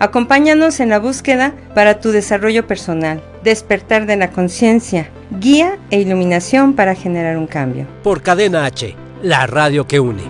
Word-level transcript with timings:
Acompáñanos 0.00 0.80
en 0.80 0.88
la 0.88 0.98
búsqueda 0.98 1.54
para 1.74 2.00
tu 2.00 2.10
desarrollo 2.10 2.66
personal, 2.66 3.22
despertar 3.44 4.06
de 4.06 4.16
la 4.16 4.32
conciencia, 4.32 5.08
guía 5.40 5.78
e 5.90 6.00
iluminación 6.00 6.74
para 6.74 6.96
generar 6.96 7.38
un 7.38 7.46
cambio. 7.46 7.86
Por 8.02 8.20
Cadena 8.20 8.64
H, 8.64 8.96
la 9.22 9.46
radio 9.46 9.86
que 9.86 10.00
une. 10.00 10.22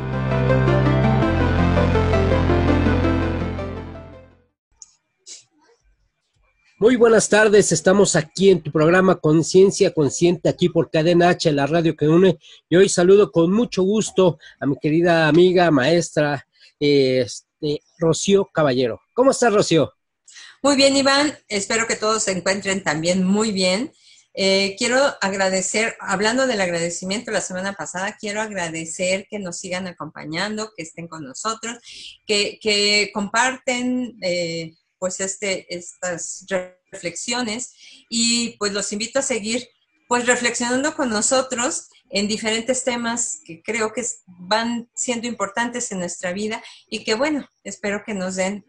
Muy 6.78 6.96
buenas 6.96 7.30
tardes, 7.30 7.72
estamos 7.72 8.14
aquí 8.14 8.50
en 8.50 8.60
tu 8.60 8.70
programa 8.70 9.16
Conciencia 9.16 9.94
Consciente, 9.94 10.50
aquí 10.50 10.68
por 10.68 10.90
Cadena 10.90 11.30
H, 11.30 11.50
la 11.52 11.66
radio 11.66 11.96
que 11.96 12.06
une. 12.06 12.38
Y 12.68 12.76
hoy 12.76 12.90
saludo 12.90 13.32
con 13.32 13.50
mucho 13.50 13.82
gusto 13.82 14.38
a 14.60 14.66
mi 14.66 14.76
querida 14.76 15.26
amiga, 15.26 15.70
maestra, 15.70 16.46
este, 17.64 17.82
Rocío 17.98 18.46
Caballero. 18.52 19.00
¿Cómo 19.14 19.30
estás, 19.30 19.52
Rocío? 19.52 19.92
Muy 20.62 20.76
bien, 20.76 20.96
Iván. 20.96 21.36
Espero 21.48 21.86
que 21.86 21.96
todos 21.96 22.24
se 22.24 22.32
encuentren 22.32 22.82
también 22.82 23.24
muy 23.24 23.52
bien. 23.52 23.92
Eh, 24.36 24.74
quiero 24.78 24.98
agradecer, 25.20 25.96
hablando 26.00 26.46
del 26.46 26.60
agradecimiento 26.60 27.30
la 27.30 27.40
semana 27.40 27.74
pasada, 27.74 28.16
quiero 28.18 28.40
agradecer 28.40 29.26
que 29.30 29.38
nos 29.38 29.58
sigan 29.58 29.86
acompañando, 29.86 30.72
que 30.76 30.82
estén 30.82 31.06
con 31.06 31.24
nosotros, 31.24 31.78
que, 32.26 33.10
comparten 33.14 34.16
eh, 34.22 34.74
pues 34.98 35.20
este, 35.20 35.72
estas 35.72 36.46
reflexiones 36.90 37.74
y 38.08 38.56
pues 38.58 38.72
los 38.72 38.92
invito 38.92 39.20
a 39.20 39.22
seguir 39.22 39.68
pues 40.08 40.26
reflexionando 40.26 40.94
con 40.96 41.10
nosotros 41.10 41.88
en 42.14 42.28
diferentes 42.28 42.84
temas 42.84 43.40
que 43.44 43.60
creo 43.60 43.92
que 43.92 44.02
van 44.26 44.88
siendo 44.94 45.26
importantes 45.26 45.90
en 45.90 45.98
nuestra 45.98 46.32
vida 46.32 46.62
y 46.88 47.02
que 47.02 47.16
bueno, 47.16 47.46
espero 47.64 48.04
que 48.06 48.14
nos 48.14 48.36
den 48.36 48.64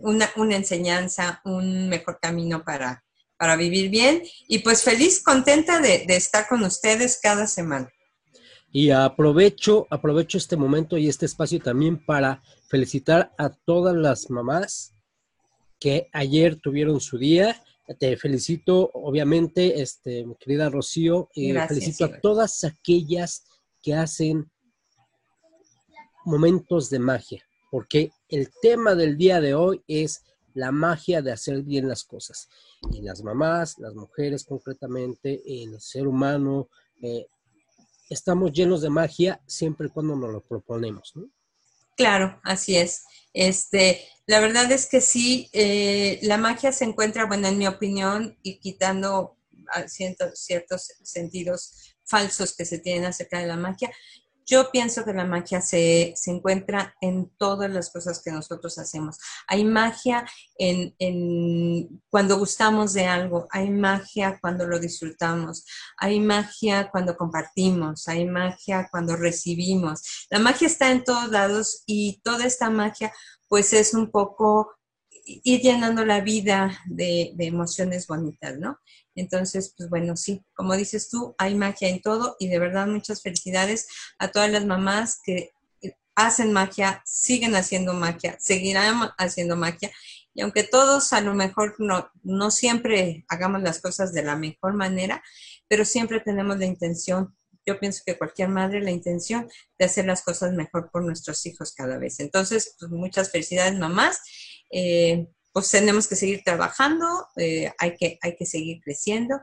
una, 0.00 0.56
enseñanza, 0.56 1.42
un 1.44 1.90
mejor 1.90 2.18
camino 2.18 2.64
para, 2.64 3.04
para 3.36 3.56
vivir 3.56 3.90
bien 3.90 4.22
y 4.48 4.60
pues 4.60 4.82
feliz, 4.82 5.22
contenta 5.22 5.80
de, 5.80 6.06
estar 6.08 6.48
con 6.48 6.64
ustedes 6.64 7.20
cada 7.22 7.46
semana. 7.46 7.90
Y 8.72 8.88
aprovecho, 8.88 9.86
aprovecho 9.90 10.38
este 10.38 10.56
momento 10.56 10.96
y 10.96 11.10
este 11.10 11.26
espacio 11.26 11.60
también 11.60 12.02
para 12.02 12.42
felicitar 12.68 13.34
a 13.36 13.50
todas 13.50 13.94
las 13.94 14.30
mamás 14.30 14.94
que 15.78 16.08
ayer 16.14 16.56
tuvieron 16.56 17.02
su 17.02 17.18
día 17.18 17.62
te 17.98 18.16
felicito, 18.16 18.90
obviamente, 18.92 19.80
este, 19.80 20.24
mi 20.26 20.34
querida 20.36 20.68
Rocío, 20.68 21.28
y 21.34 21.52
felicito 21.52 22.04
a 22.04 22.20
todas 22.20 22.64
aquellas 22.64 23.44
que 23.82 23.94
hacen 23.94 24.50
momentos 26.24 26.90
de 26.90 26.98
magia, 26.98 27.42
porque 27.70 28.10
el 28.28 28.50
tema 28.60 28.94
del 28.94 29.16
día 29.16 29.40
de 29.40 29.54
hoy 29.54 29.82
es 29.88 30.22
la 30.54 30.72
magia 30.72 31.22
de 31.22 31.32
hacer 31.32 31.62
bien 31.62 31.88
las 31.88 32.04
cosas. 32.04 32.48
Y 32.92 33.00
las 33.00 33.22
mamás, 33.22 33.78
las 33.78 33.94
mujeres 33.94 34.44
concretamente, 34.44 35.40
el 35.46 35.80
ser 35.80 36.06
humano, 36.06 36.68
eh, 37.00 37.26
estamos 38.10 38.52
llenos 38.52 38.82
de 38.82 38.90
magia 38.90 39.40
siempre 39.46 39.86
y 39.86 39.90
cuando 39.90 40.16
nos 40.16 40.32
lo 40.32 40.40
proponemos, 40.40 41.12
¿no? 41.14 41.30
Claro, 41.98 42.40
así 42.44 42.76
es. 42.76 43.04
Este, 43.34 44.06
la 44.26 44.38
verdad 44.38 44.70
es 44.70 44.86
que 44.86 45.00
sí, 45.00 45.50
eh, 45.52 46.20
la 46.22 46.36
magia 46.38 46.70
se 46.70 46.84
encuentra, 46.84 47.26
bueno, 47.26 47.48
en 47.48 47.58
mi 47.58 47.66
opinión, 47.66 48.38
y 48.42 48.60
quitando 48.60 49.36
ciertos, 49.88 50.38
ciertos 50.38 50.92
sentidos 51.02 51.96
falsos 52.04 52.54
que 52.56 52.64
se 52.64 52.78
tienen 52.78 53.04
acerca 53.04 53.40
de 53.40 53.48
la 53.48 53.56
magia, 53.56 53.90
yo 54.48 54.70
pienso 54.70 55.04
que 55.04 55.12
la 55.12 55.26
magia 55.26 55.60
se, 55.60 56.14
encuentra 56.26 56.94
en 57.02 57.30
todas 57.36 57.70
las 57.70 57.90
cosas 57.90 58.22
que 58.24 58.32
nosotros 58.32 58.78
hacemos. 58.78 59.18
Hay 59.46 59.62
magia 59.62 60.24
en, 60.56 60.94
en, 60.98 62.02
cuando 62.08 62.38
gustamos 62.38 62.94
de 62.94 63.04
algo, 63.04 63.46
hay 63.50 63.68
magia 63.68 64.38
cuando 64.40 64.66
lo 64.66 64.80
disfrutamos, 64.80 65.66
hay 65.98 66.18
magia 66.18 66.90
cuando 66.90 67.14
compartimos, 67.14 68.08
hay 68.08 68.24
magia 68.24 68.88
cuando 68.90 69.16
recibimos. 69.16 70.26
La 70.30 70.38
magia 70.38 70.66
está 70.66 70.90
en 70.90 71.04
todos 71.04 71.28
lados 71.30 71.82
y 71.86 72.22
toda 72.24 72.46
esta 72.46 72.70
magia 72.70 73.12
pues 73.48 73.74
es 73.74 73.92
un 73.92 74.10
poco 74.10 74.78
ir 75.24 75.60
llenando 75.60 76.06
la 76.06 76.22
vida 76.22 76.80
de, 76.86 77.32
de 77.34 77.46
emociones 77.46 78.06
bonitas, 78.06 78.58
¿no? 78.58 78.78
Entonces, 79.20 79.74
pues 79.76 79.88
bueno, 79.88 80.16
sí, 80.16 80.44
como 80.54 80.76
dices 80.76 81.08
tú, 81.10 81.34
hay 81.38 81.54
magia 81.54 81.88
en 81.88 82.00
todo 82.00 82.36
y 82.38 82.48
de 82.48 82.58
verdad 82.58 82.86
muchas 82.86 83.22
felicidades 83.22 83.88
a 84.18 84.28
todas 84.28 84.50
las 84.50 84.64
mamás 84.64 85.20
que 85.24 85.52
hacen 86.18 86.52
magia, 86.52 87.00
siguen 87.04 87.54
haciendo 87.54 87.94
magia, 87.94 88.36
seguirán 88.40 89.10
haciendo 89.18 89.54
magia. 89.56 89.92
Y 90.34 90.42
aunque 90.42 90.64
todos 90.64 91.12
a 91.12 91.20
lo 91.20 91.32
mejor 91.32 91.76
no, 91.78 92.10
no 92.24 92.50
siempre 92.50 93.24
hagamos 93.28 93.62
las 93.62 93.80
cosas 93.80 94.12
de 94.12 94.24
la 94.24 94.34
mejor 94.34 94.74
manera, 94.74 95.22
pero 95.68 95.84
siempre 95.84 96.20
tenemos 96.20 96.58
la 96.58 96.66
intención, 96.66 97.36
yo 97.64 97.78
pienso 97.78 98.02
que 98.04 98.18
cualquier 98.18 98.48
madre, 98.48 98.80
la 98.80 98.90
intención 98.90 99.48
de 99.78 99.84
hacer 99.84 100.06
las 100.06 100.22
cosas 100.22 100.52
mejor 100.54 100.90
por 100.90 101.04
nuestros 101.04 101.46
hijos 101.46 101.72
cada 101.72 101.98
vez. 101.98 102.18
Entonces, 102.18 102.74
pues 102.80 102.90
muchas 102.90 103.30
felicidades 103.30 103.78
mamás. 103.78 104.20
Eh, 104.72 105.28
pues 105.60 105.70
tenemos 105.70 106.08
que 106.08 106.16
seguir 106.16 106.42
trabajando, 106.44 107.06
eh, 107.36 107.72
hay, 107.78 107.96
que, 107.96 108.18
hay 108.22 108.36
que 108.36 108.46
seguir 108.46 108.80
creciendo, 108.82 109.36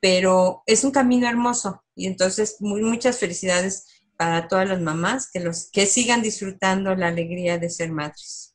pero 0.00 0.62
es 0.66 0.84
un 0.84 0.90
camino 0.90 1.28
hermoso 1.28 1.82
y 1.94 2.06
entonces 2.06 2.56
muchas 2.60 3.18
felicidades 3.18 3.86
para 4.16 4.48
todas 4.48 4.68
las 4.68 4.80
mamás 4.80 5.30
que, 5.32 5.40
los, 5.40 5.70
que 5.72 5.86
sigan 5.86 6.22
disfrutando 6.22 6.94
la 6.94 7.08
alegría 7.08 7.58
de 7.58 7.70
ser 7.70 7.90
madres. 7.90 8.54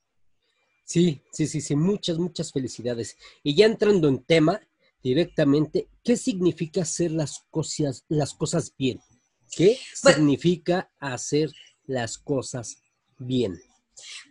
Sí, 0.86 1.22
sí, 1.32 1.48
sí, 1.48 1.62
sí, 1.62 1.76
muchas, 1.76 2.18
muchas 2.18 2.52
felicidades. 2.52 3.16
Y 3.44 3.56
ya 3.56 3.66
entrando 3.66 4.08
en 4.08 4.24
tema 4.24 4.60
directamente, 5.04 5.88
¿qué 6.04 6.18
significa 6.18 6.82
hacer 6.82 7.12
las 7.12 7.44
cosas, 7.52 8.06
las 8.08 8.34
cosas 8.34 8.74
bien? 8.78 9.00
¿Qué 9.56 9.78
significa 9.94 10.92
hacer 11.00 11.52
las 11.86 12.18
cosas 12.18 12.82
bien? 13.18 13.60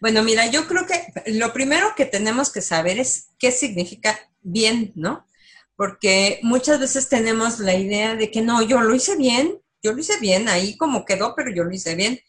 Bueno, 0.01 0.23
mira, 0.23 0.47
yo 0.47 0.67
creo 0.67 0.87
que 0.87 1.33
lo 1.33 1.53
primero 1.53 1.95
que 1.97 2.07
tenemos 2.07 2.51
que 2.51 2.61
saber 2.61 2.99
es 2.99 3.29
qué 3.39 3.51
significa 3.53 4.19
bien, 4.43 4.93
¿no? 4.95 5.27
Porque 5.77 6.41
muchas 6.43 6.81
veces 6.81 7.09
tenemos 7.09 7.61
la 7.61 7.75
idea 7.75 8.17
de 8.17 8.31
que 8.31 8.43
no, 8.43 8.63
yo 8.63 8.81
lo 8.81 8.95
hice 8.95 9.17
bien, 9.17 9.61
yo 9.83 9.93
lo 9.93 10.01
hice 10.01 10.19
bien, 10.19 10.49
ahí 10.49 10.77
como 10.77 11.05
quedó, 11.05 11.35
pero 11.37 11.51
yo 11.55 11.65
lo 11.65 11.73
hice 11.73 11.95
bien. 11.95 12.21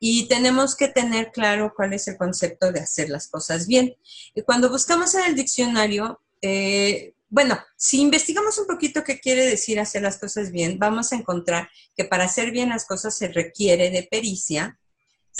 Y 0.00 0.26
tenemos 0.28 0.74
que 0.74 0.88
tener 0.88 1.30
claro 1.32 1.72
cuál 1.74 1.92
es 1.92 2.08
el 2.08 2.16
concepto 2.16 2.72
de 2.72 2.80
hacer 2.80 3.08
las 3.08 3.28
cosas 3.28 3.66
bien. 3.66 3.94
Y 4.34 4.42
cuando 4.42 4.70
buscamos 4.70 5.14
en 5.14 5.24
el 5.24 5.36
diccionario, 5.36 6.20
eh, 6.42 7.14
bueno, 7.28 7.58
si 7.76 8.00
investigamos 8.00 8.58
un 8.58 8.66
poquito 8.66 9.02
qué 9.04 9.20
quiere 9.20 9.44
decir 9.44 9.80
hacer 9.80 10.02
las 10.02 10.18
cosas 10.18 10.52
bien, 10.52 10.78
vamos 10.78 11.12
a 11.12 11.16
encontrar 11.16 11.68
que 11.96 12.04
para 12.04 12.24
hacer 12.24 12.50
bien 12.50 12.68
las 12.68 12.86
cosas 12.86 13.16
se 13.16 13.28
requiere 13.28 13.90
de 13.90 14.04
pericia, 14.04 14.78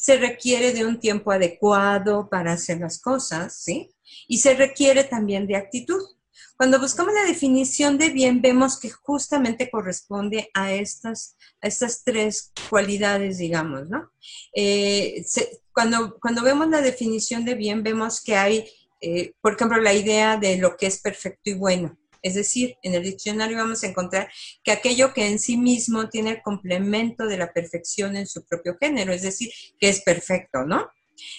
se 0.02 0.16
requiere 0.16 0.72
de 0.72 0.84
un 0.84 0.98
tiempo 1.00 1.32
adecuado 1.32 2.28
para 2.28 2.52
hacer 2.52 2.78
las 2.78 3.00
cosas, 3.00 3.56
¿sí? 3.56 3.90
Y 4.28 4.38
se 4.38 4.54
requiere 4.54 5.04
también 5.04 5.46
de 5.46 5.56
actitud. 5.56 6.02
Cuando 6.56 6.80
buscamos 6.80 7.12
la 7.12 7.24
definición 7.24 7.98
de 7.98 8.10
bien, 8.10 8.41
vemos 8.41 8.80
que 8.80 8.91
justamente 8.91 9.71
corresponde 9.71 10.50
a 10.54 10.72
estas, 10.72 11.36
estas 11.60 12.03
tres 12.03 12.53
cualidades, 12.71 13.38
digamos, 13.38 13.88
¿no? 13.88 14.10
Eh, 14.54 15.24
cuando, 15.72 16.18
cuando 16.18 16.42
vemos 16.42 16.68
la 16.68 16.80
definición 16.80 17.44
de 17.44 17.54
bien, 17.54 17.82
vemos 17.82 18.22
que 18.22 18.36
hay, 18.36 18.65
eh, 19.03 19.32
por 19.42 19.54
ejemplo, 19.54 19.80
la 19.80 19.92
idea 19.92 20.38
de 20.38 20.56
lo 20.56 20.76
que 20.76 20.86
es 20.86 21.00
perfecto 21.00 21.50
y 21.50 21.54
bueno. 21.54 21.98
Es 22.26 22.34
decir, 22.34 22.76
en 22.82 22.92
el 22.94 23.04
diccionario 23.04 23.56
vamos 23.56 23.84
a 23.84 23.86
encontrar 23.86 24.28
que 24.64 24.72
aquello 24.72 25.14
que 25.14 25.28
en 25.28 25.38
sí 25.38 25.56
mismo 25.56 26.08
tiene 26.08 26.30
el 26.30 26.42
complemento 26.42 27.24
de 27.24 27.38
la 27.38 27.52
perfección 27.52 28.16
en 28.16 28.26
su 28.26 28.44
propio 28.44 28.76
género, 28.80 29.12
es 29.12 29.22
decir, 29.22 29.52
que 29.78 29.88
es 29.88 30.00
perfecto, 30.00 30.64
¿no? 30.64 30.90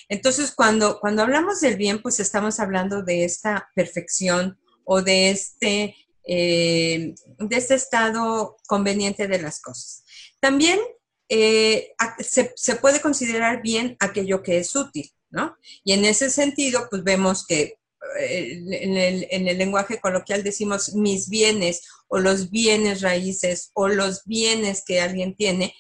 Entonces, 0.08 0.54
cuando, 0.56 1.02
cuando 1.02 1.24
hablamos 1.24 1.60
del 1.60 1.76
bien, 1.76 2.02
pues 2.02 2.22
estamos 2.22 2.62
hablando 2.62 3.04
de 3.04 3.26
esta 3.26 3.70
perfección 3.76 4.58
o 4.86 5.02
de 5.02 5.30
este, 5.30 5.94
eh, 6.26 7.14
de 7.38 7.58
este 7.58 7.76
estado 7.76 8.56
conveniente 8.66 9.28
de 9.28 9.42
las 9.42 9.60
cosas. 9.60 10.06
También 10.40 10.80
eh, 11.28 11.92
se, 12.20 12.54
se, 12.56 12.78
puede 12.78 13.02
considerar 13.02 13.62
bien 13.62 13.98
aquello 14.00 14.42
que 14.42 14.60
es 14.60 14.74
útil, 14.74 15.12
¿no? 15.32 15.58
Y 15.84 15.92
en 15.92 16.06
ese 16.06 16.30
sentido, 16.30 16.88
pues 16.90 17.04
vemos 17.04 17.46
que 17.46 17.78
en 18.20 18.98
el, 18.98 19.28
en 19.30 19.48
el 19.48 19.58
lenguaje 19.58 20.00
coloquial 20.00 20.44
decimos 20.44 20.94
mis 20.94 21.30
bienes 21.30 21.82
o 22.08 22.20
los 22.20 22.50
bienes 22.50 23.02
raíces 23.02 23.72
o 23.74 23.88
los 23.88 24.24
bienes 24.26 24.84
que 24.86 25.02
alguien 25.02 25.36
tiene, 25.36 25.76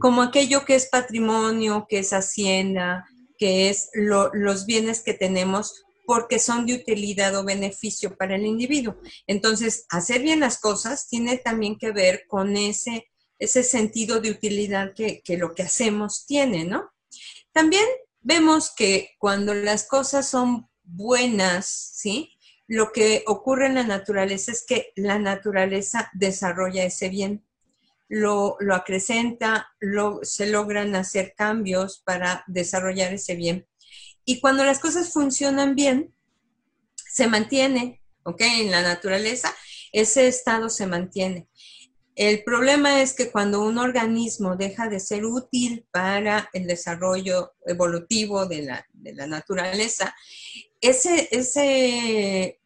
como 0.00 0.22
aquello 0.22 0.64
que 0.64 0.74
es 0.74 0.86
patrimonio, 0.86 1.86
que 1.88 1.98
es 1.98 2.12
hacienda, 2.12 3.06
que 3.38 3.68
es 3.68 3.90
los 3.92 4.66
bienes 4.66 5.02
que 5.02 5.14
tenemos 5.14 5.84
porque 6.06 6.38
son 6.38 6.66
de 6.66 6.74
utilidad 6.74 7.36
o 7.36 7.44
beneficio 7.44 8.16
para 8.16 8.36
el 8.36 8.46
individuo. 8.46 8.96
Entonces, 9.26 9.86
hacer 9.90 10.22
bien 10.22 10.40
las 10.40 10.58
cosas 10.58 11.08
tiene 11.08 11.36
también 11.38 11.76
que 11.78 11.90
ver 11.90 12.26
con 12.28 12.56
ese, 12.56 13.10
ese 13.38 13.64
sentido 13.64 14.20
de 14.20 14.30
utilidad 14.30 14.94
que, 14.94 15.20
que 15.22 15.36
lo 15.36 15.52
que 15.52 15.64
hacemos 15.64 16.24
tiene, 16.24 16.64
¿no? 16.64 16.90
También 17.52 17.84
vemos 18.20 18.72
que 18.74 19.16
cuando 19.18 19.52
las 19.52 19.86
cosas 19.88 20.28
son 20.28 20.68
buenas, 20.86 21.66
¿sí? 21.66 22.32
Lo 22.66 22.92
que 22.92 23.22
ocurre 23.26 23.66
en 23.66 23.74
la 23.74 23.84
naturaleza 23.84 24.52
es 24.52 24.64
que 24.66 24.92
la 24.96 25.18
naturaleza 25.18 26.10
desarrolla 26.14 26.84
ese 26.84 27.08
bien, 27.08 27.44
lo, 28.08 28.56
lo 28.60 28.74
acrecenta, 28.74 29.68
lo, 29.80 30.20
se 30.22 30.46
logran 30.46 30.94
hacer 30.96 31.34
cambios 31.36 32.02
para 32.04 32.44
desarrollar 32.46 33.12
ese 33.12 33.34
bien. 33.34 33.66
Y 34.24 34.40
cuando 34.40 34.64
las 34.64 34.78
cosas 34.78 35.12
funcionan 35.12 35.74
bien, 35.74 36.14
se 36.94 37.28
mantiene, 37.28 38.02
¿ok? 38.24 38.40
En 38.40 38.70
la 38.70 38.82
naturaleza, 38.82 39.54
ese 39.92 40.26
estado 40.26 40.68
se 40.68 40.86
mantiene. 40.86 41.48
El 42.16 42.42
problema 42.44 43.02
es 43.02 43.12
que 43.12 43.30
cuando 43.30 43.60
un 43.60 43.76
organismo 43.76 44.56
deja 44.56 44.88
de 44.88 45.00
ser 45.00 45.26
útil 45.26 45.86
para 45.90 46.48
el 46.54 46.66
desarrollo 46.66 47.52
evolutivo 47.66 48.46
de 48.46 48.62
la, 48.62 48.86
de 48.94 49.12
la 49.12 49.26
naturaleza, 49.26 50.14
ese, 50.80 51.28
ese, 51.30 52.58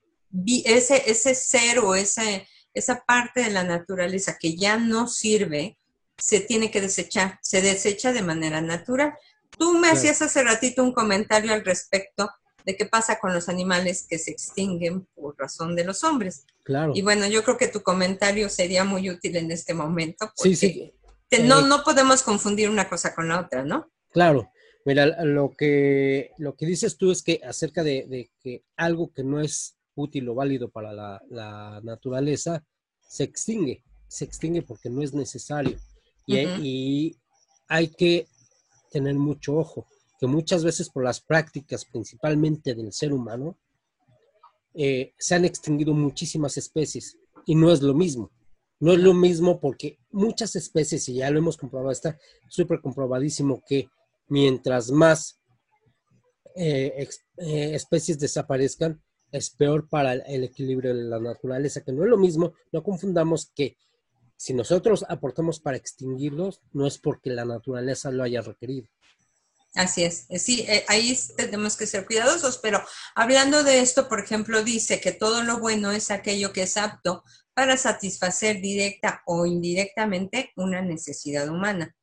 ese, 0.65 1.11
ese 1.11 1.35
ser 1.35 1.81
o 1.81 1.97
ese, 1.97 2.47
esa 2.75 3.05
parte 3.05 3.43
de 3.43 3.51
la 3.51 3.65
naturaleza 3.65 4.39
que 4.39 4.57
ya 4.57 4.77
no 4.77 5.09
sirve, 5.09 5.77
se 6.17 6.39
tiene 6.39 6.71
que 6.71 6.81
desechar, 6.81 7.41
se 7.43 7.61
desecha 7.61 8.13
de 8.13 8.23
manera 8.23 8.61
natural. 8.61 9.15
Tú 9.59 9.73
me 9.73 9.89
hacías 9.89 10.23
hace 10.23 10.45
ratito 10.45 10.85
un 10.85 10.93
comentario 10.93 11.53
al 11.53 11.65
respecto 11.65 12.31
de 12.65 12.77
qué 12.77 12.87
pasa 12.87 13.19
con 13.19 13.35
los 13.35 13.49
animales 13.49 14.07
que 14.09 14.19
se 14.19 14.31
extinguen 14.31 15.07
por 15.17 15.37
razón 15.37 15.75
de 15.75 15.85
los 15.85 16.05
hombres. 16.05 16.45
Claro. 16.71 16.93
Y 16.95 17.03
bueno, 17.03 17.27
yo 17.27 17.43
creo 17.43 17.59
que 17.59 17.67
tu 17.67 17.83
comentario 17.83 18.49
sería 18.49 18.85
muy 18.85 19.11
útil 19.11 19.35
en 19.35 19.51
este 19.51 19.75
momento. 19.75 20.31
sí, 20.37 20.55
sí. 20.55 20.93
no, 21.43 21.63
no 21.63 21.83
podemos 21.83 22.23
confundir 22.23 22.71
una 22.71 22.89
cosa 22.89 23.13
con 23.13 23.27
la 23.27 23.41
otra, 23.41 23.65
¿no? 23.65 23.91
Claro. 24.13 24.49
Mira, 24.85 25.25
lo 25.25 25.51
que, 25.51 26.31
lo 26.39 26.55
que 26.55 26.67
dices 26.67 26.97
tú 26.97 27.11
es 27.11 27.25
que 27.25 27.41
acerca 27.45 27.83
de, 27.83 28.31
que 28.41 28.63
algo 28.77 29.13
que 29.13 29.25
no 29.25 29.41
es 29.41 29.75
útil 29.97 30.29
o 30.29 30.37
válido 30.37 30.71
para 30.71 30.93
la, 30.93 31.81
naturaleza 31.83 32.65
se 33.01 33.25
extingue, 33.25 33.83
se 34.07 34.25
extingue 34.25 34.63
porque 34.63 34.91
no 34.91 35.03
es 35.03 35.13
necesario. 35.13 35.77
Y, 36.25 36.39
y, 36.39 37.17
hay 37.67 37.89
que 37.89 38.29
tener 38.93 39.17
mucho 39.17 39.57
ojo, 39.57 39.89
que 40.21 40.29
muchas 40.29 40.63
veces 40.63 40.89
por 40.89 41.03
las 41.03 41.21
prácticas, 41.21 41.85
principalmente 41.85 42.77
del 42.77 42.93
ser 42.93 43.13
humano, 43.13 43.59
eh, 44.75 45.15
se 45.19 45.35
han 45.35 45.45
extinguido 45.45 45.95
muchísimas 45.95 46.57
especies 46.57 47.19
y 47.47 47.55
no 47.55 47.73
es 47.73 47.83
lo 47.83 47.95
mismo. 47.95 48.31
No 48.79 48.93
es 48.93 48.99
lo 48.99 49.13
mismo 49.13 49.61
porque 49.61 49.99
muchas 50.11 50.57
especies, 50.57 51.09
y 51.09 51.15
ya 51.15 51.31
lo 51.31 51.39
hemos 51.39 51.59
comprobado, 51.59 51.93
está 51.93 52.19
súper 52.49 52.81
comprobadísimo 52.81 53.63
que 53.67 53.91
mientras 54.29 54.91
más 54.91 55.39
eh, 56.57 57.07
eh, 57.37 57.75
especies 57.75 58.19
desaparezcan, 58.19 59.03
es 59.33 59.51
peor 59.51 59.89
para 59.89 60.15
el 60.15 60.45
equilibrio 60.45 60.95
de 60.95 61.05
la 61.05 61.21
naturaleza, 61.21 61.83
que 61.83 61.93
no 61.93 62.05
es 62.05 62.11
lo 62.11 62.17
mismo, 62.17 62.55
no 62.73 62.83
confundamos 62.83 63.53
que 63.55 63.77
si 64.37 64.55
nosotros 64.55 65.05
aportamos 65.09 65.61
para 65.61 65.77
extinguirlos, 65.77 66.63
no 66.73 66.87
es 66.87 66.99
porque 66.99 67.31
la 67.31 67.45
naturaleza 67.45 68.11
lo 68.11 68.23
haya 68.23 68.41
requerido. 68.41 68.89
Así 69.75 70.03
es, 70.03 70.27
eh, 70.31 70.39
sí, 70.41 70.67
ahí 70.89 71.17
tenemos 71.37 71.77
que 71.77 71.87
ser 71.87 72.05
cuidadosos, 72.05 72.59
pero 72.59 72.83
hablando 73.15 73.63
de 73.63 73.81
esto, 73.81 74.09
por 74.09 74.19
ejemplo, 74.19 74.65
dice 74.65 75.01
que 75.01 75.13
todo 75.13 75.45
lo 75.45 75.61
bueno 75.61 75.93
es 75.93 76.11
aquello 76.11 76.53
que 76.53 76.63
es 76.63 76.77
apto 76.77 77.23
para 77.55 77.77
satisfacer 77.77 78.61
directa 78.61 79.23
o 79.27 79.47
indirectamente 79.47 80.51
una 80.57 80.83
necesidad 80.83 81.49
humana. 81.49 81.95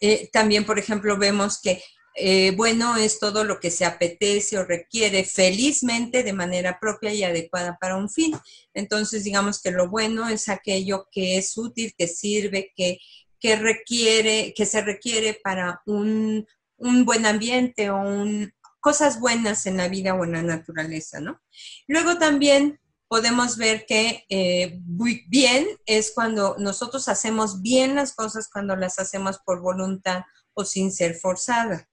Eh, 0.00 0.28
también, 0.32 0.64
por 0.64 0.78
ejemplo, 0.78 1.16
vemos 1.16 1.60
que 1.60 1.82
eh, 2.14 2.50
bueno 2.54 2.96
es 2.96 3.18
todo 3.18 3.42
lo 3.42 3.58
que 3.58 3.70
se 3.70 3.86
apetece 3.86 4.58
o 4.58 4.64
requiere 4.64 5.24
felizmente 5.24 6.22
de 6.22 6.34
manera 6.34 6.78
propia 6.78 7.12
y 7.14 7.24
adecuada 7.24 7.78
para 7.80 7.96
un 7.96 8.10
fin. 8.10 8.38
Entonces, 8.74 9.24
digamos 9.24 9.62
que 9.62 9.70
lo 9.70 9.88
bueno 9.88 10.28
es 10.28 10.48
aquello 10.48 11.08
que 11.10 11.38
es 11.38 11.56
útil, 11.56 11.94
que 11.96 12.06
sirve, 12.06 12.70
que, 12.76 12.98
que 13.40 13.56
requiere, 13.56 14.52
que 14.54 14.66
se 14.66 14.82
requiere 14.82 15.40
para 15.42 15.80
un, 15.86 16.46
un 16.82 17.04
buen 17.04 17.26
ambiente 17.26 17.90
o 17.90 17.96
un, 17.96 18.52
cosas 18.80 19.20
buenas 19.20 19.66
en 19.66 19.78
la 19.78 19.88
vida 19.88 20.14
o 20.14 20.24
en 20.24 20.32
la 20.32 20.42
naturaleza, 20.42 21.20
¿no? 21.20 21.40
Luego 21.86 22.18
también 22.18 22.80
podemos 23.08 23.56
ver 23.56 23.84
que 23.86 24.24
eh, 24.28 24.80
bien 25.28 25.66
es 25.86 26.12
cuando 26.14 26.56
nosotros 26.58 27.08
hacemos 27.08 27.62
bien 27.62 27.94
las 27.94 28.14
cosas, 28.14 28.48
cuando 28.50 28.74
las 28.76 28.98
hacemos 28.98 29.38
por 29.44 29.60
voluntad 29.60 30.22
o 30.54 30.64
sin 30.64 30.92
ser 30.92 31.14
forzada. 31.14 31.88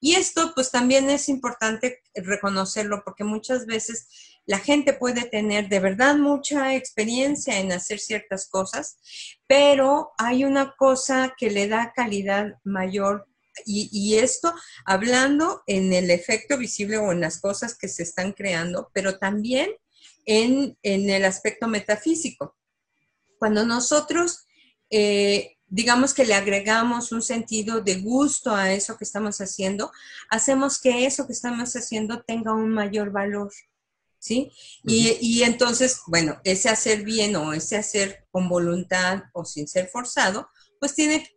Y 0.00 0.14
esto 0.14 0.52
pues 0.54 0.70
también 0.70 1.10
es 1.10 1.28
importante 1.28 2.02
reconocerlo 2.14 3.02
porque 3.04 3.24
muchas 3.24 3.66
veces 3.66 4.08
la 4.46 4.58
gente 4.58 4.92
puede 4.92 5.24
tener 5.24 5.68
de 5.68 5.80
verdad 5.80 6.16
mucha 6.16 6.74
experiencia 6.74 7.58
en 7.58 7.72
hacer 7.72 7.98
ciertas 7.98 8.48
cosas, 8.48 8.98
pero 9.46 10.12
hay 10.18 10.44
una 10.44 10.74
cosa 10.76 11.34
que 11.36 11.50
le 11.50 11.66
da 11.68 11.92
calidad 11.94 12.54
mayor 12.62 13.26
y, 13.64 13.88
y, 13.92 14.18
esto 14.18 14.52
hablando 14.84 15.62
en 15.66 15.92
el 15.92 16.10
efecto 16.10 16.58
visible 16.58 16.98
o 16.98 17.12
en 17.12 17.20
las 17.20 17.40
cosas 17.40 17.76
que 17.78 17.88
se 17.88 18.02
están 18.02 18.32
creando, 18.32 18.90
pero 18.92 19.18
también 19.18 19.70
en, 20.26 20.76
el 20.82 21.24
aspecto 21.24 21.68
metafísico. 21.68 22.56
Cuando 23.38 23.64
nosotros, 23.64 24.46
eh, 24.90 25.56
digamos 25.66 26.14
que 26.14 26.24
le 26.24 26.34
agregamos 26.34 27.12
un 27.12 27.22
sentido 27.22 27.80
de 27.80 27.96
gusto 27.96 28.54
a 28.54 28.72
eso 28.72 28.96
que 28.96 29.04
estamos 29.04 29.40
haciendo, 29.40 29.90
hacemos 30.30 30.80
que 30.80 31.06
eso 31.06 31.26
que 31.26 31.32
estamos 31.32 31.74
haciendo 31.74 32.22
tenga 32.22 32.52
un 32.52 32.70
mayor 32.70 33.10
valor. 33.10 33.52
¿Sí? 34.18 34.50
y, 34.84 35.18
y, 35.20 35.42
entonces, 35.42 36.00
bueno, 36.06 36.40
ese 36.44 36.70
hacer 36.70 37.04
bien 37.04 37.36
o 37.36 37.52
ese 37.52 37.76
hacer 37.76 38.26
con 38.30 38.48
voluntad 38.48 39.24
o 39.34 39.44
sin 39.44 39.68
ser 39.68 39.88
forzado, 39.88 40.48
pues 40.80 40.94
tiene, 40.94 41.28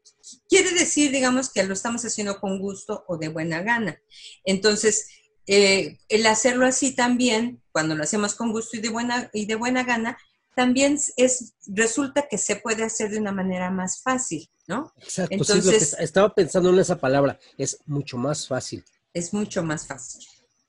quiere 0.49 0.71
decir, 0.71 1.11
digamos, 1.11 1.49
que 1.49 1.63
lo 1.63 1.73
estamos 1.73 2.03
haciendo 2.03 2.39
con 2.39 2.59
gusto 2.59 3.03
o 3.07 3.17
de 3.17 3.29
buena 3.29 3.61
gana. 3.61 4.01
Entonces, 4.43 5.07
eh, 5.45 5.97
el 6.09 6.25
hacerlo 6.25 6.65
así 6.65 6.95
también, 6.95 7.61
cuando 7.71 7.95
lo 7.95 8.03
hacemos 8.03 8.35
con 8.35 8.51
gusto 8.51 8.77
y 8.77 8.81
de 8.81 8.89
buena, 8.89 9.29
y 9.33 9.45
de 9.45 9.55
buena 9.55 9.83
gana, 9.83 10.17
también 10.55 10.99
es, 11.17 11.53
resulta 11.67 12.27
que 12.27 12.37
se 12.37 12.55
puede 12.55 12.83
hacer 12.83 13.11
de 13.11 13.19
una 13.19 13.31
manera 13.31 13.69
más 13.69 14.01
fácil, 14.01 14.49
¿no? 14.67 14.91
Exacto, 14.97 15.35
Entonces, 15.35 15.95
estaba 15.99 16.33
pensando 16.33 16.69
en 16.71 16.79
esa 16.79 16.99
palabra, 16.99 17.39
es 17.57 17.79
mucho 17.85 18.17
más 18.17 18.47
fácil. 18.47 18.83
Es 19.13 19.33
mucho 19.33 19.63
más 19.63 19.85
fácil, 19.85 20.25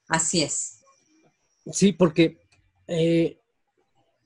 así 0.09 0.43
es. 0.43 0.81
Sí, 1.73 1.93
porque 1.93 2.39
eh, 2.87 3.39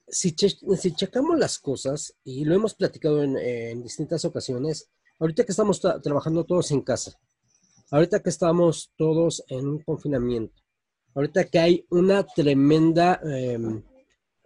si, 0.09 0.35
si, 0.37 0.95
checamos 0.95 1.39
las 1.39 1.59
cosas, 1.59 2.15
y 2.25 2.45
lo 2.45 2.55
hemos 2.55 2.75
platicado 2.75 3.23
en, 3.23 3.83
distintas 3.83 4.25
ocasiones, 4.25 4.89
ahorita 5.23 5.45
que 5.45 5.53
estamos 5.53 5.81
trabajando 5.81 6.43
todos 6.43 6.73
en 6.73 6.81
casa, 6.81 7.17
ahorita 7.93 8.21
que 8.21 8.31
estamos 8.31 8.91
todos 8.97 9.45
en 9.47 9.69
un 9.69 9.79
confinamiento, 9.79 10.61
ahorita 11.15 11.45
que 11.45 11.61
hay 11.61 11.87
una 11.91 12.27
tremenda, 12.27 13.21
em, 13.23 13.85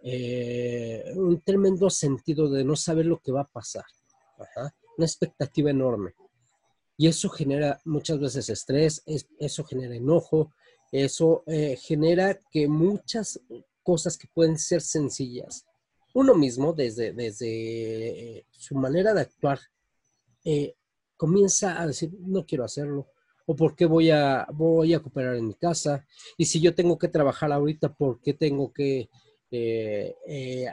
eh, 0.03 1.03
un 1.15 1.41
tremendo 1.41 1.89
sentido 1.89 2.47
de 2.47 2.63
no 2.63 2.75
saber 2.75 3.07
lo 3.07 3.19
que 3.19 3.31
va 3.31 3.41
a 3.41 3.47
pasar, 3.47 3.85
una 4.97 5.05
expectativa 5.07 5.71
enorme. 5.71 6.13
Y 6.95 7.07
eso 7.07 7.27
genera 7.29 7.81
muchas 7.85 8.19
veces 8.19 8.47
estrés, 8.49 9.01
eso 9.39 9.63
genera 9.63 9.95
enojo, 9.95 10.51
eso 10.91 11.43
eh, 11.47 11.75
genera 11.75 12.39
que 12.51 12.67
muchas 12.67 13.39
cosas 13.81 14.15
que 14.15 14.27
pueden 14.27 14.59
ser 14.59 14.81
sencillas, 14.81 15.65
uno 16.13 16.35
mismo 16.35 16.71
desde, 16.73 17.13
desde 17.13 17.47
eh, 18.37 18.45
su 18.51 18.75
manera 18.75 19.15
de 19.15 19.21
actuar, 19.21 19.59
comienza 21.15 21.81
a 21.81 21.87
decir, 21.87 22.11
no 22.19 22.45
quiero 22.45 22.63
hacerlo, 22.63 23.07
o 23.45 23.55
por 23.55 23.75
qué 23.75 23.85
voy 23.85 24.11
a, 24.11 24.45
voy 24.53 24.93
a 24.93 24.99
cooperar 24.99 25.35
en 25.35 25.47
mi 25.47 25.53
casa, 25.55 26.05
y 26.37 26.45
si 26.45 26.59
yo 26.59 26.75
tengo 26.75 26.97
que 26.97 27.07
trabajar 27.07 27.51
ahorita, 27.51 27.93
¿por 27.93 28.21
qué 28.21 28.33
tengo 28.33 28.71
que 28.71 29.09
eh, 29.49 30.15
eh, 30.27 30.67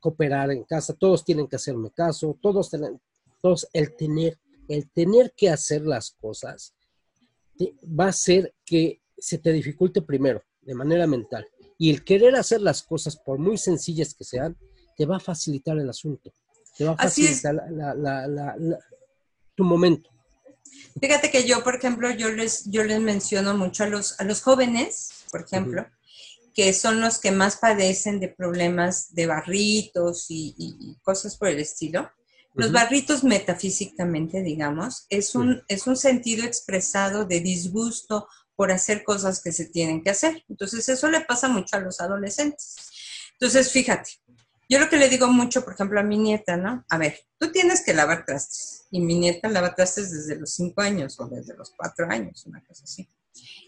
cooperar 0.00 0.50
en 0.50 0.64
casa? 0.64 0.94
Todos 0.94 1.24
tienen 1.24 1.48
que 1.48 1.56
hacerme 1.56 1.90
caso, 1.90 2.38
todos, 2.40 2.70
todos 3.40 3.68
el 3.72 3.94
tener, 3.96 4.38
el 4.68 4.88
tener 4.90 5.32
que 5.36 5.50
hacer 5.50 5.82
las 5.82 6.12
cosas 6.12 6.74
va 7.84 8.06
a 8.06 8.08
hacer 8.08 8.54
que 8.64 9.02
se 9.18 9.38
te 9.38 9.52
dificulte 9.52 10.02
primero, 10.02 10.42
de 10.62 10.74
manera 10.74 11.06
mental. 11.06 11.46
Y 11.78 11.90
el 11.90 12.04
querer 12.04 12.36
hacer 12.36 12.60
las 12.60 12.82
cosas, 12.82 13.16
por 13.16 13.38
muy 13.38 13.58
sencillas 13.58 14.14
que 14.14 14.24
sean, 14.24 14.56
te 14.96 15.06
va 15.06 15.16
a 15.16 15.20
facilitar 15.20 15.78
el 15.78 15.88
asunto. 15.88 16.32
Te 16.76 16.84
va 16.84 16.92
a 16.92 16.96
facilitar 16.96 17.56
momento. 19.62 20.10
Fíjate 21.00 21.30
que 21.30 21.44
yo, 21.44 21.62
por 21.64 21.76
ejemplo, 21.76 22.10
yo 22.10 22.30
les, 22.30 22.64
yo 22.70 22.84
les 22.84 23.00
menciono 23.00 23.56
mucho 23.56 23.84
a 23.84 23.88
los, 23.88 24.20
a 24.20 24.24
los 24.24 24.42
jóvenes, 24.42 25.24
por 25.30 25.42
ejemplo, 25.42 25.86
que 26.54 26.72
son 26.74 27.00
los 27.00 27.18
que 27.18 27.32
más 27.32 27.56
padecen 27.56 28.20
de 28.20 28.28
problemas 28.28 29.14
de 29.14 29.26
barritos 29.26 30.26
y, 30.28 30.96
cosas 31.02 31.36
por 31.36 31.48
el 31.48 31.58
estilo. 31.58 32.10
Los 32.54 32.70
barritos 32.70 33.24
metafísicamente, 33.24 34.42
digamos, 34.42 35.06
es 35.08 35.34
un, 35.34 35.62
es 35.68 35.86
un 35.86 35.96
sentido 35.96 36.44
expresado 36.44 37.24
de 37.24 37.40
disgusto 37.40 38.28
por 38.54 38.70
hacer 38.70 39.02
cosas 39.02 39.42
que 39.42 39.52
se 39.52 39.64
tienen 39.64 40.02
que 40.02 40.10
hacer. 40.10 40.44
Entonces, 40.50 40.86
eso 40.90 41.08
le 41.08 41.22
pasa 41.22 41.48
mucho 41.48 41.76
a 41.76 41.80
los 41.80 42.00
adolescentes. 42.00 42.76
Entonces, 43.32 43.72
fíjate, 43.72 44.10
yo 44.68 44.78
lo 44.78 44.88
que 44.88 44.96
le 44.96 45.08
digo 45.08 45.28
mucho, 45.28 45.64
por 45.64 45.74
ejemplo, 45.74 46.00
a 46.00 46.02
mi 46.02 46.18
nieta, 46.18 46.56
¿no? 46.56 46.84
A 46.88 46.98
ver, 46.98 47.18
tú 47.38 47.52
tienes 47.52 47.84
que 47.84 47.94
lavar 47.94 48.24
trastes. 48.24 48.86
Y 48.90 49.00
mi 49.00 49.18
nieta 49.18 49.48
lava 49.48 49.74
trastes 49.74 50.10
desde 50.10 50.36
los 50.36 50.52
cinco 50.52 50.82
años 50.82 51.18
o 51.18 51.26
desde 51.26 51.56
los 51.56 51.70
cuatro 51.76 52.06
años, 52.10 52.46
una 52.46 52.62
cosa 52.64 52.84
así. 52.84 53.08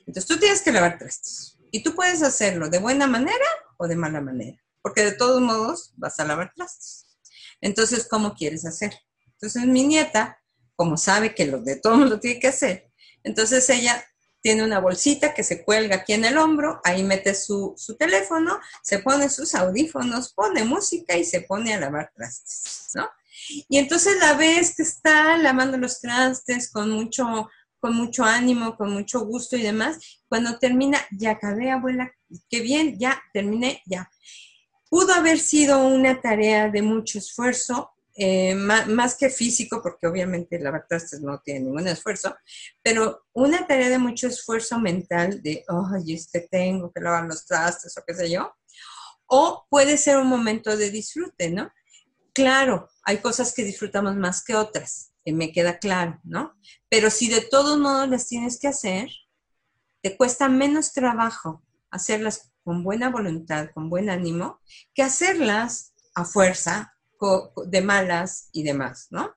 Entonces, 0.07 0.27
tú 0.27 0.39
tienes 0.39 0.63
que 0.63 0.73
lavar 0.73 0.99
trastes. 0.99 1.59
Y 1.71 1.83
tú 1.83 1.95
puedes 1.95 2.23
hacerlo 2.23 2.69
de 2.69 2.79
buena 2.79 3.07
manera 3.07 3.45
o 3.79 3.89
de 3.89 3.97
mala 3.97 4.21
manera, 4.21 4.63
porque 4.81 5.03
de 5.03 5.13
todos 5.13 5.41
modos 5.41 5.93
vas 5.97 6.19
a 6.21 6.25
lavar 6.25 6.53
trastes. 6.55 7.07
Entonces, 7.61 8.07
¿cómo 8.09 8.35
quieres 8.35 8.65
hacer? 8.65 8.95
Entonces, 9.33 9.67
mi 9.67 9.85
nieta, 9.85 10.41
como 10.77 10.97
sabe 10.97 11.35
que 11.35 11.47
lo 11.47 11.61
de 11.61 11.77
todo 11.77 11.97
lo 11.97 12.21
tiene 12.21 12.41
que 12.41 12.49
hacer, 12.49 12.91
entonces 13.23 13.69
ella 13.71 14.05
tiene 14.45 14.63
una 14.63 14.79
bolsita 14.79 15.33
que 15.33 15.43
se 15.43 15.65
cuelga 15.65 15.97
aquí 15.97 16.13
en 16.13 16.27
el 16.27 16.37
hombro, 16.37 16.79
ahí 16.85 17.03
mete 17.03 17.35
su, 17.35 17.73
su, 17.79 17.97
teléfono, 17.97 18.61
se 18.83 18.99
pone 18.99 19.31
sus 19.31 19.55
audífonos, 19.55 20.35
pone 20.35 20.65
música 20.65 21.17
y 21.17 21.25
se 21.25 21.41
pone 21.41 21.73
a 21.73 21.81
lavar 21.81 22.13
trastes, 22.15 22.91
¿no? 22.95 23.09
Y 23.71 23.79
entonces 23.79 24.19
la 24.21 24.35
ves 24.35 24.75
que 24.77 24.83
está 24.83 25.39
lavando 25.39 25.79
los 25.79 25.99
trastes 25.99 26.71
con 26.71 26.91
mucho 26.91 27.49
con 27.79 27.97
mucho 27.97 28.25
ánimo, 28.25 28.77
con 28.77 28.93
mucho 28.93 29.25
gusto 29.27 29.57
y 29.57 29.63
demás. 29.63 29.99
Cuando 30.29 30.59
termina, 30.59 30.99
ya 31.11 31.33
acabé, 31.33 31.71
abuela, 31.71 32.11
qué 32.51 32.61
bien, 32.61 32.99
ya 32.99 33.23
terminé, 33.33 33.83
ya. 33.87 34.11
Pudo 34.91 35.13
haber 35.13 35.39
sido 35.39 35.87
una 35.87 36.21
tarea 36.21 36.71
de 36.71 36.81
mucho 36.81 37.19
esfuerzo, 37.19 37.94
eh, 38.14 38.54
más, 38.54 39.16
que 39.16 39.30
físico, 39.30 39.83
porque 39.83 40.06
obviamente 40.06 40.59
lavar 40.59 40.87
trastes 40.88 41.21
no 41.21 41.40
tiene 41.40 41.61
ningún 41.61 41.88
esfuerzo, 41.88 42.37
pero 42.83 43.26
una 43.33 43.66
tarea 43.66 43.88
de 43.88 43.99
mucho 43.99 44.28
esfuerzo 44.28 44.78
mental 44.78 45.42
de, 45.42 45.64
ay, 45.68 46.14
es 46.14 46.28
que 46.33 46.40
tengo 46.40 46.92
que 46.92 47.00
lavar 47.00 47.25
los 47.25 47.44
trastes 47.47 47.97
o 47.99 48.04
qué 48.06 48.14
sé 48.14 48.30
yo. 48.30 48.54
O 49.26 49.66
puede 49.71 49.97
ser 49.97 50.18
un 50.18 50.28
momento 50.28 50.76
de 50.76 50.90
disfrute, 50.90 51.50
¿no? 51.50 51.73
Claro, 52.33 52.88
hay 53.04 53.18
cosas 53.18 53.54
que 53.54 53.64
disfrutamos 53.64 54.16
más 54.16 54.44
que 54.44 54.54
otras 54.54 55.14
me 55.33 55.52
queda 55.52 55.78
claro, 55.78 56.21
¿no? 56.25 56.54
Pero 56.88 57.11
si 57.11 57.28
de 57.28 57.40
todos 57.40 57.78
modos 57.78 58.09
las 58.09 58.28
tienes 58.28 58.59
que 58.59 58.68
hacer, 58.68 59.09
te 60.02 60.16
cuesta 60.16 60.49
menos 60.49 60.92
trabajo 60.92 61.62
hacerlas 61.90 62.52
con 62.62 62.83
buena 62.83 63.09
voluntad, 63.09 63.71
con 63.73 63.88
buen 63.88 64.11
ánimo, 64.11 64.61
que 64.94 65.02
hacerlas 65.02 65.94
a 66.14 66.25
fuerza, 66.25 66.94
de 67.66 67.81
malas 67.81 68.49
y 68.52 68.62
demás, 68.62 69.09
¿no? 69.11 69.35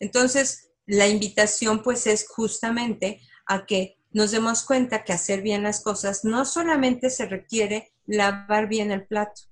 Entonces, 0.00 0.70
la 0.86 1.06
invitación 1.06 1.82
pues 1.82 2.06
es 2.06 2.26
justamente 2.28 3.20
a 3.46 3.66
que 3.66 3.98
nos 4.10 4.30
demos 4.30 4.64
cuenta 4.64 5.04
que 5.04 5.12
hacer 5.12 5.42
bien 5.42 5.62
las 5.62 5.80
cosas 5.80 6.24
no 6.24 6.44
solamente 6.44 7.08
se 7.08 7.26
requiere 7.26 7.92
lavar 8.06 8.68
bien 8.68 8.90
el 8.90 9.06
plato, 9.06 9.42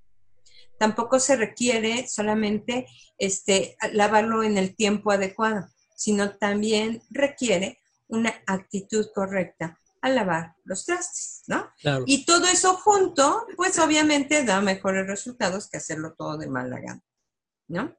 tampoco 0.77 1.19
se 1.19 1.35
requiere 1.35 2.07
solamente 2.07 2.87
este, 3.17 3.77
lavarlo 3.93 4.43
en 4.43 4.57
el 4.57 4.75
tiempo 4.75 5.11
adecuado, 5.11 5.67
sino 5.95 6.37
también 6.37 7.01
requiere 7.09 7.79
una 8.07 8.33
actitud 8.45 9.07
correcta 9.13 9.77
al 10.01 10.15
lavar 10.15 10.55
los 10.63 10.85
trastes, 10.85 11.43
¿no? 11.47 11.69
Y 12.07 12.25
todo 12.25 12.47
eso 12.47 12.73
junto, 12.75 13.45
pues 13.55 13.77
obviamente 13.77 14.43
da 14.43 14.59
mejores 14.61 15.05
resultados 15.07 15.69
que 15.69 15.77
hacerlo 15.77 16.15
todo 16.17 16.37
de 16.37 16.47
mala 16.47 16.79
gana, 16.79 17.03
¿no? 17.71 17.95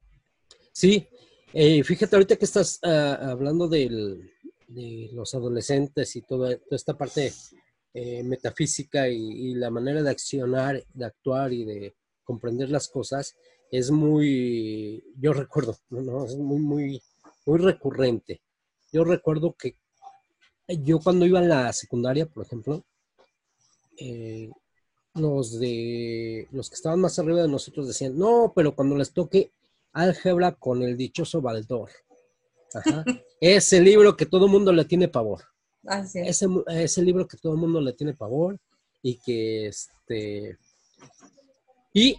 Sí, 0.72 1.06
eh, 1.52 1.82
fíjate 1.82 2.16
ahorita 2.16 2.36
que 2.36 2.44
estás 2.44 2.78
ah, 2.82 3.30
hablando 3.30 3.68
de 3.68 4.20
los 5.12 5.34
adolescentes 5.34 6.16
y 6.16 6.22
toda, 6.22 6.56
esta 6.70 6.96
parte 6.96 7.32
eh, 7.94 8.22
metafísica 8.22 9.08
y, 9.08 9.54
la 9.54 9.70
manera 9.70 10.02
de 10.02 10.10
accionar, 10.10 10.84
de 10.92 11.04
actuar 11.04 11.52
y 11.52 11.64
de 11.64 11.94
comprender 12.24 12.70
las 12.70 12.88
cosas 12.88 13.36
es 13.70 13.90
muy, 13.90 15.02
yo 15.18 15.32
recuerdo, 15.32 15.76
¿no? 15.90 16.26
Es 16.26 16.36
muy, 16.36 16.60
muy, 16.60 17.02
muy 17.46 17.58
recurrente. 17.58 18.42
Yo 18.92 19.04
recuerdo 19.04 19.54
que 19.54 19.76
yo 20.68 21.00
cuando 21.00 21.26
iba 21.26 21.38
a 21.38 21.42
la 21.42 21.72
secundaria, 21.72 22.26
por 22.26 22.44
ejemplo, 22.44 22.84
eh, 23.98 24.50
los 25.14 25.58
de 25.58 26.48
los 26.50 26.68
que 26.68 26.74
estaban 26.74 27.00
más 27.00 27.18
arriba 27.18 27.42
de 27.42 27.48
nosotros 27.48 27.86
decían, 27.86 28.18
no, 28.18 28.52
pero 28.54 28.74
cuando 28.74 28.96
les 28.96 29.12
toque 29.12 29.52
álgebra 29.92 30.52
con 30.52 30.82
el 30.82 30.96
dichoso 30.96 31.40
Baldor. 31.40 31.90
ese 33.40 33.80
libro 33.80 34.16
que 34.16 34.26
todo 34.26 34.46
el 34.46 34.52
mundo 34.52 34.72
le 34.72 34.84
tiene 34.84 35.08
pavor. 35.08 35.42
ese, 36.14 36.46
ese 36.68 37.02
libro 37.02 37.26
que 37.26 37.36
todo 37.36 37.52
el 37.52 37.58
mundo 37.58 37.80
le 37.80 37.92
tiene 37.92 38.14
pavor 38.14 38.58
y 39.02 39.16
que 39.16 39.66
este 39.66 40.58
y 41.92 42.16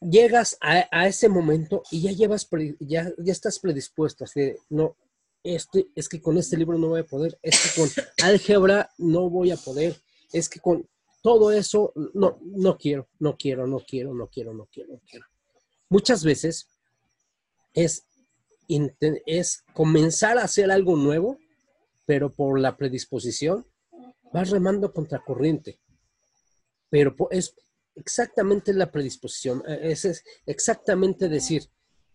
llegas 0.00 0.58
a, 0.60 1.06
ese 1.06 1.28
momento 1.28 1.82
y 1.90 2.02
ya 2.02 2.12
llevas, 2.12 2.48
ya, 2.80 3.10
ya 3.16 3.32
estás 3.32 3.58
predispuesto, 3.58 4.24
así 4.24 4.54
no, 4.68 4.96
este, 5.42 5.88
es 5.94 6.08
que 6.08 6.20
con 6.20 6.36
este 6.36 6.56
libro 6.56 6.78
no 6.78 6.88
voy 6.88 7.00
a 7.00 7.06
poder, 7.06 7.38
es 7.42 7.60
que 7.60 7.80
con 7.80 7.90
álgebra 8.22 8.90
no 8.98 9.30
voy 9.30 9.50
a 9.50 9.56
poder, 9.56 9.96
es 10.32 10.48
que 10.48 10.60
con 10.60 10.86
todo 11.22 11.50
eso 11.50 11.92
no, 12.12 12.38
no 12.42 12.76
quiero, 12.76 13.08
no 13.18 13.36
quiero, 13.36 13.66
no 13.66 13.80
quiero, 13.80 14.12
no 14.12 14.28
quiero, 14.28 14.52
no 14.52 14.66
quiero, 14.66 14.92
no 14.92 15.00
quiero. 15.08 15.26
Muchas 15.88 16.22
veces 16.22 16.68
es, 17.74 18.06
es 19.26 19.64
comenzar 19.74 20.38
a 20.38 20.44
hacer 20.44 20.70
algo 20.70 20.96
nuevo, 20.96 21.38
pero 22.06 22.32
por 22.32 22.58
la 22.58 22.76
predisposición 22.76 23.66
vas 24.32 24.50
remando 24.50 24.92
contra 24.92 25.22
corriente. 25.22 25.78
Pero 26.88 27.14
es 27.30 27.54
exactamente 27.94 28.72
la 28.72 28.90
predisposición, 28.90 29.62
e, 29.66 29.92
es, 29.92 30.24
exactamente 30.46 31.28
decir, 31.28 31.68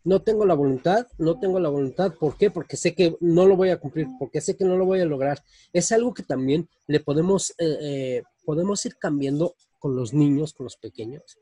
no 0.03 0.21
tengo 0.21 0.45
la 0.45 0.53
voluntad, 0.53 1.07
no 1.17 1.39
tengo 1.39 1.59
la 1.59 1.69
voluntad, 1.69 2.13
¿por 2.15 2.37
qué? 2.37 2.49
Porque 2.49 2.77
sé 2.77 2.95
que 2.95 3.15
no 3.19 3.45
lo 3.45 3.55
voy 3.55 3.69
a 3.69 3.79
cumplir, 3.79 4.07
porque 4.17 4.41
sé 4.41 4.55
que 4.55 4.65
no 4.65 4.77
lo 4.77 4.85
voy 4.85 5.01
a 5.01 5.05
lograr. 5.05 5.43
Es 5.73 5.91
algo 5.91 6.13
que 6.13 6.23
también 6.23 6.69
le 6.87 7.01
podemos, 7.01 7.51
eh, 7.51 7.77
eh, 7.81 8.23
podemos 8.45 8.85
ir 8.85 8.95
cambiando 8.97 9.55
con 9.77 9.95
los 9.95 10.13
niños, 10.13 10.53
con 10.53 10.65
los 10.65 10.77
pequeños, 10.77 11.37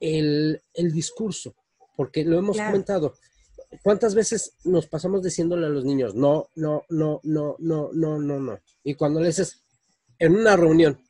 el, 0.00 0.62
discurso, 0.92 1.54
porque 1.96 2.24
lo 2.24 2.38
hemos 2.38 2.56
comentado. 2.56 3.14
¿Cuántas 3.82 4.14
veces 4.14 4.54
nos 4.64 4.86
pasamos 4.86 5.22
diciéndole 5.22 5.66
a 5.66 5.70
los 5.70 5.84
niños, 5.84 6.14
no, 6.14 6.48
no, 6.54 6.84
no, 6.88 7.20
no, 7.24 7.56
no, 7.58 7.90
no, 7.92 8.18
no, 8.18 8.40
no? 8.40 8.60
Y 8.84 8.94
cuando 8.94 9.20
le 9.20 9.28
dices, 9.28 9.62
en 10.18 10.36
una 10.36 10.56
reunión, 10.56 11.00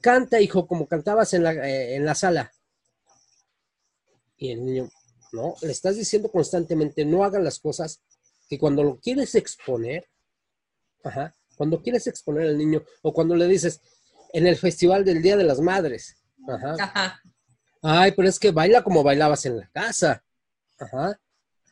canta, 0.00 0.40
hijo, 0.40 0.66
como 0.66 0.86
cantabas 0.86 1.32
en 1.34 1.44
la, 1.44 1.52
eh, 1.52 1.96
en 1.96 2.04
la 2.04 2.14
sala. 2.14 2.52
Y 4.36 4.50
el 4.50 4.64
niño, 4.64 4.90
no, 5.32 5.54
le 5.62 5.72
estás 5.72 5.96
diciendo 5.96 6.30
constantemente, 6.30 7.04
no 7.04 7.24
hagan 7.24 7.44
las 7.44 7.58
cosas 7.58 8.02
que 8.48 8.58
cuando 8.58 8.82
lo 8.82 8.98
quieres 9.00 9.34
exponer, 9.34 10.06
ajá, 11.04 11.34
cuando 11.56 11.80
quieres 11.80 12.06
exponer 12.06 12.48
al 12.48 12.58
niño, 12.58 12.82
o 13.02 13.12
cuando 13.12 13.34
le 13.34 13.46
dices, 13.46 13.80
en 14.32 14.46
el 14.46 14.56
festival 14.56 15.04
del 15.04 15.22
Día 15.22 15.36
de 15.36 15.44
las 15.44 15.60
Madres, 15.60 16.16
ajá, 16.48 17.22
ay, 17.82 18.12
pero 18.12 18.28
es 18.28 18.38
que 18.38 18.50
baila 18.50 18.82
como 18.82 19.02
bailabas 19.02 19.44
en 19.46 19.58
la 19.58 19.68
casa, 19.70 20.24
ajá, 20.78 21.20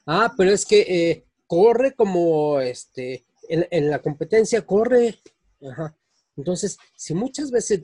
ah, 0.07 0.35
pero 0.37 0.51
es 0.51 0.67
que 0.67 0.81
eh, 0.81 1.25
corre 1.47 1.95
como, 1.95 2.61
este, 2.61 3.25
en, 3.49 3.67
en 3.71 3.91
la 3.91 4.01
competencia, 4.01 4.67
corre, 4.67 5.19
ajá, 5.63 5.97
entonces, 6.37 6.79
si 6.97 7.15
muchas 7.15 7.51
veces 7.51 7.83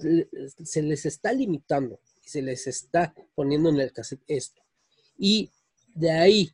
se 0.65 0.83
les 0.83 1.05
está 1.05 1.33
limitando 1.33 2.01
se 2.25 2.43
les 2.43 2.67
está 2.67 3.15
poniendo 3.35 3.69
en 3.69 3.79
el 3.79 3.93
cassette 3.93 4.25
esto, 4.27 4.61
y 5.17 5.51
de 5.95 6.11
ahí 6.11 6.51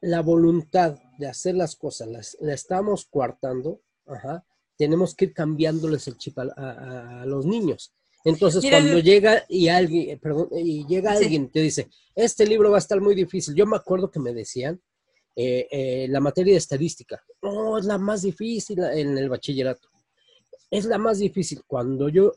la 0.00 0.22
voluntad 0.22 0.98
de 1.18 1.26
hacer 1.26 1.54
las 1.54 1.76
cosas 1.76 2.36
la 2.40 2.54
estamos 2.54 3.04
coartando, 3.04 3.82
tenemos 4.76 5.14
que 5.14 5.26
ir 5.26 5.34
cambiándoles 5.34 6.08
el 6.08 6.16
chip 6.16 6.38
a, 6.38 7.24
los 7.26 7.46
niños. 7.46 7.92
Entonces, 8.24 8.64
cuando 8.68 8.98
llega 9.00 9.44
y 9.48 9.68
alguien, 9.68 10.10
eh, 10.10 10.16
perdón, 10.16 10.48
y 10.52 10.86
llega 10.86 11.12
alguien 11.12 11.50
te 11.50 11.60
dice, 11.60 11.88
este 12.14 12.46
libro 12.46 12.70
va 12.70 12.76
a 12.76 12.78
estar 12.78 13.00
muy 13.00 13.14
difícil. 13.14 13.54
Yo 13.54 13.66
me 13.66 13.76
acuerdo 13.76 14.10
que 14.10 14.18
me 14.18 14.32
decían 14.32 14.80
eh, 15.36 15.68
eh, 15.70 16.06
la 16.08 16.20
materia 16.20 16.54
de 16.54 16.58
estadística, 16.58 17.22
no, 17.42 17.78
es 17.78 17.84
la 17.84 17.98
más 17.98 18.22
difícil 18.22 18.82
en 18.82 19.18
el 19.18 19.28
bachillerato 19.28 19.94
es 20.78 20.86
la 20.86 20.98
más 20.98 21.18
difícil. 21.18 21.62
Cuando 21.66 22.08
yo 22.08 22.32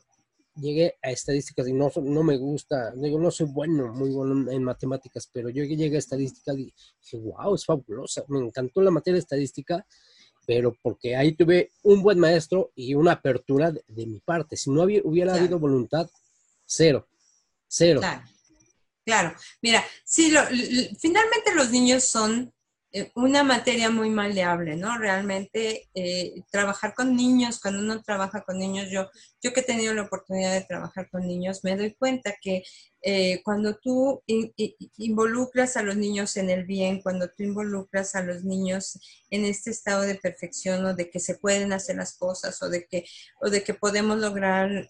llegué 0.54 0.96
a 1.02 1.10
estadísticas 1.10 1.68
y 1.68 1.72
no, 1.72 1.90
no 2.02 2.22
me 2.22 2.36
gusta, 2.36 2.92
digo, 2.94 3.18
no 3.18 3.30
soy 3.30 3.46
bueno, 3.46 3.92
muy 3.92 4.10
bueno 4.10 4.50
en 4.50 4.62
matemáticas, 4.62 5.28
pero 5.32 5.48
yo 5.50 5.64
llegué 5.64 5.96
a 5.96 5.98
estadísticas 5.98 6.56
y 6.56 6.72
dije, 7.02 7.18
wow, 7.18 7.54
es 7.54 7.64
fabulosa, 7.64 8.24
me 8.28 8.38
encantó 8.38 8.80
la 8.82 8.90
materia 8.90 9.14
de 9.14 9.20
estadística, 9.20 9.84
pero 10.48 10.74
porque 10.80 11.14
ahí 11.14 11.32
tuve 11.32 11.72
un 11.82 12.02
buen 12.02 12.18
maestro 12.18 12.72
y 12.74 12.94
una 12.94 13.12
apertura 13.12 13.70
de, 13.70 14.06
mi 14.06 14.18
parte. 14.18 14.56
Si 14.56 14.70
no 14.70 14.84
hubiera 14.84 15.34
habido 15.34 15.58
voluntad, 15.58 16.08
cero, 16.64 17.06
cero. 17.66 18.00
Claro, 18.00 18.22
claro. 19.04 19.34
Mira, 19.60 19.84
sí, 20.04 20.32
finalmente 20.98 21.54
los 21.54 21.70
niños 21.70 22.04
son 22.04 22.50
una 23.14 23.42
materia 23.42 23.90
muy 23.90 24.10
maleable, 24.10 24.76
¿no? 24.76 24.98
Realmente 24.98 25.88
eh, 25.94 26.42
trabajar 26.50 26.94
con 26.94 27.14
niños, 27.16 27.60
cuando 27.60 27.80
uno 27.80 28.02
trabaja 28.02 28.42
con 28.42 28.58
niños, 28.58 28.88
yo, 28.90 29.08
yo 29.42 29.52
que 29.52 29.60
he 29.60 29.64
tenido 29.64 29.94
la 29.94 30.02
oportunidad 30.02 30.52
de 30.52 30.64
trabajar 30.64 31.08
con 31.10 31.26
niños, 31.26 31.64
me 31.64 31.76
doy 31.76 31.94
cuenta 31.94 32.34
que 32.40 32.62
eh, 33.02 33.42
cuando 33.44 33.76
tú 33.76 34.22
involucras 34.96 35.76
a 35.76 35.82
los 35.82 35.96
niños 35.96 36.36
en 36.36 36.50
el 36.50 36.64
bien, 36.64 37.00
cuando 37.00 37.28
tú 37.28 37.42
involucras 37.42 38.14
a 38.14 38.22
los 38.22 38.44
niños 38.44 38.98
en 39.30 39.44
este 39.44 39.70
estado 39.70 40.02
de 40.02 40.16
perfección 40.16 40.84
o 40.84 40.94
de 40.94 41.10
que 41.10 41.20
se 41.20 41.36
pueden 41.36 41.72
hacer 41.72 41.96
las 41.96 42.16
cosas 42.16 42.60
o 42.62 42.68
de 42.68 42.86
que, 42.86 43.04
o 43.40 43.50
de 43.50 43.62
que 43.62 43.74
podemos 43.74 44.18
lograr 44.18 44.88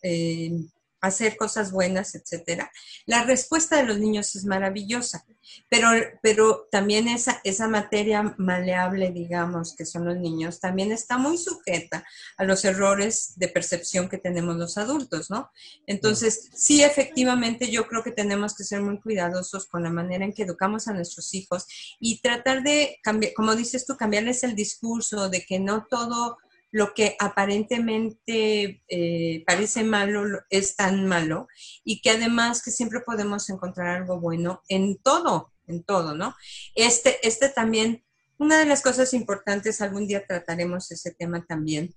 hacer 1.01 1.37
cosas 1.37 1.73
buenas, 1.73 2.15
etcétera. 2.15 2.71
La 3.07 3.25
respuesta 3.25 3.77
de 3.77 3.85
los 3.85 3.99
niños 3.99 4.35
es 4.35 4.45
maravillosa, 4.45 5.25
pero, 5.69 5.89
pero 6.23 6.69
también 6.71 7.09
esa, 7.09 7.41
esa 7.45 7.69
materia 7.69 8.35
maleable, 8.39 9.11
digamos, 9.13 9.75
que 9.75 9.87
son 9.87 10.05
los 10.05 10.17
niños, 10.17 10.61
también 10.61 10.93
está 10.93 11.19
muy 11.19 11.39
sujeta 11.39 12.05
a 12.37 12.45
los 12.45 12.65
errores 12.65 13.35
de 13.37 13.49
percepción 13.49 14.09
que 14.09 14.19
tenemos 14.19 14.57
los 14.57 14.77
adultos, 14.79 15.31
¿no? 15.31 15.51
Entonces, 15.87 16.51
sí, 16.55 16.83
efectivamente, 16.83 17.71
yo 17.71 17.87
creo 17.87 18.03
que 18.03 18.13
tenemos 18.13 18.55
que 18.55 18.65
ser 18.65 18.81
muy 18.81 19.01
cuidadosos 19.01 19.67
con 19.67 19.83
la 19.83 19.91
manera 19.91 20.25
en 20.25 20.33
que 20.33 20.43
educamos 20.43 20.89
a 20.89 20.93
nuestros 20.93 21.35
hijos 21.35 21.67
y 22.01 22.21
tratar 22.21 22.63
de 22.63 22.99
cambiar, 23.03 23.33
como 23.35 23.55
dices 23.55 23.87
tú, 23.87 23.97
cambiarles 23.97 24.43
el 24.45 24.55
discurso 24.55 25.29
de 25.29 25.45
que 25.45 25.59
no 25.59 25.87
todo 25.89 26.39
lo 26.71 26.95
que 26.95 27.17
aparentemente 27.19 28.83
eh, 28.89 29.45
parece 29.47 29.85
malo 29.85 30.41
es 30.51 30.77
tan 30.77 31.07
malo 31.07 31.49
y 31.85 32.01
que 32.01 32.11
además 32.11 32.63
que 32.63 32.71
siempre 32.71 33.01
podemos 33.01 33.49
encontrar 33.51 33.97
algo 33.97 34.21
bueno 34.21 34.63
en 34.69 34.99
todo, 34.99 35.53
en 35.67 35.83
todo, 35.85 36.15
¿no? 36.15 36.35
Este, 36.75 37.27
este 37.27 37.49
también, 37.49 38.05
una 38.39 38.59
de 38.59 38.67
las 38.67 38.83
cosas 38.83 39.15
importantes, 39.15 39.81
algún 39.81 40.07
día 40.07 40.27
trataremos 40.27 40.91
ese 40.91 41.13
tema 41.13 41.45
también, 41.47 41.95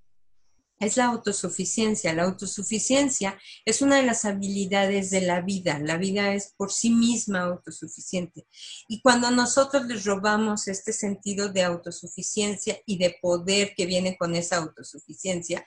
es 0.86 0.96
la 0.96 1.06
autosuficiencia. 1.06 2.12
La 2.12 2.24
autosuficiencia 2.24 3.38
es 3.64 3.82
una 3.82 3.96
de 3.96 4.02
las 4.02 4.24
habilidades 4.24 5.10
de 5.10 5.20
la 5.20 5.40
vida. 5.40 5.78
La 5.78 5.96
vida 5.96 6.34
es 6.34 6.54
por 6.56 6.72
sí 6.72 6.90
misma 6.90 7.42
autosuficiente. 7.42 8.46
Y 8.88 9.00
cuando 9.00 9.30
nosotros 9.30 9.86
les 9.86 10.04
robamos 10.04 10.66
este 10.66 10.92
sentido 10.92 11.50
de 11.50 11.62
autosuficiencia 11.62 12.80
y 12.84 12.98
de 12.98 13.16
poder 13.22 13.74
que 13.76 13.86
viene 13.86 14.16
con 14.16 14.34
esa 14.34 14.56
autosuficiencia, 14.56 15.64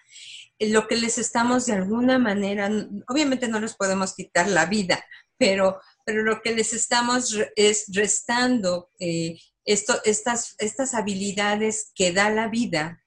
eh, 0.60 0.69
lo 0.69 0.88
que 0.88 0.98
les 0.98 1.17
estamos 1.17 1.65
de 1.65 1.74
alguna 1.74 2.19
manera, 2.19 2.69
obviamente 3.07 3.48
no 3.48 3.60
les 3.60 3.75
podemos 3.75 4.15
quitar 4.15 4.50
la 4.50 4.65
vida, 4.65 5.03
pero, 5.38 5.79
pero 6.05 6.24
lo 6.24 6.41
que 6.41 6.53
les 6.53 6.74
estamos 6.74 7.38
es 7.55 7.86
restando 7.93 8.89
eh, 9.00 9.39
esto, 9.63 9.95
estas, 10.03 10.55
estas 10.60 10.93
habilidades 10.93 11.91
que 11.95 12.12
da 12.12 12.29
la 12.29 12.50
vida 12.50 13.01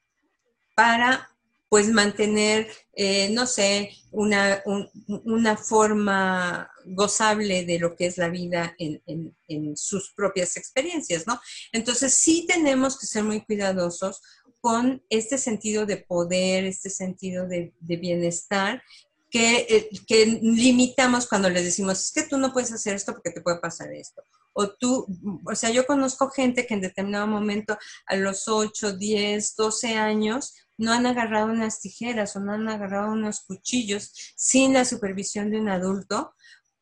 para 0.75 1.29
pues 1.69 1.87
mantener, 1.87 2.67
eh, 2.93 3.29
no 3.29 3.45
sé, 3.45 3.91
una, 4.11 4.63
una, 5.05 5.55
forma 5.55 6.69
gozable 6.83 7.63
de 7.63 7.77
lo 7.77 7.95
que 7.95 8.07
es 8.07 8.17
la 8.17 8.29
vida 8.29 8.75
en, 8.79 9.01
en, 9.47 9.77
sus 9.77 10.11
propias 10.11 10.57
experiencias, 10.57 11.27
¿no? 11.27 11.39
Entonces 11.71 12.15
sí 12.15 12.47
tenemos 12.47 12.99
que 12.99 13.05
ser 13.05 13.23
muy 13.23 13.41
cuidadosos 13.41 14.21
con 14.61 15.03
este 15.09 15.37
sentido 15.37 15.85
de 15.85 15.97
poder, 15.97 16.65
este 16.65 16.89
sentido 16.89 17.47
de, 17.47 17.71
de 17.79 17.97
bienestar 17.97 18.81
que, 19.29 19.67
eh, 19.69 19.89
que, 20.07 20.25
limitamos 20.25 21.27
cuando 21.27 21.49
les 21.51 21.63
decimos, 21.63 21.99
es 21.99 22.11
que 22.11 22.27
tú 22.27 22.37
no 22.37 22.51
puedes 22.51 22.71
hacer 22.71 22.95
esto 22.95 23.13
porque 23.13 23.29
te 23.29 23.41
puede 23.41 23.59
pasar 23.59 23.93
esto. 23.93 24.23
O 24.53 24.71
tú, 24.71 25.05
o 25.45 25.55
sea, 25.55 25.69
yo 25.69 25.85
conozco 25.85 26.31
gente 26.31 26.65
que 26.65 26.73
en 26.73 26.81
determinado 26.81 27.27
momento, 27.27 27.77
a 28.07 28.15
los 28.15 28.47
8, 28.47 28.97
10, 28.97 29.55
12 29.55 29.95
años, 29.95 30.55
no 30.79 30.93
han 30.93 31.05
agarrado 31.05 31.47
unas 31.47 31.81
tijeras 31.81 32.35
o 32.35 32.39
no 32.39 32.53
han 32.53 32.67
agarrado 32.69 33.11
unos 33.11 33.41
cuchillos 33.41 34.11
sin 34.35 34.73
la 34.73 34.85
supervisión 34.85 35.51
de 35.51 35.59
un 35.59 35.69
adulto 35.69 36.33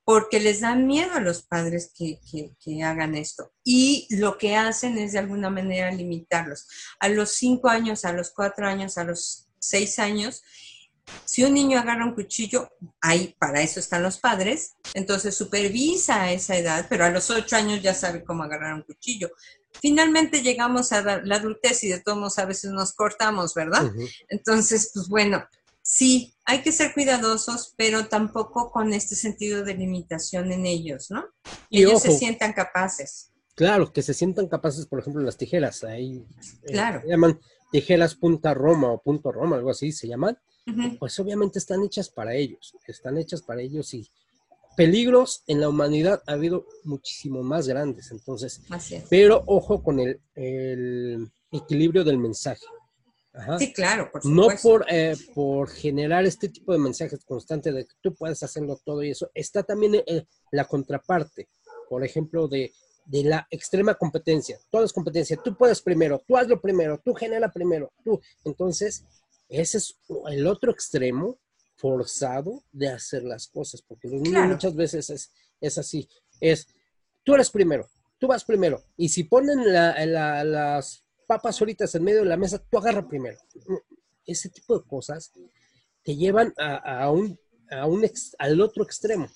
porque 0.05 0.39
les 0.39 0.61
da 0.61 0.75
miedo 0.75 1.15
a 1.15 1.19
los 1.19 1.41
padres 1.41 1.91
que, 1.93 2.21
hagan 2.81 3.15
esto. 3.15 3.51
Y 3.65 4.07
lo 4.11 4.37
que 4.37 4.55
hacen 4.55 4.97
es 4.97 5.11
de 5.11 5.19
alguna 5.19 5.49
manera 5.49 5.91
limitarlos. 5.91 6.65
A 6.99 7.09
los 7.09 7.31
cinco 7.31 7.67
años, 7.67 8.05
a 8.05 8.13
los 8.13 8.29
cuatro 8.31 8.67
años, 8.67 8.97
a 8.97 9.03
los 9.03 9.49
seis 9.59 9.99
años, 9.99 10.43
si 11.25 11.43
un 11.43 11.55
niño 11.55 11.79
agarra 11.79 12.05
un 12.05 12.13
cuchillo, 12.13 12.69
ahí 13.01 13.35
para 13.39 13.61
eso 13.61 13.79
están 13.79 14.03
los 14.03 14.17
padres, 14.19 14.75
entonces 14.93 15.35
supervisa 15.35 16.21
a 16.21 16.31
esa 16.31 16.55
edad, 16.55 16.85
pero 16.87 17.03
a 17.03 17.09
los 17.09 17.29
ocho 17.29 17.55
años 17.55 17.81
ya 17.81 17.93
sabe 17.93 18.23
cómo 18.23 18.43
agarrar 18.43 18.75
un 18.75 18.83
cuchillo 18.83 19.31
finalmente 19.81 20.41
llegamos 20.41 20.91
a 20.91 21.21
la 21.23 21.35
adultez 21.35 21.83
y 21.83 21.89
de 21.89 21.99
todos 21.99 22.17
modos 22.17 22.39
a 22.39 22.45
veces 22.45 22.71
nos 22.71 22.93
cortamos, 22.93 23.53
¿verdad? 23.53 23.91
Entonces, 24.29 24.91
pues 24.93 25.07
bueno, 25.07 25.43
sí, 25.81 26.35
hay 26.45 26.61
que 26.61 26.71
ser 26.71 26.93
cuidadosos, 26.93 27.73
pero 27.77 28.07
tampoco 28.07 28.71
con 28.71 28.93
este 28.93 29.15
sentido 29.15 29.63
de 29.63 29.75
limitación 29.75 30.51
en 30.51 30.65
ellos, 30.65 31.09
¿no? 31.09 31.25
Y 31.69 31.83
ellos 31.83 32.01
se 32.01 32.17
sientan 32.17 32.53
capaces. 32.53 33.31
Claro, 33.55 33.91
que 33.91 34.03
se 34.03 34.13
sientan 34.13 34.47
capaces, 34.47 34.85
por 34.85 34.99
ejemplo, 34.99 35.21
las 35.23 35.37
tijeras, 35.37 35.83
ahí 35.83 36.23
eh, 36.63 36.73
claro. 36.73 37.01
se 37.01 37.07
llaman 37.07 37.39
tijeras 37.71 38.15
punta 38.15 38.53
Roma 38.53 38.91
o 38.91 39.01
punto 39.01 39.31
Roma, 39.31 39.55
algo 39.55 39.71
así 39.71 39.91
se 39.91 40.07
llaman, 40.07 40.37
pues 40.99 41.17
obviamente 41.19 41.59
están 41.59 41.81
hechas 41.83 42.09
para 42.09 42.35
ellos, 42.35 42.75
están 42.85 43.17
hechas 43.17 43.41
para 43.41 43.61
ellos 43.61 43.93
y 43.93 44.11
peligros 44.77 45.43
en 45.47 45.59
la 45.59 45.69
humanidad 45.69 46.21
ha 46.27 46.33
habido 46.33 46.67
muchísimo 46.83 47.41
más 47.41 47.67
grandes, 47.67 48.11
entonces, 48.11 48.61
pero 49.09 49.43
ojo 49.47 49.81
con 49.81 49.99
el, 49.99 50.21
equilibrio 51.51 52.03
del 52.03 52.19
mensaje. 52.19 52.63
Sí, 53.57 53.73
claro, 53.73 54.11
por 54.11 54.21
supuesto. 54.21 54.29
No 54.29 54.61
por, 54.61 54.85
eh, 54.89 55.15
por 55.33 55.69
generar 55.69 56.25
este 56.25 56.49
tipo 56.49 56.73
de 56.73 56.79
mensajes 56.79 57.23
constantes 57.25 57.73
de 57.73 57.85
que 57.85 57.93
tú 58.01 58.13
puedes 58.13 58.41
hacerlo 58.43 58.79
todo 58.83 59.03
y 59.03 59.11
eso. 59.11 59.29
Está 59.33 59.63
también 59.63 59.95
eh, 59.95 60.25
la 60.51 60.65
contraparte, 60.65 61.47
por 61.89 62.03
ejemplo, 62.03 62.47
de, 62.47 62.71
de, 63.05 63.23
la 63.23 63.47
extrema 63.49 63.95
competencia. 63.95 64.59
Todo 64.69 64.83
es 64.83 64.93
competencia. 64.93 65.37
Tú 65.37 65.55
puedes 65.55 65.81
primero, 65.81 66.21
tú 66.27 66.37
hazlo 66.37 66.59
primero, 66.59 66.99
tú 67.03 67.13
genera 67.13 67.51
primero, 67.51 67.91
tú. 68.03 68.19
Entonces, 68.43 69.05
ese 69.49 69.77
es 69.77 69.99
el 70.29 70.45
otro 70.45 70.71
extremo 70.71 71.39
forzado 71.77 72.63
de 72.71 72.89
hacer 72.89 73.23
las 73.23 73.47
cosas, 73.47 73.81
porque 73.81 74.09
los 74.09 74.21
niños 74.21 74.47
muchas 74.47 74.75
veces 74.75 75.09
es, 75.09 75.31
es, 75.61 75.77
así, 75.77 76.07
es, 76.41 76.67
tú 77.23 77.35
eres 77.35 77.49
primero, 77.49 77.87
tú 78.17 78.27
vas 78.27 78.43
primero, 78.43 78.83
y 78.97 79.09
si 79.09 79.23
ponen 79.23 79.71
las 79.71 81.05
papas 81.27 81.55
solitas 81.55 81.93
en 81.95 82.03
medio 82.03 82.19
de 82.19 82.25
la 82.29 82.37
mesa, 82.37 82.57
tú 82.57 82.77
agarra 82.77 83.07
primero. 83.07 83.37
Ese 84.25 84.49
tipo 84.49 84.77
de 84.77 84.85
cosas 84.85 85.31
te 86.03 86.15
llevan 86.15 86.53
a, 86.57 87.11
un, 87.11 87.39
a 87.69 87.85
un 87.85 88.09
al 88.39 88.61
otro 88.61 88.83
extremo. 88.83 89.29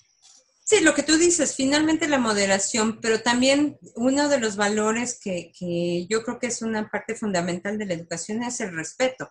Sí, 0.64 0.80
lo 0.80 0.94
que 0.94 1.02
tú 1.02 1.18
dices, 1.18 1.56
finalmente 1.56 2.06
la 2.06 2.20
moderación, 2.20 3.00
pero 3.00 3.20
también 3.20 3.78
uno 3.96 4.28
de 4.28 4.38
los 4.38 4.54
valores 4.54 5.18
que, 5.20 5.50
yo 6.08 6.22
creo 6.22 6.38
que 6.38 6.46
es 6.46 6.62
una 6.62 6.88
parte 6.88 7.16
fundamental 7.16 7.78
de 7.78 7.86
la 7.86 7.94
educación 7.94 8.44
es 8.44 8.60
el 8.60 8.72
respeto. 8.74 9.28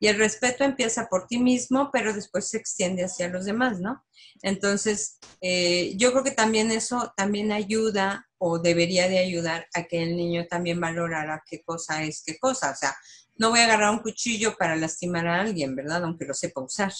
Y 0.00 0.08
el 0.08 0.18
respeto 0.18 0.64
empieza 0.64 1.06
por 1.06 1.28
ti 1.28 1.38
mismo, 1.38 1.90
pero 1.92 2.12
después 2.12 2.48
se 2.48 2.58
extiende 2.58 3.04
hacia 3.04 3.28
los 3.28 3.44
demás, 3.44 3.78
¿no? 3.78 4.04
Entonces, 4.42 5.18
eh, 5.40 5.94
yo 5.96 6.10
creo 6.10 6.24
que 6.24 6.32
también 6.32 6.72
eso 6.72 7.14
también 7.16 7.52
ayuda 7.52 8.28
o 8.38 8.58
debería 8.58 9.08
de 9.08 9.18
ayudar 9.18 9.68
a 9.74 9.84
que 9.84 10.02
el 10.02 10.16
niño 10.16 10.46
también 10.48 10.80
valorara 10.80 11.44
qué 11.48 11.62
cosa 11.62 12.02
es 12.02 12.24
qué 12.26 12.38
cosa. 12.38 12.72
O 12.72 12.76
sea, 12.76 12.96
no 13.36 13.50
voy 13.50 13.60
a 13.60 13.64
agarrar 13.64 13.90
un 13.90 14.00
cuchillo 14.00 14.56
para 14.56 14.74
lastimar 14.74 15.28
a 15.28 15.40
alguien, 15.42 15.76
¿verdad? 15.76 16.02
Aunque 16.02 16.24
lo 16.24 16.34
sepa 16.34 16.60
usar. 16.60 16.92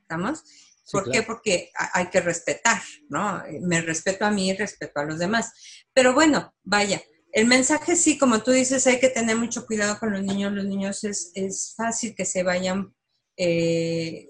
¿Estamos? 0.00 0.44
¿Por 0.90 1.10
qué? 1.10 1.22
Porque 1.22 1.70
hay 1.92 2.08
que 2.08 2.20
respetar, 2.20 2.80
¿no? 3.08 3.42
Me 3.62 3.80
respeto 3.80 4.24
a 4.24 4.30
mí 4.30 4.50
y 4.50 4.56
respeto 4.56 5.00
a 5.00 5.04
los 5.04 5.18
demás. 5.18 5.52
Pero 5.92 6.14
bueno, 6.14 6.54
vaya, 6.62 7.02
el 7.32 7.46
mensaje 7.46 7.96
sí, 7.96 8.16
como 8.18 8.42
tú 8.42 8.52
dices, 8.52 8.86
hay 8.86 9.00
que 9.00 9.08
tener 9.08 9.36
mucho 9.36 9.66
cuidado 9.66 9.98
con 9.98 10.12
los 10.12 10.22
niños. 10.22 10.52
Los 10.52 10.64
niños 10.64 11.04
es, 11.04 11.32
es 11.34 11.74
fácil 11.76 12.14
que 12.14 12.24
se 12.24 12.42
vayan 12.42 12.94
eh, 13.36 14.28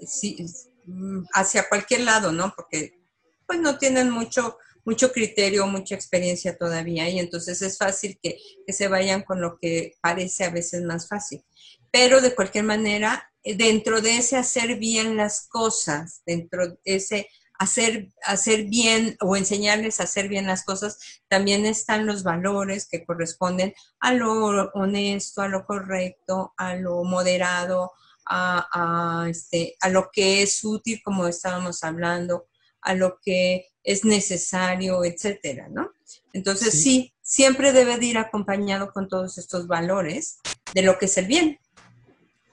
hacia 1.35 1.69
cualquier 1.69 2.01
lado, 2.01 2.33
¿no? 2.33 2.53
Porque 2.57 3.01
pues 3.47 3.61
no 3.61 3.79
tienen 3.79 4.11
mucho, 4.11 4.59
mucho 4.85 5.13
criterio, 5.13 5.67
mucha 5.67 5.95
experiencia 5.95 6.57
todavía 6.57 7.09
y 7.09 7.19
entonces 7.19 7.63
es 7.63 7.79
fácil 7.79 8.19
que, 8.21 8.39
que 8.67 8.73
se 8.73 8.89
vayan 8.89 9.23
con 9.23 9.41
lo 9.41 9.59
que 9.59 9.95
parece 10.01 10.45
a 10.45 10.51
veces 10.51 10.83
más 10.83 11.09
fácil. 11.09 11.45
Pero 11.93 12.21
de 12.21 12.35
cualquier 12.35 12.65
manera, 12.65 13.31
dentro 13.55 14.01
de 14.01 14.19
ese 14.19 14.37
hacer 14.37 14.77
bien 14.77 15.17
las 15.17 15.47
cosas, 15.49 16.23
dentro 16.27 16.69
de 16.69 16.79
ese 16.85 17.29
hacer, 17.59 18.13
hacer 18.23 18.65
bien 18.65 19.17
o 19.21 19.37
enseñarles 19.37 20.01
a 20.01 20.05
hacer 20.05 20.29
bien 20.29 20.47
las 20.47 20.65
cosas, 20.65 20.99
también 21.29 21.65
están 21.67 22.07
los 22.07 22.23
valores 22.23 22.89
que 22.89 23.05
corresponden 23.05 23.75
a 24.01 24.13
lo 24.15 24.71
honesto, 24.73 25.43
a 25.43 25.49
lo 25.49 25.65
correcto, 25.65 26.55
a 26.57 26.75
lo 26.77 27.05
moderado, 27.05 27.93
a, 28.29 29.27
este, 29.31 29.77
a 29.81 29.89
lo 29.89 30.11
que 30.13 30.43
es 30.43 30.65
útil, 30.65 31.01
como 31.05 31.29
estábamos 31.29 31.85
hablando, 31.85 32.49
a 32.81 32.95
lo 32.95 33.19
que 33.23 33.67
es 33.85 34.05
necesario, 34.05 35.05
etcétera, 35.05 35.69
¿no? 35.71 35.93
Entonces, 36.33 36.73
sí. 36.73 36.81
sí, 36.81 37.15
siempre 37.23 37.73
debe 37.73 37.99
de 37.99 38.07
ir 38.07 38.19
acompañado 38.19 38.93
con 38.93 39.09
todos 39.09 39.39
estos 39.39 39.69
valores 39.69 40.39
de 40.75 40.83
lo 40.83 40.99
que 40.99 41.07
es 41.07 41.17
el 41.19 41.27
bien. 41.27 41.61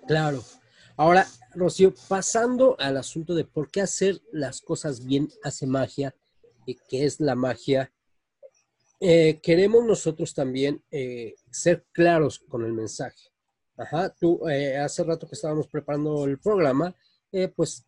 Claro. 0.08 0.43
Ahora, 0.95 1.27
Rocío, 1.56 1.93
pasando 2.08 2.75
al 2.79 2.97
asunto 2.97 3.34
de 3.34 3.45
por 3.45 3.69
qué 3.69 3.82
hacer 3.82 4.21
las 4.32 4.62
cosas 4.62 5.06
bien 5.06 5.27
hace 5.43 5.65
magia 5.65 6.15
y 6.65 6.75
qué 6.88 7.06
es 7.06 7.19
la 7.19 7.36
magia, 7.36 7.91
eh, 8.99 9.39
queremos 9.41 9.84
nosotros 9.84 10.34
también 10.34 10.84
eh, 10.91 11.36
ser 11.51 11.86
claros 11.91 12.39
con 12.39 12.63
el 12.63 12.73
mensaje. 12.73 13.32
Ajá, 13.75 14.10
tú 14.10 14.47
eh, 14.47 14.77
hace 14.77 15.03
rato 15.03 15.27
que 15.27 15.36
estábamos 15.36 15.67
preparando 15.67 16.25
el 16.25 16.39
programa, 16.39 16.95
pues 17.56 17.86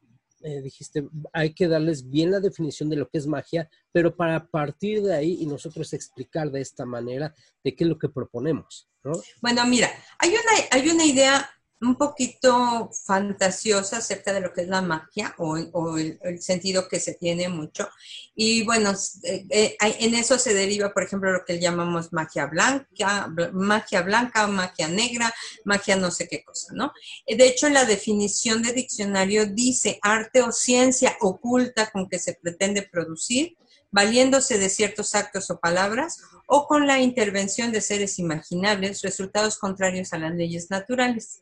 dijiste, 0.64 1.08
hay 1.34 1.54
que 1.54 1.68
darles 1.68 2.10
bien 2.10 2.32
la 2.32 2.40
definición 2.40 2.90
de 2.90 2.96
lo 2.96 3.08
que 3.08 3.20
es 3.20 3.28
magia, 3.28 3.70
pero 3.92 4.16
para 4.16 4.48
partir 4.48 5.02
de 5.04 5.16
ahí 5.16 5.38
y 5.40 5.46
nosotros 5.46 5.94
explicar 5.94 6.52
de 6.52 6.62
esta 6.62 6.86
manera 6.86 7.34
de 7.64 7.76
qué 7.76 7.84
es 7.84 7.90
lo 7.90 7.98
que 7.98 8.10
proponemos. 8.10 8.88
¿no? 9.04 9.14
Bueno, 9.42 9.66
mira, 9.68 9.90
hay 10.20 10.32
una, 10.32 10.68
hay 10.72 10.90
una 10.90 11.06
idea 11.06 11.50
un 11.86 11.96
poquito 11.96 12.90
fantasiosa 13.06 13.98
acerca 13.98 14.34
de 14.34 14.42
lo 14.42 14.54
que 14.54 14.62
es 14.62 14.68
la 14.68 14.82
magia 14.82 15.36
o, 15.38 15.58
el, 15.98 16.42
sentido 16.42 16.88
que 16.88 17.00
se 17.00 17.14
tiene 17.14 17.50
mucho. 17.50 17.88
Y 18.36 18.64
bueno, 18.64 18.94
eh, 19.24 19.46
eh, 19.50 19.78
en 19.80 20.16
eso 20.16 20.38
se 20.38 20.54
deriva, 20.54 20.94
por 20.94 21.04
ejemplo, 21.04 21.32
lo 21.32 21.46
que 21.46 21.60
llamamos 21.60 22.12
magia 22.12 22.48
blanca, 22.48 23.32
magia 23.54 24.02
blanca, 24.02 24.48
magia 24.48 24.88
negra, 24.88 25.34
magia 25.64 25.96
no 25.96 26.12
sé 26.12 26.28
qué 26.28 26.44
cosa, 26.44 26.74
¿no? 26.74 26.92
De 27.28 27.48
hecho, 27.48 27.70
la 27.70 27.86
definición 27.86 28.62
de 28.62 28.74
diccionario 28.74 29.46
dice 29.46 30.00
arte 30.02 30.42
o 30.42 30.52
ciencia 30.52 31.18
oculta 31.22 31.90
con 31.92 32.10
que 32.10 32.20
se 32.20 32.34
pretende 32.34 32.82
producir, 32.82 33.56
valiéndose 33.92 34.58
de 34.58 34.70
ciertos 34.70 35.16
actos 35.16 35.50
o 35.50 35.60
palabras, 35.60 36.22
o 36.48 36.68
con 36.68 36.86
la 36.86 37.00
intervención 37.00 37.72
de 37.72 37.82
seres 37.82 38.20
imaginables, 38.20 39.02
resultados 39.02 39.58
contrarios 39.58 40.14
a 40.14 40.18
las 40.18 40.36
leyes 40.36 40.70
naturales. 40.70 41.42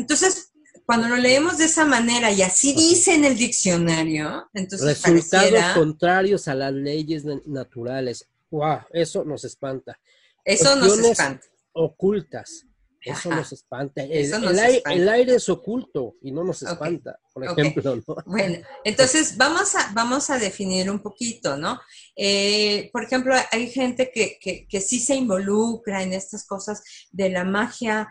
Entonces, 0.00 0.52
cuando 0.86 1.08
lo 1.08 1.16
leemos 1.16 1.58
de 1.58 1.66
esa 1.66 1.84
manera 1.84 2.32
y 2.32 2.42
así 2.42 2.74
dice 2.74 3.14
en 3.14 3.24
el 3.24 3.36
diccionario, 3.36 4.48
entonces 4.54 5.02
resultados 5.02 5.62
contrarios 5.74 6.48
a 6.48 6.54
las 6.54 6.72
leyes 6.72 7.24
naturales. 7.46 8.28
Wow, 8.50 8.80
eso 8.92 9.24
nos 9.24 9.44
espanta. 9.44 10.00
Eso 10.44 10.74
nos 10.76 10.98
espanta. 10.98 11.46
Ocultas. 11.72 12.66
Eso 13.02 13.30
nos 13.30 13.52
espanta. 13.52 14.02
El, 14.02 15.08
Aire, 15.08 15.36
es 15.36 15.48
oculto 15.48 16.16
y 16.22 16.32
no 16.32 16.44
nos 16.44 16.62
espanta, 16.62 17.18
por 17.32 17.44
ejemplo. 17.44 18.02
Bueno, 18.26 18.58
entonces 18.84 19.36
vamos 19.36 19.74
a, 19.74 19.92
vamos 19.94 20.28
a 20.28 20.38
definir 20.38 20.90
un 20.90 21.00
poquito, 21.00 21.56
¿no? 21.56 21.80
Eh, 22.14 22.90
por 22.92 23.04
ejemplo, 23.04 23.34
hay 23.50 23.70
gente 23.70 24.10
que, 24.12 24.38
que, 24.38 24.66
que 24.68 24.80
sí 24.80 25.00
se 25.00 25.14
involucra 25.14 26.02
en 26.02 26.12
estas 26.12 26.44
cosas 26.44 26.82
de 27.10 27.30
la 27.30 27.44
magia 27.44 28.08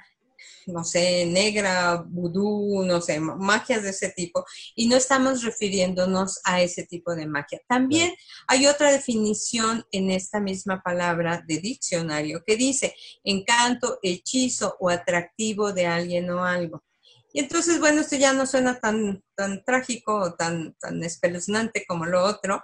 no 0.71 0.83
sé, 0.83 1.25
negra, 1.25 2.03
vudú, 2.07 2.83
no 2.85 3.01
sé, 3.01 3.19
magias 3.19 3.83
de 3.83 3.89
ese 3.89 4.09
tipo, 4.09 4.45
y 4.75 4.87
no 4.87 4.95
estamos 4.95 5.43
refiriéndonos 5.43 6.39
a 6.43 6.61
ese 6.61 6.85
tipo 6.85 7.15
de 7.15 7.27
magia. 7.27 7.59
También 7.67 8.13
hay 8.47 8.67
otra 8.67 8.91
definición 8.91 9.85
en 9.91 10.11
esta 10.11 10.39
misma 10.39 10.81
palabra 10.83 11.43
de 11.47 11.59
diccionario 11.59 12.43
que 12.45 12.55
dice 12.55 12.95
encanto, 13.23 13.99
hechizo 14.01 14.75
o 14.79 14.89
atractivo 14.89 15.73
de 15.73 15.87
alguien 15.87 16.29
o 16.29 16.43
algo. 16.43 16.83
Y 17.31 17.39
entonces, 17.39 17.79
bueno, 17.79 18.01
esto 18.01 18.15
ya 18.15 18.33
no 18.33 18.47
suena 18.47 18.79
tan, 18.79 19.23
tan 19.35 19.63
trágico 19.63 20.15
o 20.15 20.33
tan, 20.33 20.73
tan 20.79 21.03
espeluznante 21.03 21.85
como 21.87 22.05
lo 22.05 22.23
otro, 22.23 22.63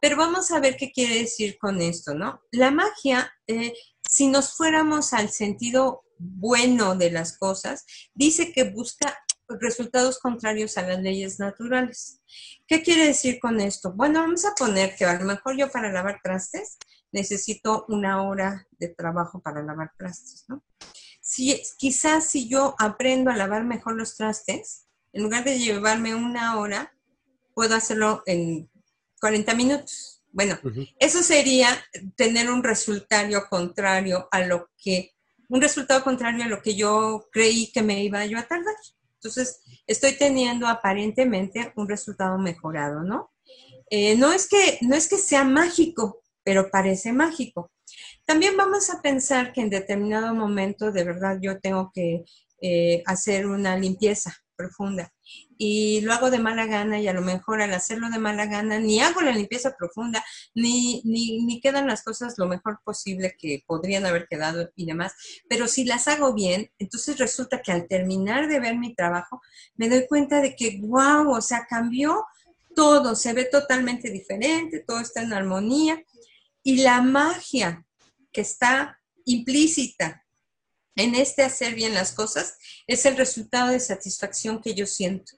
pero 0.00 0.16
vamos 0.16 0.50
a 0.50 0.58
ver 0.58 0.76
qué 0.76 0.90
quiere 0.90 1.18
decir 1.20 1.58
con 1.58 1.80
esto, 1.80 2.14
¿no? 2.14 2.40
La 2.50 2.72
magia, 2.72 3.32
eh, 3.46 3.72
si 4.08 4.26
nos 4.26 4.54
fuéramos 4.54 5.12
al 5.12 5.30
sentido 5.30 6.02
bueno 6.20 6.94
de 6.94 7.10
las 7.10 7.38
cosas, 7.38 7.86
dice 8.14 8.52
que 8.52 8.64
busca 8.64 9.18
resultados 9.58 10.18
contrarios 10.18 10.78
a 10.78 10.82
las 10.82 11.00
leyes 11.00 11.38
naturales. 11.38 12.20
¿Qué 12.66 12.82
quiere 12.82 13.06
decir 13.06 13.40
con 13.40 13.60
esto? 13.60 13.92
Bueno, 13.92 14.20
vamos 14.20 14.44
a 14.44 14.54
poner 14.54 14.94
que 14.94 15.04
a 15.04 15.18
lo 15.18 15.24
mejor 15.24 15.56
yo 15.56 15.70
para 15.70 15.90
lavar 15.90 16.20
trastes 16.22 16.78
necesito 17.10 17.84
una 17.88 18.22
hora 18.22 18.68
de 18.78 18.88
trabajo 18.88 19.40
para 19.40 19.62
lavar 19.62 19.92
trastes, 19.98 20.44
¿no? 20.48 20.62
Si, 21.20 21.60
quizás 21.78 22.26
si 22.26 22.48
yo 22.48 22.74
aprendo 22.78 23.30
a 23.30 23.36
lavar 23.36 23.64
mejor 23.64 23.94
los 23.94 24.16
trastes, 24.16 24.86
en 25.12 25.22
lugar 25.22 25.44
de 25.44 25.58
llevarme 25.58 26.14
una 26.14 26.58
hora, 26.58 26.94
puedo 27.54 27.74
hacerlo 27.74 28.22
en 28.26 28.70
40 29.20 29.54
minutos. 29.54 30.22
Bueno, 30.32 30.58
eso 30.98 31.22
sería 31.22 31.68
tener 32.16 32.50
un 32.50 32.62
resultado 32.62 33.48
contrario 33.48 34.28
a 34.30 34.40
lo 34.40 34.70
que 34.78 35.12
un 35.50 35.60
resultado 35.60 36.02
contrario 36.02 36.44
a 36.44 36.48
lo 36.48 36.62
que 36.62 36.74
yo 36.74 37.28
creí 37.30 37.70
que 37.72 37.82
me 37.82 38.02
iba 38.02 38.24
yo 38.24 38.38
a 38.38 38.46
tardar. 38.46 38.74
Entonces, 39.14 39.60
estoy 39.86 40.12
teniendo 40.16 40.66
aparentemente 40.66 41.72
un 41.76 41.88
resultado 41.88 42.38
mejorado, 42.38 43.02
¿no? 43.02 43.32
Eh, 43.90 44.16
no, 44.16 44.32
es 44.32 44.48
que, 44.48 44.78
no 44.82 44.94
es 44.94 45.08
que 45.08 45.18
sea 45.18 45.44
mágico, 45.44 46.22
pero 46.44 46.70
parece 46.70 47.12
mágico. 47.12 47.70
También 48.24 48.56
vamos 48.56 48.90
a 48.90 49.02
pensar 49.02 49.52
que 49.52 49.60
en 49.60 49.70
determinado 49.70 50.32
momento, 50.34 50.92
de 50.92 51.04
verdad, 51.04 51.38
yo 51.42 51.58
tengo 51.58 51.90
que 51.92 52.24
eh, 52.62 53.02
hacer 53.04 53.46
una 53.46 53.76
limpieza 53.76 54.32
profunda 54.60 55.10
y 55.56 56.00
lo 56.02 56.12
hago 56.12 56.30
de 56.30 56.38
mala 56.38 56.66
gana 56.66 57.00
y 57.00 57.08
a 57.08 57.14
lo 57.14 57.22
mejor 57.22 57.62
al 57.62 57.72
hacerlo 57.72 58.10
de 58.10 58.18
mala 58.18 58.46
gana 58.46 58.78
ni 58.78 59.00
hago 59.00 59.22
la 59.22 59.32
limpieza 59.32 59.74
profunda, 59.76 60.22
ni, 60.54 61.02
ni, 61.04 61.60
quedan 61.60 61.86
las 61.86 62.02
cosas 62.02 62.34
lo 62.36 62.46
mejor 62.46 62.80
posible 62.84 63.34
que 63.38 63.62
podrían 63.66 64.04
haber 64.06 64.26
quedado 64.28 64.70
y 64.76 64.86
demás. 64.86 65.12
Pero 65.48 65.66
si 65.66 65.84
las 65.84 66.08
hago 66.08 66.34
bien, 66.34 66.70
entonces 66.78 67.18
resulta 67.18 67.62
que 67.62 67.72
al 67.72 67.88
terminar 67.88 68.48
de 68.48 68.60
ver 68.60 68.76
mi 68.76 68.94
trabajo, 68.94 69.40
me 69.76 69.88
doy 69.88 70.06
cuenta 70.06 70.40
de 70.40 70.56
que, 70.56 70.80
wow, 70.82 71.30
o 71.30 71.40
sea, 71.40 71.66
cambió 71.68 72.24
todo, 72.74 73.14
se 73.14 73.32
ve 73.32 73.44
totalmente 73.44 74.10
diferente, 74.10 74.84
todo 74.86 75.00
está 75.00 75.22
en 75.22 75.32
armonía. 75.32 76.02
Y 76.62 76.82
la 76.82 77.00
magia 77.00 77.86
que 78.32 78.42
está 78.42 78.98
implícita 79.24 80.19
en 80.96 81.14
este 81.14 81.42
hacer 81.42 81.74
bien 81.74 81.94
las 81.94 82.12
cosas 82.12 82.54
es 82.86 83.06
el 83.06 83.16
resultado 83.16 83.70
de 83.70 83.80
satisfacción 83.80 84.60
que 84.60 84.74
yo 84.74 84.86
siento. 84.86 85.32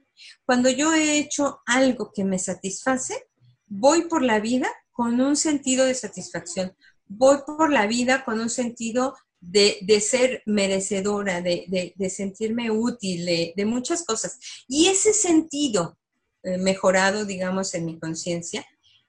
Cuando 0.45 0.71
yo 0.71 0.93
he 0.95 1.19
hecho 1.19 1.61
algo 1.67 2.12
que 2.15 2.25
me 2.25 2.38
satisface, 2.38 3.29
voy 3.67 4.09
por 4.09 4.23
la 4.23 4.41
vida 4.41 4.69
con 4.93 5.21
un 5.21 5.37
sentido 5.37 5.87
de 5.87 5.95
satisfacción, 5.95 6.77
voy 7.07 7.38
por 7.47 7.73
la 7.73 7.87
vida 7.87 8.25
con 8.25 8.41
un 8.41 8.51
sentido 8.51 9.15
de, 9.41 10.01
ser 10.01 10.43
merecedora, 10.47 11.41
de, 11.41 11.95
sentirme 12.09 12.71
útil, 12.71 13.27
de, 13.27 13.65
muchas 13.65 14.05
cosas. 14.05 14.38
Y 14.69 14.87
ese 14.87 15.12
sentido 15.12 15.99
eh, 16.43 16.59
mejorado, 16.59 17.25
digamos, 17.25 17.75
en 17.75 17.87
mi 17.87 17.99
conciencia, 17.99 18.65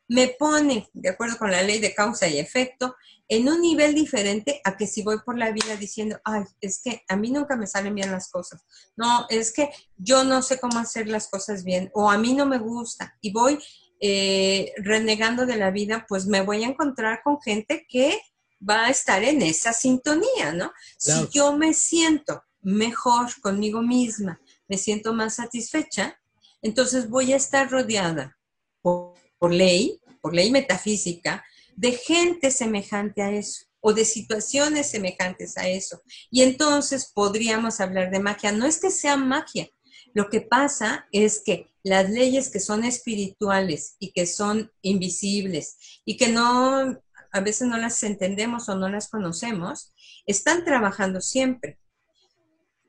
me 0.08 0.28
pone, 0.28 0.90
de 0.94 1.10
acuerdo 1.10 1.38
con 1.38 1.52
la 1.52 1.62
ley 1.62 1.80
de 1.80 1.94
causa 1.94 2.28
y 2.28 2.38
efecto, 2.38 2.96
en 3.28 3.48
un 3.48 3.62
nivel 3.62 3.96
diferente 3.96 4.62
a 4.64 4.76
que 4.76 4.86
si 4.86 5.02
voy 5.02 5.18
por 5.26 5.38
la 5.38 5.52
vida 5.52 5.76
diciendo, 5.78 6.20
ay, 6.24 6.44
es 6.62 6.82
que 6.84 7.04
a 7.08 7.16
mí 7.16 7.32
nunca 7.32 7.56
me 7.56 7.68
salen 7.68 7.96
bien 7.96 8.12
las 8.12 8.30
cosas. 8.30 8.62
No, 8.96 9.26
es 9.30 9.54
que 9.54 9.70
yo 9.98 10.24
no 10.24 10.42
sé 10.42 10.60
cómo 10.60 10.78
hacer 10.80 11.08
las 11.08 11.28
cosas 11.30 11.64
bien 11.64 11.90
o 11.94 12.12
a 12.12 12.18
mí 12.18 12.34
no 12.34 12.46
me 12.46 12.60
gusta 12.60 13.18
y 13.22 13.32
voy 13.32 13.58
eh, 14.02 14.74
renegando 14.78 15.46
de 15.46 15.56
la 15.56 15.72
vida, 15.72 16.06
pues 16.08 16.26
me 16.26 16.42
voy 16.42 16.64
a 16.64 16.68
encontrar 16.68 17.22
con 17.24 17.42
gente 17.42 17.86
que 17.88 18.20
va 18.68 18.86
a 18.86 18.90
estar 18.90 19.24
en 19.24 19.42
esa 19.42 19.74
sintonía, 19.74 20.52
¿no? 20.54 20.72
Si 20.98 21.30
yo 21.32 21.56
me 21.56 21.74
siento 21.74 22.44
mejor 22.62 23.30
conmigo 23.42 23.82
misma, 23.82 24.40
me 24.68 24.78
siento 24.78 25.14
más 25.14 25.36
satisfecha, 25.36 26.20
entonces 26.62 27.10
voy 27.10 27.34
a 27.34 27.38
estar 27.38 27.70
rodeada 27.70 28.38
por 28.82 29.13
ley, 29.52 30.00
por 30.22 30.34
ley 30.34 30.52
metafísica, 30.52 31.44
de 31.76 31.94
gente 31.94 32.52
semejante 32.52 33.22
a 33.22 33.32
eso 33.32 33.66
o 33.82 33.94
de 33.94 34.06
situaciones 34.06 34.90
semejantes 34.90 35.58
a 35.58 35.68
eso. 35.68 36.02
Y 36.32 36.44
entonces 36.44 37.12
podríamos 37.14 37.82
hablar 37.82 38.12
de 38.12 38.20
magia. 38.20 38.54
No 38.54 38.66
es 38.66 38.80
que 38.80 38.90
sea 38.90 39.18
magia, 39.18 39.68
lo 40.14 40.30
que 40.30 40.42
pasa 40.42 41.08
es 41.12 41.42
que 41.44 41.74
las 41.84 42.10
leyes 42.10 42.50
que 42.50 42.60
son 42.60 42.84
espirituales 42.84 43.96
y 44.00 44.12
que 44.12 44.26
son 44.26 44.72
invisibles 44.82 46.02
y 46.06 46.18
que 46.18 46.30
no, 46.30 46.98
a 47.32 47.40
veces 47.42 47.68
no 47.68 47.78
las 47.78 48.02
entendemos 48.04 48.70
o 48.70 48.76
no 48.76 48.90
las 48.90 49.10
conocemos, 49.10 49.94
están 50.26 50.64
trabajando 50.64 51.20
siempre. 51.20 51.80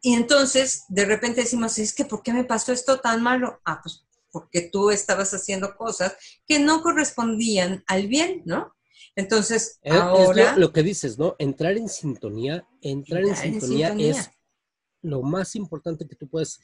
y 0.03 0.15
entonces 0.15 0.85
de 0.89 1.07
repente 1.07 1.41
decimos, 1.41 1.79
es 1.79 1.95
que 1.95 2.05
¿por 2.05 2.23
qué 2.23 2.33
me 2.33 2.45
pasó 2.45 2.73
esto 2.73 3.01
tan 3.01 3.23
malo? 3.23 3.61
Ah, 3.65 3.81
pues 3.83 4.05
porque 4.35 4.69
tú 4.73 4.91
estabas 4.91 5.33
haciendo 5.33 5.77
cosas 5.77 6.17
que 6.45 6.59
no 6.59 6.83
correspondían 6.83 7.85
al 7.87 8.09
bien, 8.09 8.43
¿no? 8.45 8.75
Entonces, 9.15 9.79
ahora... 9.89 10.51
Es 10.51 10.59
lo, 10.59 10.73
que 10.73 10.83
dices, 10.83 11.17
¿no? 11.17 11.37
Entrar 11.39 11.77
en 11.77 11.89
sintonía, 11.89 12.67
entrar, 12.81 13.23
en, 13.23 13.37
sintonía 13.37 13.95
es 13.97 14.29
lo 15.03 15.23
más 15.23 15.55
importante 15.55 16.09
que 16.09 16.17
tú 16.17 16.27
puedes 16.29 16.59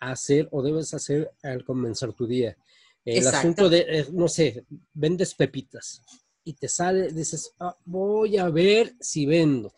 hacer 0.00 0.48
o 0.50 0.62
debes 0.62 0.92
hacer 0.94 1.30
al 1.44 1.64
comenzar 1.64 2.12
tu 2.12 2.26
día. 2.26 2.56
El 3.04 3.24
asunto 3.28 3.68
de, 3.68 3.86
eh, 3.88 4.06
no 4.12 4.26
sé, 4.26 4.64
vendes 4.92 5.34
pepitas 5.36 6.02
y 6.42 6.54
te 6.54 6.68
sale, 6.68 7.12
dices, 7.12 7.54
ah, 7.60 7.76
voy 7.84 8.36
a 8.36 8.48
ver 8.48 8.96
si 8.98 9.26
vendo. 9.26 9.72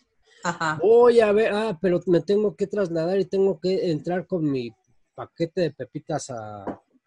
Voy 0.81 1.21
a 1.21 1.33
ver, 1.33 1.53
ah, 1.53 1.79
pero 1.81 2.01
me 2.07 2.21
tengo 2.21 2.55
que 2.55 2.67
trasladar 2.67 3.19
y 3.19 3.25
tengo 3.27 3.59
que 3.61 3.91
entrar 3.91 4.27
con 4.27 4.51
mi 4.51 4.71
paquete 5.15 5.63
de 5.63 5.71
pepitas 5.71 6.31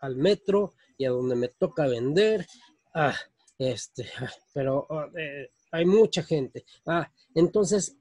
al 0.08 0.16
metro 0.16 0.74
y 0.98 1.06
a 1.06 1.12
donde 1.12 1.36
me 1.36 1.50
toca 1.50 1.88
vender. 1.88 2.48
Ah, 2.94 3.16
este, 3.58 4.08
pero 4.54 4.88
ah, 4.90 5.10
eh, 5.18 5.52
hay 5.72 5.86
mucha 5.86 6.24
gente. 6.24 6.66
Ah, 6.86 7.12
entonces, 7.36 7.96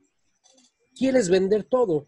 quieres 0.94 1.28
vender 1.28 1.64
todo, 1.64 2.06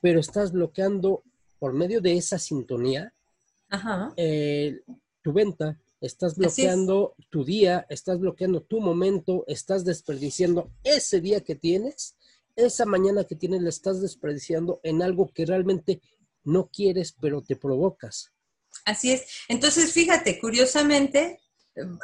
pero 0.00 0.20
estás 0.20 0.52
bloqueando 0.52 1.22
por 1.58 1.72
medio 1.72 2.00
de 2.00 2.16
esa 2.16 2.38
sintonía 2.38 3.12
eh, 4.16 4.80
tu 5.22 5.32
venta, 5.32 5.78
estás 6.00 6.36
bloqueando 6.36 7.14
tu 7.28 7.44
día, 7.44 7.84
estás 7.90 8.20
bloqueando 8.20 8.62
tu 8.62 8.80
momento, 8.80 9.44
estás 9.48 9.84
desperdiciando 9.84 10.70
ese 10.84 11.20
día 11.20 11.40
que 11.40 11.56
tienes 11.56 12.14
esa 12.66 12.84
mañana 12.84 13.24
que 13.24 13.36
tienes 13.36 13.62
la 13.62 13.68
estás 13.68 14.00
desperdiciando 14.02 14.80
en 14.82 15.02
algo 15.02 15.30
que 15.32 15.46
realmente 15.46 16.00
no 16.44 16.68
quieres, 16.68 17.14
pero 17.20 17.40
te 17.40 17.56
provocas. 17.56 18.32
Así 18.88 19.12
es. 19.12 19.44
Entonces, 19.48 19.92
fíjate, 19.92 20.40
curiosamente, 20.40 21.40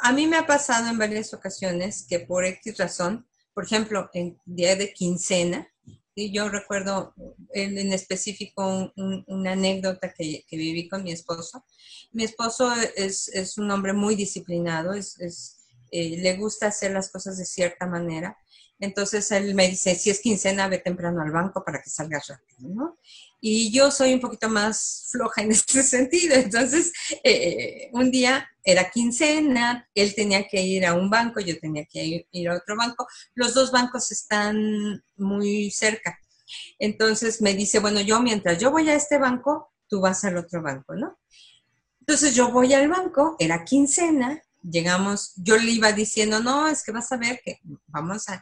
a 0.03 0.11
mí 0.13 0.27
me 0.27 0.37
ha 0.37 0.45
pasado 0.45 0.87
en 0.87 0.99
varias 0.99 1.33
ocasiones 1.33 2.05
que 2.07 2.19
por 2.19 2.45
X 2.45 2.77
razón, 2.77 3.27
por 3.55 3.65
ejemplo, 3.65 4.11
en 4.13 4.37
día 4.45 4.75
de 4.75 4.93
quincena, 4.93 5.67
y 6.13 6.31
yo 6.31 6.47
recuerdo 6.47 7.15
en, 7.53 7.91
específico 7.91 8.93
una 8.95 9.53
anécdota 9.53 10.13
que, 10.13 10.45
viví 10.51 10.87
con 10.87 11.03
mi 11.03 11.11
esposo. 11.11 11.65
Mi 12.11 12.23
esposo 12.23 12.71
es, 12.95 13.57
un 13.57 13.71
hombre 13.71 13.93
muy 13.93 14.15
disciplinado, 14.15 14.93
eh, 14.93 16.17
le 16.17 16.37
gusta 16.37 16.67
hacer 16.67 16.91
las 16.91 17.11
cosas 17.11 17.39
de 17.39 17.45
cierta 17.45 17.87
manera. 17.87 18.37
Entonces 18.79 19.31
él 19.31 19.55
me 19.55 19.67
dice, 19.69 19.95
si 19.95 20.11
es 20.11 20.19
quincena, 20.19 20.67
ve 20.67 20.77
temprano 20.77 21.21
al 21.21 21.31
banco 21.31 21.63
para 21.63 21.81
que 21.81 21.89
salgas 21.89 22.27
rápido, 22.27 22.69
¿no? 22.69 22.99
Y 23.47 23.71
yo 23.71 23.91
soy 23.91 24.11
un 24.11 24.19
poquito 24.19 24.49
más 24.49 25.07
floja 25.11 25.43
en 25.43 25.51
este 25.51 25.83
sentido. 25.83 26.33
Entonces, 26.33 26.91
eh, 27.23 27.91
un 27.93 28.09
día 28.09 28.49
era 28.63 28.89
quincena, 28.89 29.87
él 29.93 30.15
tenía 30.15 30.47
que 30.47 30.63
ir 30.63 30.83
a 30.83 30.95
un 30.95 31.11
banco, 31.11 31.39
yo 31.39 31.59
tenía 31.59 31.85
que 31.85 32.25
ir 32.31 32.49
a 32.49 32.55
otro 32.55 32.75
banco. 32.75 33.05
Los 33.35 33.53
dos 33.53 33.71
bancos 33.71 34.11
están 34.11 35.03
muy 35.15 35.69
cerca. 35.69 36.17
Entonces 36.79 37.39
me 37.39 37.53
dice, 37.53 37.77
bueno, 37.77 38.01
yo 38.01 38.19
mientras 38.19 38.57
yo 38.57 38.71
voy 38.71 38.89
a 38.89 38.95
este 38.95 39.19
banco, 39.19 39.71
tú 39.87 40.01
vas 40.01 40.25
al 40.25 40.37
otro 40.37 40.63
banco, 40.63 40.95
¿no? 40.95 41.19
Entonces 41.99 42.33
yo 42.33 42.49
voy 42.49 42.73
al 42.73 42.87
banco, 42.87 43.35
era 43.37 43.63
quincena, 43.63 44.41
llegamos, 44.69 45.33
yo 45.35 45.57
le 45.57 45.71
iba 45.71 45.91
diciendo, 45.91 46.39
no, 46.41 46.67
es 46.67 46.83
que 46.83 46.91
vas 46.91 47.11
a 47.11 47.17
ver 47.17 47.41
que 47.43 47.59
vamos 47.87 48.25
a, 48.29 48.41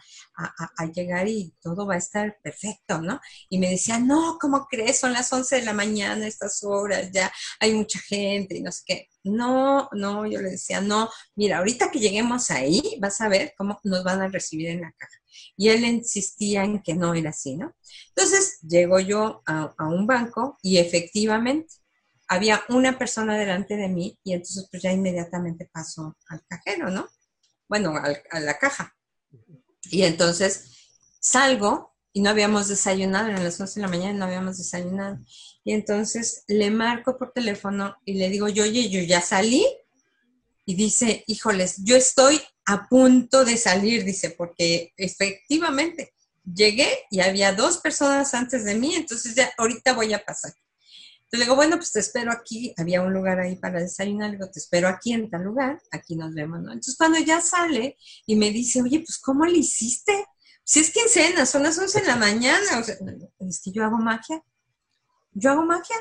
llegar 0.93 1.27
y 1.27 1.53
todo 1.61 1.85
va 1.85 1.95
a 1.95 1.97
estar 1.97 2.37
perfecto, 2.41 3.01
¿no? 3.01 3.19
Y 3.49 3.57
me 3.57 3.69
decía, 3.69 3.99
no, 3.99 4.37
¿cómo 4.39 4.67
crees? 4.69 4.99
Son 4.99 5.13
las 5.13 5.31
11 5.31 5.57
de 5.57 5.61
la 5.63 5.73
mañana, 5.73 6.27
estas 6.27 6.63
horas, 6.63 7.09
ya 7.11 7.31
hay 7.59 7.73
mucha 7.73 7.99
gente 7.99 8.57
y 8.57 8.61
no 8.61 8.71
sé 8.71 8.81
qué. 8.85 9.09
No, 9.23 9.89
no, 9.93 10.25
yo 10.25 10.41
le 10.41 10.51
decía, 10.51 10.81
no, 10.81 11.09
mira, 11.35 11.59
ahorita 11.59 11.89
que 11.91 11.99
lleguemos 11.99 12.51
ahí, 12.51 12.81
vas 12.99 13.21
a 13.21 13.29
ver 13.29 13.53
cómo 13.57 13.79
nos 13.83 14.03
van 14.03 14.21
a 14.21 14.27
recibir 14.27 14.69
en 14.69 14.81
la 14.81 14.91
caja. 14.91 15.17
Y 15.55 15.69
él 15.69 15.83
insistía 15.85 16.63
en 16.63 16.81
que 16.81 16.93
no 16.93 17.13
era 17.13 17.29
así, 17.29 17.55
¿no? 17.55 17.73
Entonces, 18.09 18.59
llego 18.61 18.99
yo 18.99 19.41
a, 19.45 19.73
a 19.77 19.87
un 19.87 20.05
banco 20.05 20.57
y 20.61 20.77
efectivamente 20.77 21.82
había 22.27 22.63
una 22.69 22.97
persona 22.97 23.37
delante 23.37 23.75
de 23.75 23.87
mí 23.87 24.17
y 24.23 24.33
entonces 24.33 24.67
pues 24.69 24.81
ya 24.81 24.91
inmediatamente 24.91 25.69
pasó 25.71 26.17
al 26.27 26.41
cajero, 26.47 26.89
¿no? 26.89 27.07
Bueno, 27.67 27.93
a 28.31 28.39
la 28.39 28.57
caja. 28.57 28.95
Y 29.89 30.03
entonces 30.03 30.89
salgo 31.19 31.93
y 32.13 32.21
no 32.21 32.29
habíamos 32.29 32.67
desayunado, 32.67 33.27
eran 33.27 33.43
las 33.43 33.59
11 33.59 33.79
de 33.79 33.81
la 33.81 33.87
mañana 33.91 34.13
no 34.13 34.25
habíamos 34.25 34.57
desayunado. 34.57 35.19
Y 35.63 35.73
entonces 35.73 36.43
le 36.47 36.69
marco 36.69 37.17
por 37.17 37.31
teléfono 37.31 37.95
y 38.05 38.15
le 38.15 38.29
digo, 38.29 38.47
yo, 38.47 38.63
oye, 38.63 38.89
yo 38.89 39.01
ya 39.01 39.21
salí. 39.21 39.65
Y 40.65 40.75
dice, 40.75 41.23
híjoles, 41.27 41.83
yo 41.83 41.97
estoy 41.97 42.39
a 42.65 42.87
punto 42.87 43.43
de 43.43 43.57
salir, 43.57 44.05
dice, 44.05 44.29
porque 44.29 44.93
efectivamente 44.95 46.13
llegué 46.45 47.05
y 47.09 47.19
había 47.19 47.53
dos 47.53 47.79
personas 47.79 48.33
antes 48.33 48.63
de 48.63 48.75
mí, 48.75 48.95
entonces 48.95 49.35
ya 49.35 49.51
ahorita 49.57 49.93
voy 49.93 50.13
a 50.13 50.23
pasar 50.23 50.53
le 51.37 51.45
digo, 51.45 51.55
bueno, 51.55 51.77
pues 51.77 51.91
te 51.91 51.99
espero 51.99 52.31
aquí, 52.31 52.73
había 52.77 53.01
un 53.01 53.11
lugar 53.11 53.39
ahí 53.39 53.55
para 53.55 53.79
desayunar, 53.79 54.29
le 54.29 54.37
digo, 54.37 54.51
te 54.51 54.59
espero 54.59 54.87
aquí 54.87 55.13
en 55.13 55.29
tal 55.29 55.43
lugar, 55.43 55.81
aquí 55.91 56.15
nos 56.15 56.33
vemos, 56.33 56.61
¿no? 56.61 56.71
Entonces 56.71 56.95
cuando 56.95 57.17
ya 57.19 57.41
sale 57.41 57.97
y 58.27 58.35
me 58.35 58.51
dice, 58.51 58.81
oye, 58.81 58.99
pues 58.99 59.17
¿cómo 59.17 59.45
le 59.45 59.57
hiciste? 59.57 60.13
Si 60.63 60.79
es 60.79 60.91
quincena, 60.91 61.45
son 61.45 61.63
las 61.63 61.77
11 61.77 62.01
de 62.01 62.07
la 62.07 62.17
mañana, 62.17 62.79
o 62.79 62.83
sea, 62.83 62.95
es 63.39 63.61
que 63.63 63.71
yo 63.71 63.83
hago 63.83 63.97
magia, 63.97 64.43
yo 65.31 65.51
hago 65.51 65.63
magia, 65.63 65.95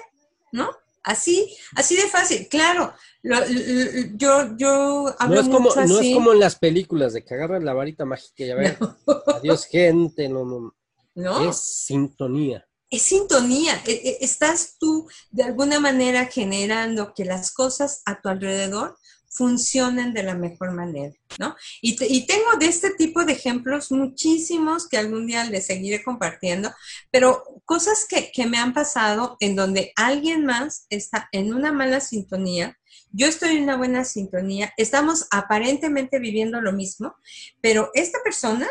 ¿no? 0.53 0.71
Así, 1.03 1.57
así 1.75 1.97
de 1.97 2.03
fácil, 2.03 2.47
claro. 2.49 2.93
yo, 3.23 4.57
yo 4.57 5.15
hablo 5.19 5.37
no 5.37 5.41
es 5.41 5.49
como, 5.49 5.75
No 5.75 6.01
es 6.01 6.15
como 6.15 6.33
en 6.33 6.41
las 6.41 6.57
películas 6.57 7.15
de 7.15 7.25
que 7.25 7.35
agarran 7.35 7.65
la 7.65 7.73
varita 7.73 8.05
mágica 8.05 8.45
y 8.45 8.51
a 8.51 8.55
ver, 8.55 8.79
adiós 9.37 9.65
gente, 9.65 10.29
no, 10.29 10.45
no. 10.45 10.77
¿No? 11.15 11.51
Es 11.51 11.57
sintonía 11.57 12.67
es 12.93 13.03
sintonía. 13.03 13.83
E, 13.87 13.93
e, 13.93 14.19
estás 14.21 14.77
tú 14.79 15.09
de 15.31 15.43
alguna 15.43 15.81
manera 15.81 16.27
generando 16.27 17.13
que 17.15 17.25
las 17.25 17.53
cosas 17.53 18.03
a 18.05 18.21
tu 18.21 18.29
alrededor 18.29 18.97
funcionen 19.33 20.13
de 20.13 20.23
la 20.23 20.35
mejor 20.35 20.73
manera, 20.73 21.15
¿no? 21.39 21.57
Y, 21.81 21.97
tengo 22.27 22.57
de 22.61 22.67
este 22.67 22.91
tipo 22.91 23.25
de 23.25 23.33
ejemplos 23.33 23.91
muchísimos 23.91 24.87
que 24.87 24.99
algún 24.99 25.27
día 25.27 25.45
les 25.45 25.67
seguiré 25.67 26.05
compartiendo, 26.05 26.71
pero 27.11 27.43
cosas 27.65 28.05
que, 28.07 28.31
que 28.31 28.47
me 28.47 28.59
han 28.59 28.75
pasado 28.75 29.39
en 29.41 29.57
donde 29.57 29.93
alguien 29.97 30.45
más 30.45 30.87
está 30.91 31.31
en 31.33 31.55
una 31.55 31.73
mala 31.73 32.01
sintonía, 32.01 32.79
yo 33.11 33.27
estoy 33.27 33.57
en 33.57 33.63
una 33.63 33.79
buena 33.79 34.05
sintonía, 34.05 34.73
estamos 34.77 35.27
aparentemente 35.31 36.19
viviendo 36.19 36.61
lo 36.61 36.73
mismo, 36.73 37.15
pero 37.63 37.91
esta 37.95 38.19
persona 38.23 38.69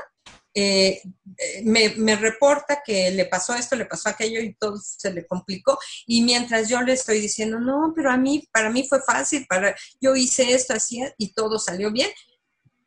eh, 0.53 1.01
eh, 1.37 1.63
me, 1.63 2.15
reporta 2.17 2.81
que 2.85 3.09
le 3.11 3.25
pasó 3.25 3.55
esto, 3.55 3.75
le 3.75 3.85
pasó 3.85 4.09
aquello 4.09 4.41
y 4.41 4.53
todo 4.55 4.77
se 4.77 5.13
le 5.13 5.25
complicó. 5.25 5.77
Y 6.05 6.21
mientras 6.23 6.67
yo 6.67 6.81
le 6.81 6.93
estoy 6.93 7.21
diciendo, 7.21 7.59
no, 7.59 7.93
pero 7.95 8.11
a 8.11 8.17
mí, 8.17 8.47
para 8.51 8.69
mí 8.69 8.85
fue 8.87 9.01
fácil, 9.01 9.45
para, 9.47 9.75
yo 10.01 10.15
hice 10.15 10.53
esto, 10.53 10.73
así 10.73 11.01
y 11.17 11.33
todo 11.33 11.57
salió 11.57 11.91
bien. 11.91 12.09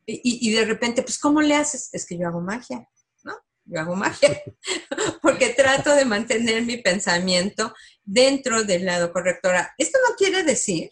Y, 0.07 0.53
de 0.53 0.67
repente, 0.67 1.03
pues, 1.03 1.19
¿cómo 1.19 1.41
le 1.41 1.55
haces? 1.55 1.89
Es 1.93 2.05
que 2.05 2.19
yo 2.19 2.29
hago 2.29 2.43
magia, 2.43 2.87
¿no? 3.23 3.33
Yo 3.65 3.81
hago 3.81 3.97
magia, 3.97 4.39
porque 5.23 5.55
trato 5.55 5.95
de 5.95 6.05
mantener 6.05 6.63
mi 6.63 6.77
pensamiento 6.77 7.73
dentro 8.03 8.65
del 8.65 8.85
lado 8.85 9.11
correcto. 9.15 9.49
Ahora, 9.49 9.75
esto 9.79 9.99
no 10.07 10.15
quiere 10.17 10.43
decir 10.43 10.91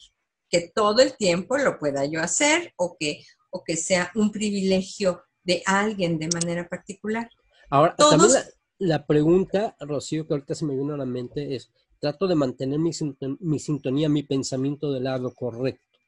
que 0.49 0.73
todo 0.75 1.03
el 1.03 1.15
tiempo 1.19 1.59
lo 1.59 1.79
pueda 1.79 2.07
yo 2.07 2.23
hacer 2.23 2.73
o 2.77 2.97
que, 2.99 3.23
o 3.51 3.63
que 3.63 3.77
sea 3.77 4.11
un 4.15 4.33
privilegio 4.33 5.23
de 5.45 5.63
alguien 5.67 6.19
de 6.19 6.29
manera 6.29 6.69
particular. 6.69 7.29
Ahora, 7.71 7.95
también 7.97 8.31
la, 8.79 9.07
pregunta, 9.07 9.77
Rocío, 9.81 10.27
que 10.27 10.35
ahorita 10.35 10.55
se 10.55 10.65
me 10.65 10.77
vino 10.77 10.95
a 10.95 10.99
la 10.99 11.07
mente 11.07 11.55
es, 11.55 11.71
trato 12.01 12.27
de 12.27 12.35
mantener 12.35 12.79
mi, 12.79 12.93
sintonía, 13.59 14.09
mi 14.09 14.23
pensamiento 14.23 14.93
del 14.93 15.05
lado 15.05 15.33
correcto. 15.35 15.99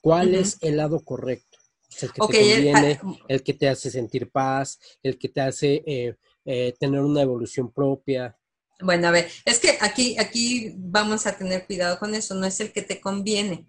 ¿Cuál 0.00 0.34
es 0.34 0.58
el 0.60 0.76
lado 0.78 1.00
correcto? 1.00 1.58
el 2.00 2.12
que 2.12 2.20
te 2.20 2.20
conviene, 2.20 3.00
ah, 3.02 3.16
el, 3.28 3.42
que 3.42 3.54
te 3.54 3.68
hace 3.68 3.90
sentir 3.90 4.30
paz, 4.30 4.78
el 5.02 5.18
que 5.18 5.28
te 5.28 5.40
hace 5.40 5.82
eh, 5.86 6.16
eh, 6.44 6.74
tener 6.78 7.00
una 7.00 7.22
evolución 7.22 7.70
propia. 7.70 8.36
Bueno, 8.80 9.08
a 9.08 9.10
ver, 9.10 9.28
es 9.44 9.58
que 9.60 9.76
aquí, 9.80 10.16
aquí 10.18 10.72
vamos 10.76 11.26
a 11.26 11.36
tener 11.36 11.66
cuidado 11.66 11.98
con 11.98 12.14
eso, 12.14 12.34
no 12.34 12.46
es 12.46 12.60
el 12.60 12.72
que 12.72 12.82
te 12.82 13.00
conviene, 13.00 13.66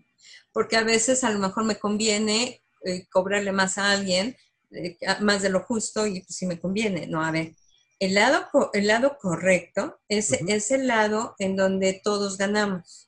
porque 0.51 0.77
a 0.77 0.83
veces 0.83 1.23
a 1.23 1.29
lo 1.29 1.39
mejor 1.39 1.65
me 1.65 1.77
conviene 1.77 2.63
eh, 2.85 3.05
cobrarle 3.11 3.51
más 3.51 3.77
a 3.77 3.91
alguien 3.91 4.35
eh, 4.73 4.97
más 5.21 5.41
de 5.41 5.49
lo 5.49 5.61
justo 5.61 6.07
y 6.07 6.21
pues 6.21 6.35
si 6.35 6.45
me 6.45 6.59
conviene. 6.59 7.07
No, 7.07 7.23
a 7.23 7.31
ver, 7.31 7.53
el 7.99 8.15
lado, 8.15 8.45
el 8.73 8.87
lado 8.87 9.17
correcto 9.19 9.99
es, 10.07 10.31
es 10.31 10.71
el 10.71 10.87
lado 10.87 11.35
en 11.39 11.55
donde 11.55 12.01
todos 12.03 12.37
ganamos, 12.37 13.07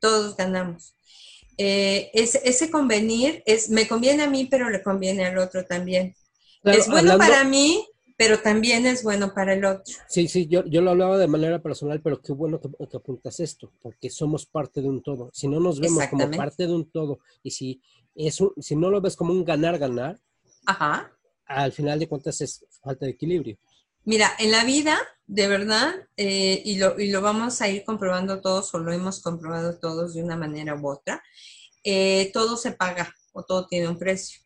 todos 0.00 0.36
ganamos. 0.36 0.94
Eh, 1.60 2.10
ese, 2.14 2.70
convenir 2.70 3.42
es, 3.44 3.68
me 3.68 3.88
conviene 3.88 4.22
a 4.22 4.30
mí, 4.30 4.46
pero 4.46 4.70
le 4.70 4.80
conviene 4.80 5.26
al 5.26 5.38
otro 5.38 5.66
también. 5.66 6.14
es 6.62 6.86
bueno 6.86 7.18
para 7.18 7.42
mí, 7.42 7.84
pero 8.16 8.38
también 8.38 8.86
es 8.86 9.02
bueno 9.02 9.34
para 9.34 9.54
el 9.54 9.64
otro. 9.64 9.92
Sí, 10.08 10.28
sí, 10.28 10.46
yo, 10.46 10.64
yo 10.66 10.82
lo 10.82 10.92
hablaba 10.92 11.18
de 11.18 11.26
manera 11.26 11.60
personal, 11.60 12.00
pero 12.00 12.22
qué 12.22 12.32
bueno 12.32 12.60
que, 12.60 12.96
apuntas 12.96 13.40
esto, 13.40 13.72
porque 13.82 14.08
somos 14.08 14.46
parte 14.46 14.80
de 14.80 14.88
un 14.88 15.02
todo. 15.02 15.30
Si 15.32 15.48
no 15.48 15.58
nos 15.58 15.80
vemos 15.80 16.06
como 16.08 16.30
parte 16.30 16.66
de 16.66 16.72
un 16.72 16.88
todo 16.90 17.18
y 17.42 17.50
si, 17.50 17.80
es 18.14 18.38
si 18.60 18.76
no 18.76 18.90
lo 18.90 19.00
ves 19.00 19.16
como 19.16 19.32
un 19.32 19.44
ganar-ganar, 19.44 20.20
Ajá. 20.66 21.12
al 21.46 21.72
final 21.72 21.98
de 21.98 22.08
cuentas 22.08 22.40
es 22.40 22.64
falta 22.82 23.06
de 23.06 23.12
equilibrio. 23.12 23.58
Mira, 24.04 24.30
en 24.38 24.50
la 24.50 24.64
vida, 24.64 24.98
de 25.26 25.48
verdad, 25.48 25.94
eh, 26.16 26.62
y, 26.64 26.78
lo, 26.78 26.98
y, 26.98 27.10
lo, 27.10 27.20
vamos 27.20 27.60
a 27.60 27.68
ir 27.68 27.84
comprobando 27.84 28.40
todos, 28.40 28.72
o 28.74 28.78
lo 28.78 28.92
hemos 28.92 29.20
comprobado 29.20 29.78
todos 29.78 30.14
de 30.14 30.22
una 30.22 30.36
manera 30.36 30.74
u 30.74 30.88
otra, 30.88 31.22
eh, 31.84 32.30
todo 32.32 32.56
se 32.56 32.72
paga 32.72 33.14
o 33.32 33.44
todo 33.44 33.66
tiene 33.66 33.88
un 33.88 33.98
precio. 33.98 34.40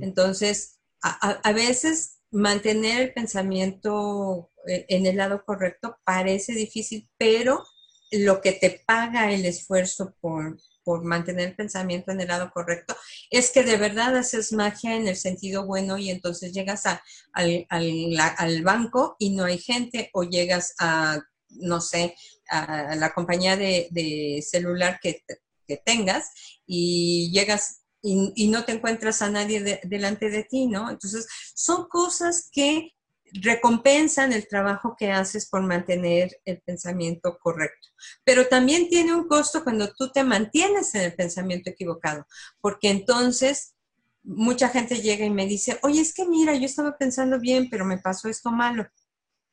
Entonces, 0.00 0.80
a, 1.00 1.30
a, 1.30 1.52
veces 1.52 2.18
mantener 2.32 3.02
el 3.02 3.12
pensamiento 3.12 4.50
eh, 4.66 4.84
en 4.88 5.06
el 5.06 5.16
lado 5.16 5.44
correcto 5.44 5.98
parece 6.02 6.54
difícil, 6.54 7.08
pero 7.16 7.64
lo 8.10 8.40
que 8.40 8.52
te 8.52 8.82
paga 8.84 9.30
el 9.30 9.44
esfuerzo 9.44 10.16
por, 10.20 10.58
mantener 11.02 11.48
el 11.48 11.56
pensamiento 11.56 12.12
en 12.12 12.20
el 12.20 12.28
lado 12.28 12.50
correcto 12.52 12.96
es 13.30 13.50
que 13.50 13.62
de 13.62 13.76
verdad 13.76 14.16
haces 14.16 14.52
magia 14.52 14.94
en 14.94 15.08
el 15.08 15.16
sentido 15.16 15.66
bueno 15.66 15.98
y 15.98 16.10
entonces 16.10 16.52
llegas 16.52 16.84
al, 17.32 18.62
banco 18.62 19.16
y 19.18 19.30
no 19.30 19.44
hay 19.44 19.58
gente 19.58 20.10
o 20.12 20.22
llegas 20.22 20.74
a, 20.78 21.20
no 21.48 21.80
sé, 21.80 22.14
a 22.48 22.94
la 22.96 23.12
compañía 23.12 23.56
de, 23.56 24.44
celular 24.48 25.00
que, 25.02 25.24
que 25.66 25.76
tengas 25.76 26.30
y 26.66 27.30
llegas 27.32 27.82
y, 28.06 28.48
no 28.48 28.64
te 28.64 28.72
encuentras 28.72 29.22
a 29.22 29.30
nadie 29.30 29.80
delante 29.82 30.30
de 30.30 30.44
ti, 30.44 30.66
¿no? 30.66 30.90
Entonces, 30.90 31.26
son 31.54 31.88
cosas 31.88 32.48
que 32.52 32.94
recompensan 33.42 34.32
el 34.32 34.46
trabajo 34.48 34.96
que 34.98 35.10
haces 35.10 35.48
por 35.48 35.62
mantener 35.62 36.30
el 36.44 36.60
pensamiento 36.60 37.38
correcto. 37.40 37.88
Pero 38.24 38.46
también 38.48 38.88
tiene 38.88 39.14
un 39.14 39.26
costo 39.28 39.64
cuando 39.64 39.92
tú 39.94 40.10
te 40.10 40.24
mantienes 40.24 40.94
en 40.94 41.02
el 41.02 41.14
pensamiento 41.14 41.70
equivocado, 41.70 42.26
porque 42.60 42.90
entonces 42.90 43.74
mucha 44.22 44.68
gente 44.68 45.00
llega 45.00 45.24
y 45.24 45.30
me 45.30 45.46
dice, 45.46 45.78
oye, 45.82 46.00
es 46.00 46.12
que 46.12 46.26
mira, 46.26 46.54
yo 46.54 46.66
estaba 46.66 46.96
pensando 46.98 47.38
bien, 47.38 47.68
pero 47.70 47.84
me 47.84 47.98
pasó 47.98 48.28
esto 48.28 48.50
malo. 48.50 48.86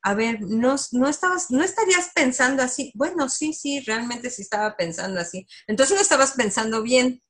A 0.02 0.16
ver, 0.16 0.42
no, 0.42 0.76
no, 0.92 1.08
estabas, 1.08 1.50
no 1.50 1.64
estarías 1.64 2.12
pensando 2.14 2.62
así. 2.62 2.92
Bueno, 2.96 3.30
sí, 3.30 3.54
sí, 3.54 3.80
realmente 3.82 4.30
sí 4.30 4.42
estaba 4.42 4.76
pensando 4.76 5.22
así. 5.22 5.48
Entonces 5.68 5.96
no 5.96 6.02
estabas 6.02 6.34
pensando 6.34 6.84
bien 6.84 7.22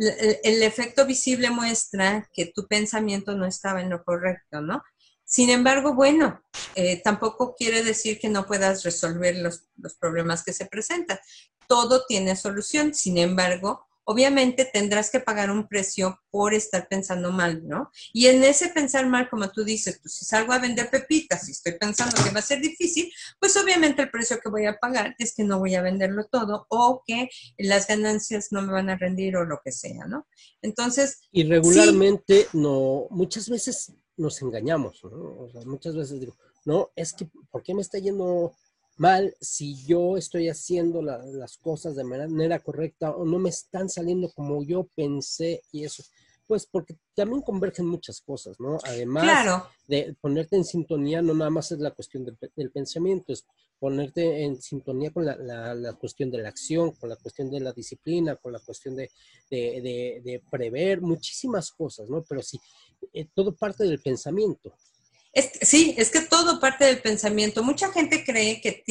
el, 0.00 0.62
efecto 0.62 1.06
visible 1.06 1.50
muestra 1.50 2.28
que 2.32 2.46
tu 2.46 2.66
pensamiento 2.66 3.34
no 3.34 3.46
estaba 3.46 3.80
en 3.82 3.90
lo 3.90 4.02
correcto, 4.04 4.60
¿no? 4.60 4.82
Sin 5.30 5.48
embargo, 5.48 5.94
bueno, 5.94 6.42
eh, 6.74 7.00
tampoco 7.04 7.54
quiere 7.56 7.84
decir 7.84 8.18
que 8.18 8.28
no 8.28 8.48
puedas 8.48 8.82
resolver 8.82 9.36
los, 9.36 9.62
los 9.76 9.94
problemas 9.94 10.42
que 10.42 10.52
se 10.52 10.66
presentan. 10.66 11.20
Todo 11.68 12.04
tiene 12.08 12.34
solución. 12.34 12.94
Sin 12.94 13.16
embargo, 13.16 13.86
obviamente 14.10 14.64
tendrás 14.64 15.08
que 15.08 15.20
pagar 15.20 15.52
un 15.52 15.68
precio 15.68 16.20
por 16.32 16.52
estar 16.52 16.88
pensando 16.88 17.30
mal, 17.30 17.62
¿no? 17.68 17.92
Y 18.12 18.26
en 18.26 18.42
ese 18.42 18.70
pensar 18.70 19.06
mal, 19.06 19.30
como 19.30 19.48
tú 19.52 19.62
dices, 19.62 20.00
pues 20.02 20.14
si 20.14 20.24
salgo 20.24 20.52
a 20.52 20.58
vender 20.58 20.90
pepitas 20.90 21.48
y 21.48 21.52
estoy 21.52 21.78
pensando 21.78 22.20
que 22.20 22.30
va 22.30 22.40
a 22.40 22.42
ser 22.42 22.60
difícil, 22.60 23.12
pues 23.38 23.56
obviamente 23.56 24.02
el 24.02 24.10
precio 24.10 24.40
que 24.40 24.48
voy 24.48 24.66
a 24.66 24.78
pagar 24.78 25.14
es 25.20 25.32
que 25.32 25.44
no 25.44 25.60
voy 25.60 25.76
a 25.76 25.82
venderlo 25.82 26.24
todo 26.24 26.66
o 26.70 27.04
que 27.06 27.28
las 27.56 27.86
ganancias 27.86 28.48
no 28.50 28.62
me 28.62 28.72
van 28.72 28.90
a 28.90 28.96
rendir 28.96 29.36
o 29.36 29.44
lo 29.44 29.60
que 29.64 29.70
sea, 29.70 30.06
¿no? 30.06 30.26
Entonces... 30.60 31.20
Y 31.30 31.44
regularmente 31.44 32.48
no, 32.52 33.06
muchas 33.10 33.48
veces 33.48 33.92
nos 34.20 34.40
engañamos, 34.42 35.02
¿no? 35.04 35.40
O 35.40 35.48
sea, 35.50 35.62
muchas 35.62 35.96
veces 35.96 36.20
digo, 36.20 36.36
no, 36.64 36.90
es 36.94 37.12
que, 37.12 37.28
¿por 37.50 37.62
qué 37.62 37.74
me 37.74 37.82
está 37.82 37.98
yendo 37.98 38.52
mal 39.00 39.34
si 39.40 39.82
yo 39.86 40.18
estoy 40.18 40.50
haciendo 40.50 41.00
las 41.00 41.56
cosas 41.56 41.96
de 41.96 42.04
manera 42.04 42.58
correcta 42.58 43.12
o 43.12 43.24
no 43.24 43.38
me 43.38 43.48
están 43.48 43.88
saliendo 43.88 44.30
como 44.30 44.62
yo 44.62 44.88
pensé 44.94 45.62
y 45.72 45.84
eso. 45.84 46.04
Pues 46.46 46.66
porque 46.66 46.98
también 47.14 47.40
convergen 47.40 47.86
muchas 47.86 48.20
cosas, 48.20 48.60
¿no? 48.60 48.76
Además 48.84 49.64
de 49.86 50.14
ponerte 50.20 50.56
en 50.56 50.64
sintonía, 50.64 51.22
no 51.22 51.32
nada 51.32 51.50
más 51.50 51.72
es 51.72 51.78
la 51.78 51.92
cuestión 51.92 52.26
del 52.26 52.70
pensamiento, 52.72 53.32
es 53.32 53.46
ponerte 53.80 54.44
en 54.44 54.60
sintonía 54.60 55.10
con 55.10 55.24
la, 55.24 55.96
cuestión 55.98 56.30
de 56.30 56.38
la 56.38 56.50
acción, 56.50 56.92
con 56.92 57.08
la 57.08 57.16
cuestión 57.16 57.50
de 57.50 57.60
la 57.60 57.72
disciplina, 57.72 58.36
con 58.36 58.52
la 58.52 58.60
cuestión 58.60 58.94
de, 58.94 59.10
de, 59.50 60.42
prever 60.50 61.00
muchísimas 61.00 61.72
cosas, 61.72 62.08
¿no? 62.10 62.22
Pero 62.28 62.42
sí, 62.42 62.60
eh, 63.14 63.26
todo 63.34 63.56
parte 63.56 63.84
del 63.84 63.98
pensamiento. 64.00 64.74
Es, 65.32 65.50
sí, 65.62 65.94
es 65.96 66.10
que 66.10 66.20
todo 66.22 66.60
parte 66.60 66.84
del 66.84 67.00
pensamiento. 67.00 67.62
Mucha 67.62 67.90
gente 67.90 68.22
cree 68.24 68.60
que, 68.60 68.84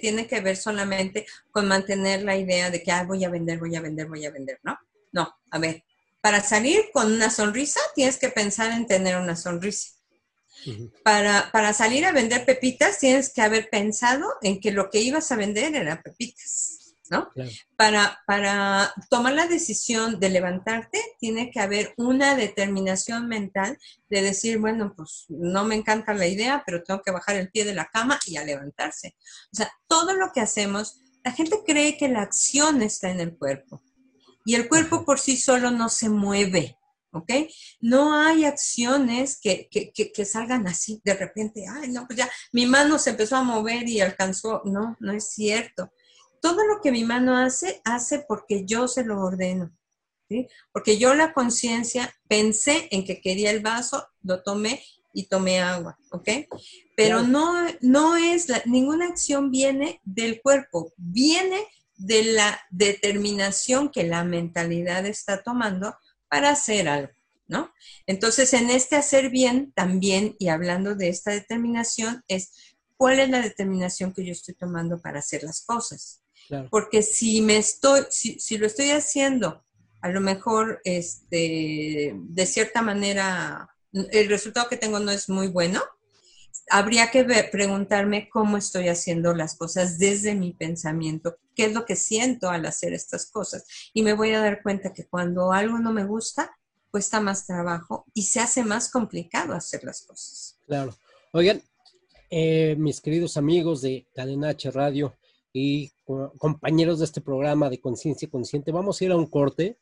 tiene 0.00 0.26
que 0.28 0.40
ver 0.40 0.56
solamente 0.56 1.26
con 1.50 1.66
mantener 1.66 2.22
la 2.22 2.36
idea 2.36 2.70
de 2.70 2.82
que 2.82 2.92
voy 3.06 3.24
a 3.24 3.30
vender, 3.30 3.58
voy 3.58 3.74
a 3.74 3.80
vender, 3.80 4.06
voy 4.06 4.24
a 4.24 4.30
vender, 4.30 4.60
¿no? 4.62 4.78
No, 5.10 5.34
a 5.50 5.58
ver, 5.58 5.84
para 6.20 6.40
salir 6.40 6.90
con 6.92 7.12
una 7.12 7.30
sonrisa 7.30 7.80
tienes 7.94 8.18
que 8.18 8.28
pensar 8.28 8.70
en 8.72 8.86
tener 8.86 9.16
una 9.16 9.34
sonrisa. 9.34 9.93
Para, 11.02 11.50
para 11.52 11.72
salir 11.72 12.04
a 12.04 12.12
vender 12.12 12.44
pepitas 12.44 12.98
tienes 12.98 13.32
que 13.32 13.42
haber 13.42 13.68
pensado 13.70 14.26
en 14.42 14.60
que 14.60 14.72
lo 14.72 14.90
que 14.90 15.00
ibas 15.00 15.30
a 15.32 15.36
vender 15.36 15.74
era 15.74 16.02
pepitas. 16.02 16.80
¿no? 17.10 17.30
Para, 17.76 18.22
para 18.26 18.92
tomar 19.10 19.34
la 19.34 19.46
decisión 19.46 20.18
de 20.20 20.30
levantarte, 20.30 20.98
tiene 21.18 21.50
que 21.50 21.60
haber 21.60 21.92
una 21.98 22.34
determinación 22.34 23.28
mental 23.28 23.78
de 24.08 24.22
decir, 24.22 24.58
bueno, 24.58 24.94
pues 24.96 25.26
no 25.28 25.64
me 25.64 25.74
encanta 25.74 26.14
la 26.14 26.26
idea, 26.26 26.62
pero 26.64 26.82
tengo 26.82 27.02
que 27.02 27.12
bajar 27.12 27.36
el 27.36 27.50
pie 27.50 27.66
de 27.66 27.74
la 27.74 27.86
cama 27.86 28.18
y 28.26 28.38
a 28.38 28.44
levantarse. 28.44 29.16
O 29.52 29.56
sea, 29.56 29.70
todo 29.86 30.14
lo 30.14 30.32
que 30.32 30.40
hacemos, 30.40 31.02
la 31.22 31.32
gente 31.32 31.60
cree 31.66 31.98
que 31.98 32.08
la 32.08 32.22
acción 32.22 32.80
está 32.80 33.10
en 33.10 33.20
el 33.20 33.36
cuerpo 33.36 33.82
y 34.44 34.54
el 34.54 34.68
cuerpo 34.68 35.04
por 35.04 35.18
sí 35.18 35.36
solo 35.36 35.70
no 35.70 35.88
se 35.88 36.08
mueve. 36.08 36.78
¿Ok? 37.14 37.32
No 37.80 38.14
hay 38.14 38.44
acciones 38.44 39.38
que, 39.40 39.68
que, 39.70 39.92
que, 39.92 40.24
salgan 40.24 40.66
así 40.66 41.00
de 41.04 41.14
repente, 41.14 41.64
ay, 41.68 41.90
no, 41.90 42.06
pues 42.06 42.18
ya 42.18 42.30
mi 42.52 42.66
mano 42.66 42.98
se 42.98 43.10
empezó 43.10 43.36
a 43.36 43.42
mover 43.42 43.88
y 43.88 44.00
alcanzó, 44.00 44.62
no, 44.64 44.96
no 45.00 45.12
es 45.12 45.28
cierto 45.30 45.90
todo 46.44 46.66
lo 46.66 46.82
que 46.82 46.92
mi 46.92 47.04
mano 47.04 47.38
hace, 47.38 47.80
hace 47.86 48.18
porque 48.28 48.66
yo 48.66 48.86
se 48.86 49.02
lo 49.02 49.18
ordeno. 49.18 49.74
¿sí? 50.28 50.46
Porque 50.72 50.98
yo 50.98 51.14
la 51.14 51.32
conciencia 51.32 52.14
pensé 52.28 52.86
en 52.90 53.06
que 53.06 53.22
quería 53.22 53.50
el 53.50 53.60
vaso, 53.60 54.06
lo 54.22 54.42
tomé 54.42 54.84
y 55.14 55.26
tomé 55.28 55.60
agua, 55.60 55.96
¿ok? 56.10 56.28
Pero 56.98 57.22
no, 57.22 57.66
no 57.80 58.16
es, 58.16 58.48
ninguna 58.66 59.06
acción 59.06 59.50
viene 59.50 60.02
del 60.04 60.42
cuerpo, 60.42 60.92
viene 60.98 61.66
de 61.96 62.24
la 62.24 62.60
determinación 62.70 63.88
que 63.88 64.04
la 64.04 64.22
mentalidad 64.22 65.06
está 65.06 65.42
tomando 65.42 65.96
para 66.34 66.50
hacer 66.50 66.88
algo, 66.88 67.12
¿no? 67.46 67.72
Entonces, 68.08 68.54
en 68.54 68.68
este 68.68 68.96
hacer 68.96 69.30
bien 69.30 69.70
también, 69.70 70.34
y 70.40 70.48
hablando 70.48 70.96
de 70.96 71.08
esta 71.08 71.30
determinación, 71.30 72.24
es 72.26 72.74
cuál 72.96 73.20
es 73.20 73.30
la 73.30 73.40
determinación 73.40 74.12
que 74.12 74.24
yo 74.24 74.32
estoy 74.32 74.54
tomando 74.54 75.00
para 75.00 75.20
hacer 75.20 75.44
las 75.44 75.64
cosas. 75.64 76.24
Porque 76.70 77.02
si 77.02 77.40
me 77.40 77.56
estoy, 77.56 78.02
si, 78.10 78.58
lo 78.58 78.66
estoy 78.66 78.90
haciendo, 78.90 79.64
a 80.00 80.08
lo 80.08 80.20
mejor 80.20 80.80
este, 80.82 82.16
de 82.16 82.46
cierta 82.46 82.82
manera 82.82 83.70
el 83.92 84.28
resultado 84.28 84.68
que 84.68 84.76
tengo 84.76 84.98
no 84.98 85.12
es 85.12 85.28
muy 85.28 85.46
bueno, 85.46 85.84
habría 86.70 87.10
que 87.10 87.24
preguntarme 87.50 88.28
cómo 88.28 88.56
estoy 88.56 88.88
haciendo 88.88 89.34
las 89.34 89.56
cosas 89.56 89.98
desde 89.98 90.34
mi 90.34 90.52
pensamiento, 90.52 91.36
qué 91.54 91.66
es 91.66 91.74
lo 91.74 91.84
que 91.84 91.96
siento 91.96 92.50
al 92.50 92.66
hacer 92.66 92.92
estas 92.92 93.30
cosas. 93.30 93.64
Y 93.92 94.02
me 94.02 94.14
voy 94.14 94.30
a 94.32 94.40
dar 94.40 94.62
cuenta 94.62 94.92
que 94.92 95.06
cuando 95.06 95.52
algo 95.52 95.78
no 95.78 95.92
me 95.92 96.04
gusta, 96.04 96.56
cuesta 96.90 97.20
más 97.20 97.46
trabajo 97.46 98.06
y 98.14 98.22
se 98.22 98.40
hace 98.40 98.64
más 98.64 98.90
complicado 98.90 99.54
hacer 99.54 99.84
las 99.84 100.02
cosas. 100.02 100.58
Claro. 100.66 100.96
Oigan, 101.32 101.62
eh, 102.30 102.76
mis 102.78 103.00
queridos 103.00 103.36
amigos 103.36 103.82
de 103.82 104.06
Cadena 104.14 104.50
H 104.50 104.70
Radio, 104.70 105.16
y 105.54 105.92
compañeros 106.36 106.98
de 106.98 107.04
este 107.04 107.20
programa 107.20 107.70
de 107.70 107.80
Conciencia 107.80 108.28
Consciente. 108.28 108.72
Vamos 108.72 109.00
a 109.00 109.04
ir 109.04 109.12
a 109.12 109.16
un 109.16 109.26
corte. 109.26 109.78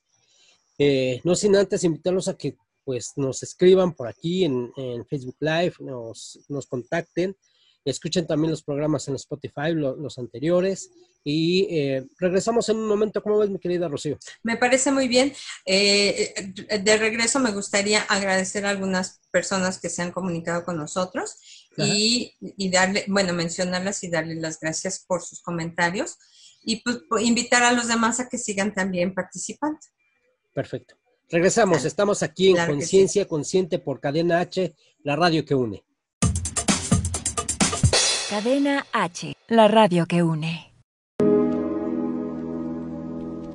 Eh, 0.79 1.21
no 1.25 1.35
sin 1.35 1.57
antes 1.57 1.83
invitarlos 1.83 2.29
a 2.29 2.37
que 2.37 2.57
pues 2.85 3.13
nos 3.17 3.43
escriban 3.43 3.95
por 3.95 4.09
aquí 4.09 4.45
en, 4.45 4.73
Facebook 5.09 5.37
Live, 5.41 5.75
nos, 5.81 6.39
nos, 6.49 6.67
contacten, 6.67 7.37
escuchen 7.85 8.27
también 8.27 8.51
los 8.51 8.63
programas 8.63 9.09
en 9.09 9.15
Spotify, 9.17 9.73
los 9.73 10.19
anteriores, 10.19 10.91
y 11.25 11.69
eh, 11.71 12.05
regresamos 12.19 12.69
en 12.69 12.79
un 12.79 12.89
momento. 12.89 13.23
¿Cómo 13.23 13.39
ves, 13.39 13.51
mi 13.51 13.59
querida 13.59 13.89
Rocío? 13.89 14.19
Me 14.43 14.57
parece 14.57 14.91
muy 14.91 15.07
bien. 15.09 15.33
Eh, 15.65 16.53
de 16.83 16.97
regreso 16.97 17.39
me 17.39 17.53
gustaría 17.53 18.03
agradecer 18.03 18.67
a 18.67 18.71
algunas 18.71 19.21
personas 19.31 19.81
que 19.81 19.89
se 19.89 20.03
han 20.03 20.13
comunicado 20.13 20.65
con 20.65 20.77
nosotros 20.77 21.37
y, 21.77 22.35
darle, 22.71 23.05
bueno, 23.09 23.33
mencionarlas 23.33 24.03
y 24.05 24.11
darle 24.11 24.35
las 24.35 24.59
gracias 24.59 25.05
por 25.07 25.23
sus 25.23 25.41
comentarios 25.41 26.19
y 26.65 26.83
pues, 26.83 26.99
invitar 27.21 27.63
a 27.63 27.73
los 27.73 27.89
demás 27.89 28.21
a 28.21 28.29
que 28.29 28.39
sigan 28.39 28.75
también 28.75 29.15
participando. 29.15 29.79
Perfecto. 30.55 30.97
Regresamos, 31.31 31.85
estamos 31.85 32.23
aquí 32.23 32.51
en 32.51 32.67
Conciencia 32.67 33.27
Consciente 33.27 33.79
por 33.79 34.01
Cadena 34.01 34.41
H, 34.41 34.75
la 35.03 35.17
radio 35.17 35.45
que 35.45 35.55
une. 35.55 35.85
Cadena 38.29 38.87
H, 38.93 39.35
la 39.49 39.69
radio 39.69 40.07
que 40.07 40.23
une. 40.23 40.73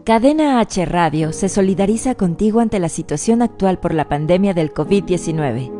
Cadena 0.04 0.60
H 0.62 0.86
Radio 0.86 1.34
se 1.34 1.50
solidariza 1.50 2.16
contigo 2.16 2.62
ante 2.62 2.80
la 2.80 2.88
situación 2.88 3.42
actual 3.42 3.80
por 3.80 3.94
la 3.94 4.08
pandemia 4.08 4.54
del 4.54 4.74
COVID-19. 4.74 5.74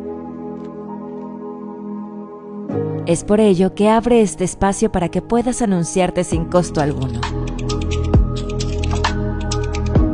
Es 3.06 3.24
por 3.24 3.40
ello 3.40 3.74
que 3.74 3.88
abre 3.88 4.20
este 4.20 4.44
espacio 4.44 4.92
para 4.92 5.08
que 5.08 5.22
puedas 5.22 5.62
anunciarte 5.62 6.24
sin 6.24 6.44
costo 6.44 6.82
alguno. 6.82 7.22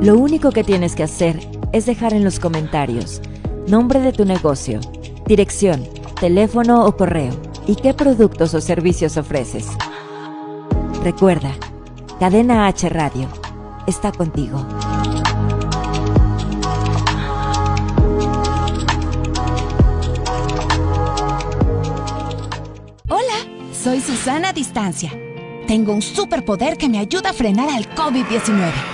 Lo 0.00 0.16
único 0.16 0.52
que 0.52 0.62
tienes 0.62 0.94
que 0.94 1.02
hacer 1.02 1.53
es 1.74 1.86
dejar 1.86 2.14
en 2.14 2.22
los 2.22 2.38
comentarios 2.38 3.20
nombre 3.66 3.98
de 3.98 4.12
tu 4.12 4.24
negocio, 4.24 4.78
dirección, 5.26 5.84
teléfono 6.20 6.86
o 6.86 6.96
correo 6.96 7.32
y 7.66 7.74
qué 7.74 7.92
productos 7.92 8.54
o 8.54 8.60
servicios 8.60 9.16
ofreces. 9.16 9.66
Recuerda, 11.02 11.50
Cadena 12.20 12.68
H 12.68 12.88
Radio 12.90 13.28
está 13.88 14.12
contigo. 14.12 14.64
Hola, 23.08 23.38
soy 23.72 24.00
Susana 24.00 24.52
Distancia. 24.52 25.10
Tengo 25.66 25.92
un 25.92 26.02
superpoder 26.02 26.76
que 26.76 26.88
me 26.88 27.00
ayuda 27.00 27.30
a 27.30 27.32
frenar 27.32 27.68
al 27.68 27.92
COVID-19. 27.96 28.93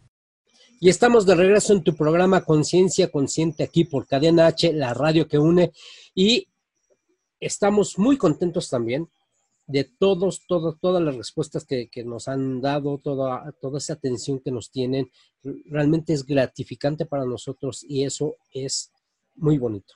Y 0.83 0.89
estamos 0.89 1.27
de 1.27 1.35
regreso 1.35 1.73
en 1.73 1.83
tu 1.83 1.95
programa 1.95 2.43
Conciencia 2.43 3.11
Consciente 3.11 3.61
aquí 3.61 3.83
por 3.83 4.07
Cadena 4.07 4.47
H, 4.47 4.73
la 4.73 4.95
radio 4.95 5.27
que 5.27 5.37
une. 5.37 5.71
Y 6.15 6.47
estamos 7.39 7.99
muy 7.99 8.17
contentos 8.17 8.67
también 8.67 9.07
de 9.67 9.83
todos, 9.83 10.41
todas, 10.47 10.79
todas 10.81 11.03
las 11.03 11.15
respuestas 11.15 11.65
que, 11.65 11.87
nos 12.03 12.27
han 12.27 12.61
dado, 12.61 12.97
toda, 12.97 13.53
toda 13.61 13.77
esa 13.77 13.93
atención 13.93 14.39
que 14.39 14.49
nos 14.49 14.71
tienen. 14.71 15.11
Realmente 15.65 16.13
es 16.13 16.25
gratificante 16.25 17.05
para 17.05 17.25
nosotros 17.25 17.85
y 17.87 18.03
eso 18.03 18.37
es 18.51 18.91
muy 19.35 19.59
bonito. 19.59 19.93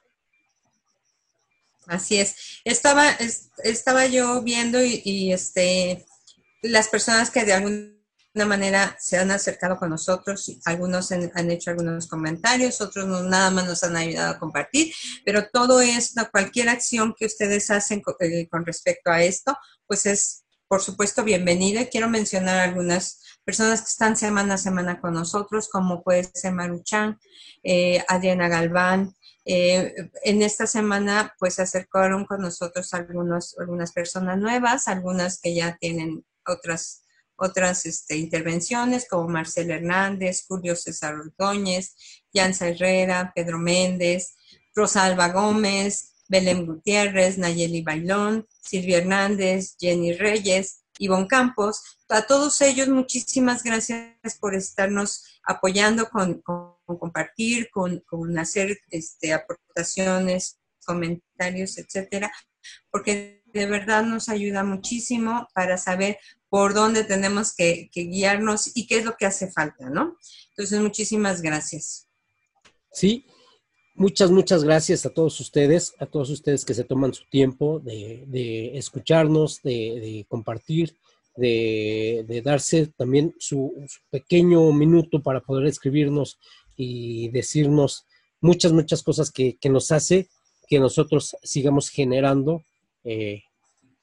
Así 1.87 2.17
es. 2.17 2.59
Estaba, 2.63 3.09
estaba 3.63 4.05
yo 4.05 4.39
viendo 4.43 4.85
y, 4.85 5.01
y, 5.03 5.33
este, 5.33 6.05
las 6.61 6.89
personas 6.89 7.31
que 7.31 7.43
de 7.43 7.53
algún 7.53 7.94
una 8.35 8.45
manera 8.45 8.95
se 8.99 9.17
han 9.17 9.31
acercado 9.31 9.77
con 9.77 9.89
nosotros, 9.89 10.59
algunos 10.65 11.11
han, 11.13 11.51
hecho 11.51 11.71
algunos 11.71 12.07
comentarios, 12.07 12.81
otros 12.81 13.07
nada 13.23 13.49
más 13.49 13.65
nos 13.65 13.83
han 13.83 13.95
ayudado 13.95 14.33
a 14.33 14.39
compartir, 14.39 14.93
pero 15.23 15.47
todo 15.51 15.79
esto, 15.79 16.27
cualquier 16.31 16.67
acción 16.67 17.15
que 17.17 17.25
ustedes 17.25 17.71
hacen 17.71 18.01
eh, 18.19 18.47
con, 18.49 18.65
respecto 18.65 19.09
a 19.09 19.23
esto, 19.23 19.57
pues 19.87 20.05
es, 20.05 20.43
por 20.67 20.81
supuesto, 20.81 21.23
bienvenida. 21.23 21.85
Quiero 21.85 22.09
mencionar 22.09 22.59
algunas 22.59 23.21
personas 23.45 23.81
que 23.81 23.87
están 23.87 24.17
semana 24.17 24.55
a 24.55 24.57
semana 24.57 24.99
con 24.99 25.13
nosotros, 25.13 25.69
como 25.69 26.03
puede 26.03 26.29
ser 26.33 26.51
Maruchan, 26.51 27.17
eh, 27.63 28.03
Adriana 28.09 28.49
Galván, 28.49 29.15
eh, 29.45 29.93
en 30.23 30.41
esta 30.41 30.67
semana, 30.67 31.33
pues 31.39 31.53
se 31.53 31.61
acercaron 31.61 32.25
con 32.25 32.41
nosotros 32.41 32.93
algunos, 32.93 33.55
algunas 33.57 33.93
personas 33.93 34.39
nuevas, 34.39 34.89
algunas 34.89 35.39
que 35.39 35.55
ya 35.55 35.77
tienen 35.79 36.25
otras 36.45 37.04
otras 37.37 37.85
este, 37.85 38.17
intervenciones 38.17 39.07
como 39.09 39.27
Marcela 39.27 39.75
Hernández, 39.75 40.45
Julio 40.47 40.75
César 40.75 41.15
Ordóñez, 41.15 41.95
Yanza 42.33 42.69
Herrera, 42.69 43.31
Pedro 43.35 43.57
Méndez, 43.57 44.35
Rosalba 44.73 45.29
Gómez, 45.29 46.15
Belén 46.27 46.65
Gutiérrez, 46.65 47.37
Nayeli 47.37 47.81
Bailón, 47.81 48.47
Silvia 48.61 48.99
Hernández, 48.99 49.75
Jenny 49.79 50.13
Reyes, 50.13 50.85
Ivonne 50.99 51.27
Campos. 51.27 51.81
A 52.09 52.23
todos 52.23 52.61
ellos, 52.61 52.87
muchísimas 52.87 53.63
gracias 53.63 54.37
por 54.39 54.55
estarnos 54.55 55.23
apoyando 55.43 56.09
con, 56.09 56.41
compartir, 56.85 57.69
con, 57.71 58.03
hacer 58.39 58.79
este, 58.89 59.33
aportaciones, 59.33 60.59
comentarios, 60.85 61.77
etcétera, 61.77 62.31
porque 62.91 63.43
de 63.53 63.65
verdad 63.65 64.03
nos 64.03 64.29
ayuda 64.29 64.63
muchísimo 64.63 65.47
para 65.53 65.77
saber 65.77 66.19
por 66.55 66.73
dónde 66.73 67.03
tenemos 67.03 67.53
que, 67.53 67.89
guiarnos 67.93 68.71
y 68.77 68.87
qué 68.87 68.99
es 68.99 69.03
lo 69.03 69.17
que 69.17 69.25
hace 69.25 69.51
falta, 69.51 69.89
¿no? 69.89 70.15
Entonces, 70.51 70.79
muchísimas 70.79 71.41
gracias. 71.41 72.07
Sí, 72.93 73.25
muchas, 73.93 74.31
muchas 74.31 74.63
gracias 74.63 75.05
a 75.05 75.09
todos 75.09 75.37
ustedes, 75.41 75.93
a 75.99 76.05
todos 76.05 76.29
ustedes 76.29 76.63
que 76.63 76.73
se 76.73 76.85
toman 76.85 77.13
su 77.13 77.25
tiempo 77.29 77.81
de, 77.81 78.71
escucharnos, 78.77 79.61
de, 79.63 80.25
compartir, 80.29 80.95
de, 81.35 82.41
darse 82.41 82.87
también 82.87 83.35
su, 83.37 83.73
pequeño 84.09 84.71
minuto 84.71 85.21
para 85.21 85.41
poder 85.41 85.67
escribirnos 85.67 86.39
y 86.77 87.27
decirnos 87.31 88.05
muchas, 88.39 88.71
muchas 88.71 89.03
cosas 89.03 89.29
que, 89.29 89.57
nos 89.65 89.91
hace 89.91 90.29
que 90.69 90.79
nosotros 90.79 91.35
sigamos 91.43 91.89
generando 91.89 92.63
eh, 93.03 93.43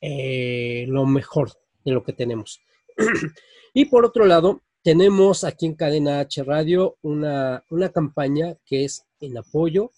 eh, 0.03 0.85
lo 0.87 1.07
mejor 1.07 1.62
de 1.85 1.93
lo 1.93 2.03
que 2.03 2.13
tenemos. 2.13 2.61
y 3.75 3.87
por 3.87 4.05
otro 4.05 4.27
lado, 4.27 4.63
tenemos 4.83 5.45
aquí 5.45 5.67
en 5.67 5.75
Cadena 5.75 6.21
H 6.21 6.43
Radio 6.43 6.97
una, 7.03 7.63
campaña 7.95 8.57
que 8.67 8.85
es 8.85 9.05
en 9.21 9.39
apoyo 9.39 9.93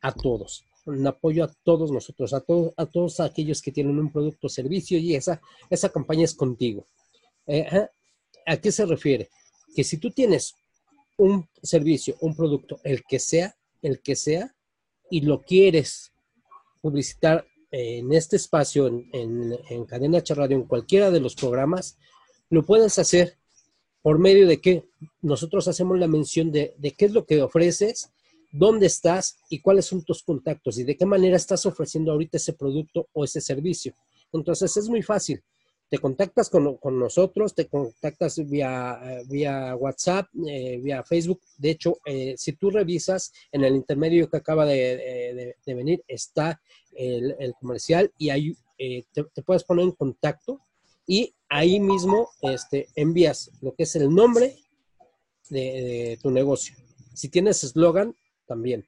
a 0.00 0.12
todos, 0.12 0.64
en 0.86 1.06
apoyo 1.06 1.44
a 1.44 1.52
todos 1.64 1.90
nosotros, 1.90 2.32
a, 2.32 2.40
todos 2.40 2.72
a 2.76 2.86
todos 2.86 3.18
aquellos 3.20 3.60
que 3.60 3.72
tienen 3.72 3.98
un 3.98 4.12
producto 4.12 4.46
o 4.46 4.50
servicio 4.50 4.98
y 4.98 5.16
esa, 5.16 5.40
esa 5.68 5.88
campaña 5.88 6.24
es 6.24 6.34
contigo. 6.34 6.86
Eh, 7.46 7.88
¿A 8.46 8.56
qué 8.56 8.70
se 8.70 8.86
refiere? 8.86 9.28
Que 9.74 9.82
si 9.82 9.98
tú 9.98 10.10
tienes 10.10 10.54
un 11.16 11.48
servicio, 11.62 12.16
un 12.20 12.36
producto, 12.36 12.80
el 12.84 13.02
que 13.04 13.18
sea, 13.18 13.56
el 13.82 14.00
que 14.00 14.14
sea, 14.14 14.54
y 15.10 15.22
lo 15.22 15.42
quieres 15.42 16.12
publicitar 16.80 17.46
en 17.70 18.12
este 18.12 18.36
espacio, 18.36 18.86
en, 18.86 19.84
Cadena 19.86 20.18
H 20.18 20.34
Radio, 20.34 20.56
en 20.56 20.64
cualquiera 20.64 21.10
de 21.10 21.20
los 21.20 21.34
programas, 21.34 21.98
lo 22.50 22.64
puedes 22.64 22.98
hacer 22.98 23.36
por 24.02 24.18
medio 24.18 24.46
de 24.46 24.60
que 24.60 24.84
nosotros 25.20 25.68
hacemos 25.68 25.98
la 25.98 26.08
mención 26.08 26.50
de, 26.50 26.74
de 26.78 26.92
qué 26.92 27.06
es 27.06 27.12
lo 27.12 27.26
que 27.26 27.42
ofreces, 27.42 28.10
dónde 28.52 28.86
estás 28.86 29.38
y 29.50 29.60
cuáles 29.60 29.86
son 29.86 30.02
tus 30.02 30.22
contactos 30.22 30.78
y 30.78 30.84
de 30.84 30.96
qué 30.96 31.04
manera 31.04 31.36
estás 31.36 31.66
ofreciendo 31.66 32.12
ahorita 32.12 32.38
ese 32.38 32.54
producto 32.54 33.08
o 33.12 33.24
ese 33.24 33.40
servicio. 33.40 33.94
Entonces 34.32 34.76
es 34.76 34.88
muy 34.88 35.02
fácil 35.02 35.42
te 35.88 35.98
contactas 35.98 36.50
con, 36.50 36.78
nosotros, 36.98 37.54
te 37.54 37.66
contactas 37.66 38.38
vía, 38.48 39.00
eh, 39.02 39.22
vía 39.26 39.74
WhatsApp, 39.74 40.28
eh, 40.46 40.78
vía 40.82 41.02
Facebook. 41.02 41.40
De 41.56 41.70
hecho, 41.70 41.98
eh, 42.04 42.34
si 42.36 42.52
tú 42.52 42.70
revisas 42.70 43.32
en 43.52 43.64
el 43.64 43.74
intermedio 43.74 44.28
que 44.28 44.36
acaba 44.36 44.66
de, 44.66 45.56
venir, 45.66 46.04
está 46.06 46.60
el, 46.94 47.54
comercial 47.60 48.12
y 48.18 48.30
ahí 48.30 48.56
te, 48.76 49.42
puedes 49.44 49.64
poner 49.64 49.84
en 49.84 49.92
contacto 49.92 50.60
y 51.06 51.34
ahí 51.48 51.80
mismo 51.80 52.28
este, 52.42 52.88
envías 52.94 53.50
lo 53.62 53.74
que 53.74 53.84
es 53.84 53.96
el 53.96 54.14
nombre 54.14 54.56
de, 55.48 56.18
tu 56.22 56.30
negocio. 56.30 56.76
Si 57.14 57.28
tienes 57.28 57.64
eslogan, 57.64 58.14
también. 58.46 58.86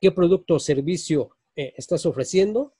¿Qué 0.00 0.10
producto 0.10 0.54
o 0.54 0.60
servicio 0.60 1.30
estás 1.54 2.06
ofreciendo? 2.06 2.72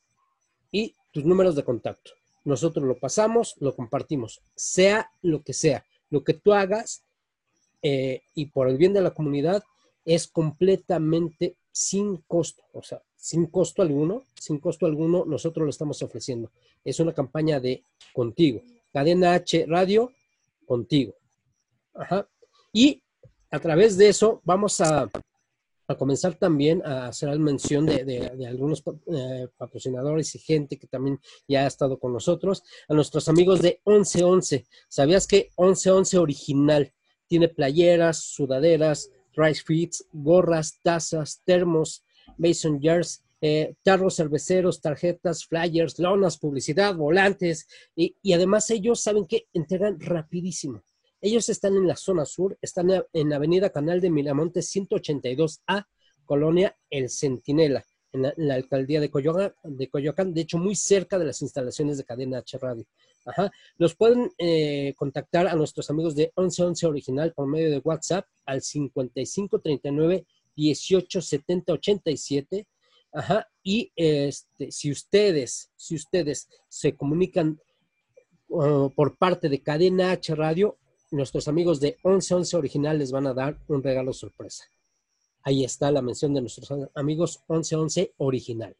Y 0.70 0.94
tus 1.12 1.24
números 1.24 1.54
de 1.54 1.64
contacto 1.64 2.12
nosotros 2.44 2.86
lo 2.86 2.98
pasamos, 2.98 3.54
lo 3.60 3.74
compartimos, 3.74 4.40
sea 4.54 5.10
lo 5.22 5.42
que 5.42 5.52
sea. 5.52 5.84
Lo 6.10 6.24
que 6.24 6.34
tú 6.34 6.52
hagas 6.52 7.04
eh, 7.82 8.22
y 8.34 8.46
por 8.46 8.68
el 8.68 8.78
bien 8.78 8.92
de 8.92 9.02
la 9.02 9.12
comunidad 9.14 9.62
es 10.04 10.26
completamente 10.26 11.56
sin 11.70 12.18
costo, 12.28 12.62
o 12.72 12.82
sea, 12.82 13.02
sin 13.16 13.46
costo 13.46 13.82
alguno, 13.82 14.24
sin 14.34 14.58
costo 14.58 14.86
alguno, 14.86 15.24
nosotros 15.24 15.64
lo 15.64 15.70
estamos 15.70 16.02
ofreciendo. 16.02 16.50
Es 16.84 17.00
una 17.00 17.12
campaña 17.12 17.60
de 17.60 17.84
contigo. 18.12 18.62
Cadena 18.92 19.34
H 19.34 19.64
Radio, 19.66 20.12
contigo. 20.66 21.14
Ajá. 21.94 22.28
Y 22.72 23.02
a 23.50 23.60
través 23.60 23.96
de 23.96 24.08
eso 24.08 24.40
vamos 24.44 24.80
a, 24.80 25.08
a 25.92 25.96
comenzar 25.96 26.34
también 26.34 26.82
a 26.84 27.08
hacer 27.08 27.38
mención 27.38 27.86
de, 27.86 28.46
algunos 28.48 28.82
eh, 29.06 29.48
patrocinadores 29.56 30.34
y 30.34 30.38
gente 30.38 30.78
que 30.78 30.86
también 30.86 31.20
ya 31.46 31.64
ha 31.64 31.66
estado 31.66 31.98
con 31.98 32.12
nosotros, 32.12 32.62
a 32.88 32.94
nuestros 32.94 33.28
amigos 33.28 33.62
de 33.62 33.80
1111. 33.86 34.66
¿Sabías 34.88 35.26
que 35.26 35.50
1111 35.58 36.18
original 36.18 36.92
tiene 37.26 37.48
playeras, 37.48 38.18
sudaderas, 38.18 39.10
rice 39.34 39.62
feeds, 39.64 40.04
gorras, 40.12 40.78
tazas, 40.82 41.40
termos, 41.44 42.04
mason 42.36 42.80
jars, 42.82 43.22
eh, 43.40 43.74
tarros 43.82 44.16
cerveceros, 44.16 44.80
tarjetas, 44.80 45.44
flyers, 45.44 45.98
lonas, 45.98 46.38
publicidad, 46.38 46.94
volantes 46.94 47.66
y, 47.96 48.16
y 48.22 48.34
además 48.34 48.70
ellos 48.70 49.00
saben 49.00 49.26
que 49.26 49.46
entregan 49.52 49.98
rapidísimo. 50.00 50.82
Ellos 51.24 51.48
están 51.48 51.76
en 51.76 51.86
la 51.86 51.94
zona 51.94 52.24
sur, 52.24 52.58
están 52.60 52.90
en 53.12 53.32
Avenida 53.32 53.70
Canal 53.70 54.00
de 54.00 54.10
Miramontes 54.10 54.74
182A, 54.74 55.86
Colonia 56.24 56.76
El 56.90 57.10
Centinela, 57.10 57.84
en 58.12 58.22
la, 58.36 58.54
alcaldía 58.54 59.00
de 59.00 59.08
Coyoacán, 59.08 60.34
de 60.34 60.40
hecho 60.40 60.58
muy 60.58 60.74
cerca 60.74 61.20
de 61.20 61.24
las 61.24 61.40
instalaciones 61.40 61.96
de 61.96 62.04
Cadena 62.04 62.38
H 62.38 62.58
Radio. 62.58 62.84
Ajá. 63.24 63.52
Los 63.78 63.94
pueden 63.94 64.32
eh, 64.36 64.94
contactar 64.96 65.46
a 65.46 65.54
nuestros 65.54 65.88
amigos 65.90 66.16
de 66.16 66.32
1111 66.36 66.88
Original 66.88 67.32
por 67.32 67.46
medio 67.46 67.70
de 67.70 67.78
WhatsApp 67.78 68.26
al 68.44 68.60
5539 68.60 70.26
187087. 70.56 72.66
Ajá. 73.12 73.46
Y 73.62 73.92
este, 73.94 74.72
si 74.72 74.90
ustedes, 74.90 75.70
si 75.76 75.94
ustedes 75.94 76.48
se 76.68 76.96
comunican 76.96 77.60
por 78.48 79.16
parte 79.16 79.48
de 79.48 79.62
Cadena 79.62 80.10
H 80.10 80.34
Radio, 80.34 80.78
nuestros 81.12 81.46
amigos 81.46 81.80
de 81.80 81.98
1111 82.04 82.56
Original 82.56 82.98
les 82.98 83.12
van 83.12 83.26
a 83.26 83.34
dar 83.34 83.58
un 83.68 83.82
regalo 83.82 84.12
sorpresa. 84.12 84.64
Ahí 85.44 85.64
está 85.64 85.90
la 85.90 86.02
mención 86.02 86.34
de 86.34 86.40
nuestros 86.40 86.68
amigos 86.94 87.42
1111 87.48 88.14
Original. 88.16 88.76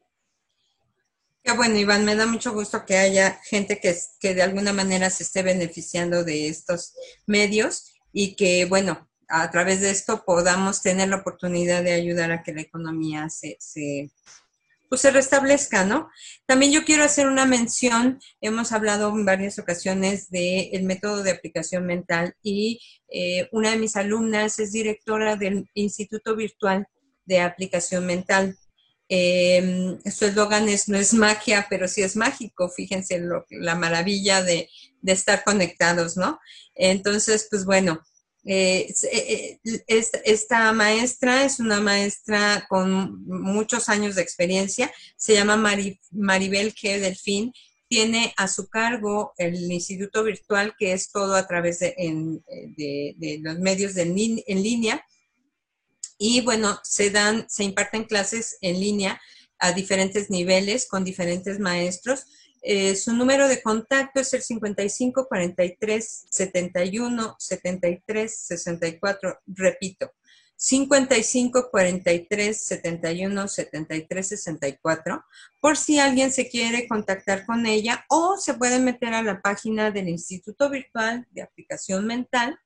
Qué 1.43 1.51
bueno, 1.53 1.77
Iván, 1.77 2.05
me 2.05 2.15
da 2.15 2.25
mucho 2.25 2.53
gusto 2.53 2.85
que 2.85 2.97
haya 2.97 3.39
gente 3.43 3.79
que, 3.79 3.95
que 4.19 4.33
de 4.33 4.41
alguna 4.41 4.71
manera 4.71 5.09
se 5.09 5.23
esté 5.23 5.43
beneficiando 5.43 6.23
de 6.23 6.47
estos 6.47 6.93
medios 7.27 7.93
y 8.13 8.35
que, 8.35 8.65
bueno, 8.65 9.09
a 9.27 9.51
través 9.51 9.81
de 9.81 9.89
esto 9.89 10.23
podamos 10.25 10.81
tener 10.81 11.09
la 11.09 11.17
oportunidad 11.17 11.83
de 11.83 11.93
ayudar 11.93 12.31
a 12.31 12.43
que 12.43 12.53
la 12.53 12.61
economía 12.61 13.29
se, 13.29 13.57
se 13.59 14.11
pues 14.93 15.01
se 15.01 15.09
restablezca, 15.09 15.85
¿no? 15.85 16.11
También 16.45 16.71
yo 16.71 16.85
quiero 16.85 17.03
hacer 17.03 17.25
una 17.25 17.47
mención, 17.47 18.19
hemos 18.41 18.71
hablado 18.71 19.09
en 19.09 19.25
varias 19.25 19.57
ocasiones 19.57 20.29
del 20.29 20.83
método 20.83 21.23
de 21.23 21.31
aplicación 21.31 21.87
mental 21.87 22.35
y 22.43 22.79
eh, 23.11 23.49
una 23.51 23.71
de 23.71 23.77
mis 23.77 23.95
alumnas 23.95 24.59
es 24.59 24.71
directora 24.71 25.35
del 25.35 25.67
Instituto 25.73 26.35
Virtual 26.35 26.85
de 27.25 27.39
Aplicación 27.39 28.05
Mental. 28.05 28.55
Eh, 29.09 29.97
su 30.15 30.25
eslogan 30.25 30.69
es 30.69 30.87
no 30.87 30.99
es 30.99 31.15
magia, 31.15 31.65
pero 31.71 31.87
sí 31.87 32.03
es 32.03 32.15
mágico. 32.15 32.69
Fíjense 32.69 33.19
la 33.49 33.73
maravilla 33.73 34.43
de 34.43 34.69
estar 35.07 35.43
conectados, 35.43 36.17
¿no? 36.17 36.39
Entonces, 36.75 37.47
pues 37.49 37.65
bueno, 37.65 37.99
eh, 38.45 38.93
eh, 39.11 39.59
eh 39.63 40.05
esta 40.25 40.73
maestra 40.73 41.45
es 41.45 41.59
una 41.59 41.79
maestra 41.79 42.65
con 42.69 43.25
muchos 43.25 43.89
años 43.89 44.15
de 44.15 44.21
experiencia, 44.21 44.91
se 45.15 45.33
llama 45.33 45.55
Maribel 46.11 46.73
G. 46.73 46.99
Delfín, 46.99 47.53
tiene 47.87 48.33
a 48.37 48.47
su 48.47 48.67
cargo 48.69 49.33
el 49.37 49.71
instituto 49.71 50.23
virtual 50.23 50.73
que 50.77 50.93
es 50.93 51.11
todo 51.11 51.35
a 51.35 51.47
través 51.47 51.79
de, 51.79 51.93
los 53.41 53.59
medios 53.59 53.95
en 53.97 54.15
línea. 54.15 55.05
Y 56.17 56.41
bueno, 56.41 56.79
se 56.83 57.11
dan, 57.11 57.45
se 57.49 57.63
imparten 57.63 58.05
clases 58.05 58.57
en 58.61 58.79
línea 58.79 59.21
a 59.59 59.73
diferentes 59.73 60.29
niveles 60.29 60.87
con 60.87 61.03
diferentes 61.03 61.59
maestros 61.59 62.25
eh, 62.63 62.95
su 62.95 63.13
número 63.13 63.49
de 63.49 63.61
contacto 63.61 64.21
es 64.21 64.33
el 64.33 64.41
55 64.41 65.27
43 65.27 66.27
71 66.29 67.35
73 67.37 68.37
64. 68.37 69.39
Repito, 69.47 70.13
55 70.55 71.69
43 71.69 72.65
71 72.65 73.47
73 73.49 74.27
64 74.29 75.25
por 75.59 75.75
si 75.75 75.99
alguien 75.99 76.31
se 76.31 76.47
quiere 76.47 76.87
contactar 76.87 77.45
con 77.45 77.65
ella 77.65 78.05
o 78.07 78.37
se 78.37 78.53
puede 78.53 78.79
meter 78.79 79.13
a 79.13 79.23
la 79.23 79.41
página 79.41 79.91
del 79.91 80.07
Instituto 80.07 80.69
Virtual 80.69 81.27
de 81.31 81.41
Aplicación 81.41 82.07
Mental 82.07 82.57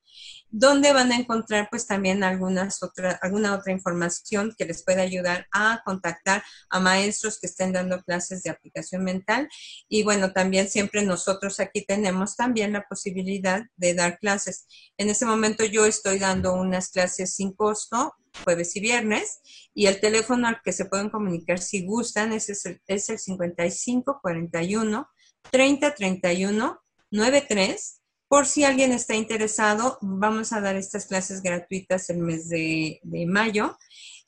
donde 0.49 0.93
van 0.93 1.11
a 1.11 1.17
encontrar 1.17 1.67
pues 1.69 1.87
también 1.87 2.23
algunas 2.23 2.81
otra, 2.81 3.19
alguna 3.21 3.53
otra 3.53 3.73
información 3.73 4.53
que 4.57 4.65
les 4.65 4.83
pueda 4.83 5.01
ayudar 5.01 5.47
a 5.51 5.81
contactar 5.85 6.43
a 6.69 6.79
maestros 6.79 7.39
que 7.39 7.47
estén 7.47 7.73
dando 7.73 8.01
clases 8.01 8.43
de 8.43 8.49
aplicación 8.49 9.03
mental. 9.03 9.49
Y 9.89 10.03
bueno, 10.03 10.31
también 10.31 10.69
siempre 10.69 11.03
nosotros 11.03 11.59
aquí 11.59 11.85
tenemos 11.85 12.35
también 12.35 12.73
la 12.73 12.87
posibilidad 12.87 13.63
de 13.75 13.93
dar 13.93 14.19
clases. 14.19 14.67
En 14.97 15.09
este 15.09 15.25
momento 15.25 15.65
yo 15.65 15.85
estoy 15.85 16.19
dando 16.19 16.53
unas 16.53 16.89
clases 16.89 17.35
sin 17.35 17.53
costo 17.53 18.15
jueves 18.43 18.75
y 18.75 18.79
viernes 18.79 19.39
y 19.73 19.87
el 19.87 19.99
teléfono 19.99 20.47
al 20.47 20.61
que 20.63 20.71
se 20.71 20.85
pueden 20.85 21.09
comunicar 21.09 21.59
si 21.59 21.85
gustan 21.85 22.33
es, 22.33 22.65
el, 22.65 22.81
es 22.87 23.09
el 23.09 23.19
55 23.19 24.19
41 24.21 25.09
30 25.51 25.95
31 25.95 26.81
93 27.11 28.01
por 28.27 28.45
si 28.45 28.63
alguien 28.63 28.91
está 28.91 29.15
interesado, 29.15 29.97
vamos 30.01 30.51
a 30.51 30.61
dar 30.61 30.75
estas 30.75 31.05
clases 31.05 31.41
gratuitas 31.41 32.09
el 32.09 32.17
mes 32.17 32.49
de, 32.49 32.99
mayo. 33.27 33.77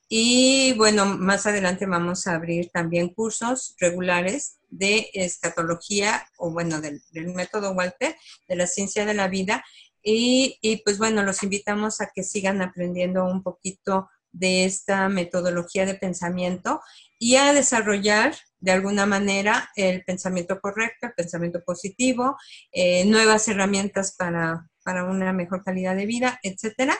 Y 0.07 0.73
bueno, 0.77 1.05
más 1.05 1.45
adelante 1.45 1.85
vamos 1.85 2.25
a 2.25 2.33
abrir 2.33 2.69
también 2.71 3.09
cursos 3.09 3.75
regulares 3.79 4.57
de 4.69 5.09
escatología 5.13 6.27
o 6.37 6.51
bueno, 6.51 6.81
del, 6.81 7.01
método 7.35 7.73
Walter, 7.73 8.15
de 8.47 8.55
la 8.55 8.67
ciencia 8.67 9.05
de 9.05 9.13
la 9.13 9.27
vida. 9.27 9.63
Y, 10.01 10.57
y, 10.61 10.77
pues 10.77 10.97
bueno, 10.97 11.23
los 11.23 11.43
invitamos 11.43 11.99
a 11.99 12.09
que 12.13 12.23
sigan 12.23 12.61
aprendiendo 12.61 13.25
un 13.25 13.43
poquito 13.43 14.09
de 14.31 14.63
esta 14.65 15.09
metodología 15.09 15.85
de 15.85 15.95
pensamiento 15.95 16.81
y 17.17 17.35
a 17.35 17.53
desarrollar 17.53 18.35
de 18.59 18.71
alguna 18.71 19.05
manera 19.05 19.69
el 19.75 20.03
pensamiento 20.03 20.59
correcto, 20.59 21.07
el 21.07 21.13
pensamiento 21.13 21.61
positivo, 21.63 22.37
eh, 22.71 23.05
nuevas 23.05 23.47
herramientas 23.47 24.15
para, 24.17 24.65
una 25.07 25.31
mejor 25.33 25.63
calidad 25.63 25.95
de 25.95 26.07
vida, 26.07 26.39
etcétera. 26.41 26.97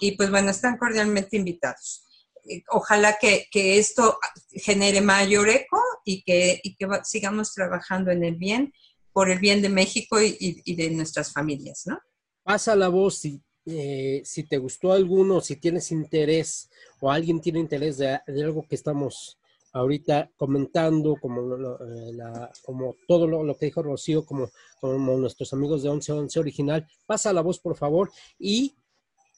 Y 0.00 0.16
pues 0.16 0.28
bueno, 0.28 0.50
están 0.50 0.76
cordialmente 0.76 1.36
invitados. 1.36 2.04
Eh, 2.44 2.64
ojalá 2.70 3.16
que, 3.20 3.46
esto 3.52 4.18
genere 4.50 5.00
mayor 5.00 5.48
eco 5.48 5.80
y 6.04 6.24
que, 6.24 6.60
que 6.76 6.88
sigamos 7.04 7.54
trabajando 7.54 8.10
en 8.10 8.24
el 8.24 8.34
bien, 8.34 8.72
por 9.12 9.30
el 9.30 9.38
bien 9.38 9.62
de 9.62 9.68
México 9.68 10.20
y, 10.20 10.74
de 10.74 10.90
nuestras 10.90 11.32
familias, 11.32 11.84
¿no? 11.86 11.98
Pasa 12.42 12.74
la 12.74 12.88
voz 12.88 13.18
si, 13.18 13.40
eh, 13.66 14.20
si 14.24 14.42
te 14.42 14.58
gustó 14.58 14.92
alguno, 14.92 15.40
si 15.40 15.56
tienes 15.56 15.92
interés 15.92 16.68
o 17.00 17.10
alguien 17.10 17.40
tiene 17.40 17.60
interés 17.60 17.98
de 17.98 18.20
algo 18.26 18.66
que 18.66 18.74
estamos 18.74 19.37
ahorita 19.72 20.30
comentando 20.36 21.16
como, 21.20 21.56
eh, 21.56 22.18
como 22.64 22.96
todo 23.06 23.26
lo, 23.26 23.56
que 23.56 23.66
dijo 23.66 23.82
Rocío, 23.82 24.24
como, 24.24 24.50
como 24.80 25.16
nuestros 25.16 25.52
amigos 25.52 25.82
de 25.82 25.90
1111 25.90 26.40
original. 26.40 26.86
Pasa 27.06 27.32
la 27.32 27.42
voz, 27.42 27.58
por 27.58 27.76
favor. 27.76 28.10
Y 28.38 28.74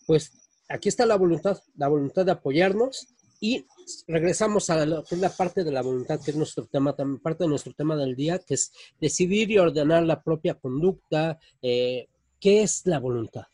pues 0.07 0.33
aquí 0.69 0.89
está 0.89 1.07
la 1.07 1.17
voluntad, 1.17 1.59
la 1.77 1.89
voluntad 1.89 2.25
de 2.25 2.33
apoyarnos 2.33 3.09
y 3.41 3.65
regresamos 4.07 4.69
a 4.69 4.85
lo 4.85 5.03
que 5.03 5.17
la 5.17 5.31
parte 5.31 5.65
de 5.65 5.73
la 5.73 5.83
voluntad, 5.83 6.21
que 6.23 6.31
es 6.31 6.37
nuestro 6.37 6.67
tema, 6.67 6.95
también 6.95 7.21
parte 7.21 7.45
de 7.45 7.49
nuestro 7.49 7.73
tema 7.73 7.97
del 7.97 8.15
día, 8.15 8.39
que 8.39 8.55
es 8.55 8.71
decidir 9.01 9.51
y 9.51 9.59
ordenar 9.59 10.03
la 10.03 10.23
propia 10.23 10.55
conducta. 10.55 11.39
Eh, 11.63 12.09
¿Qué 12.39 12.63
es 12.63 12.83
la 12.85 12.99
voluntad? 12.99 13.45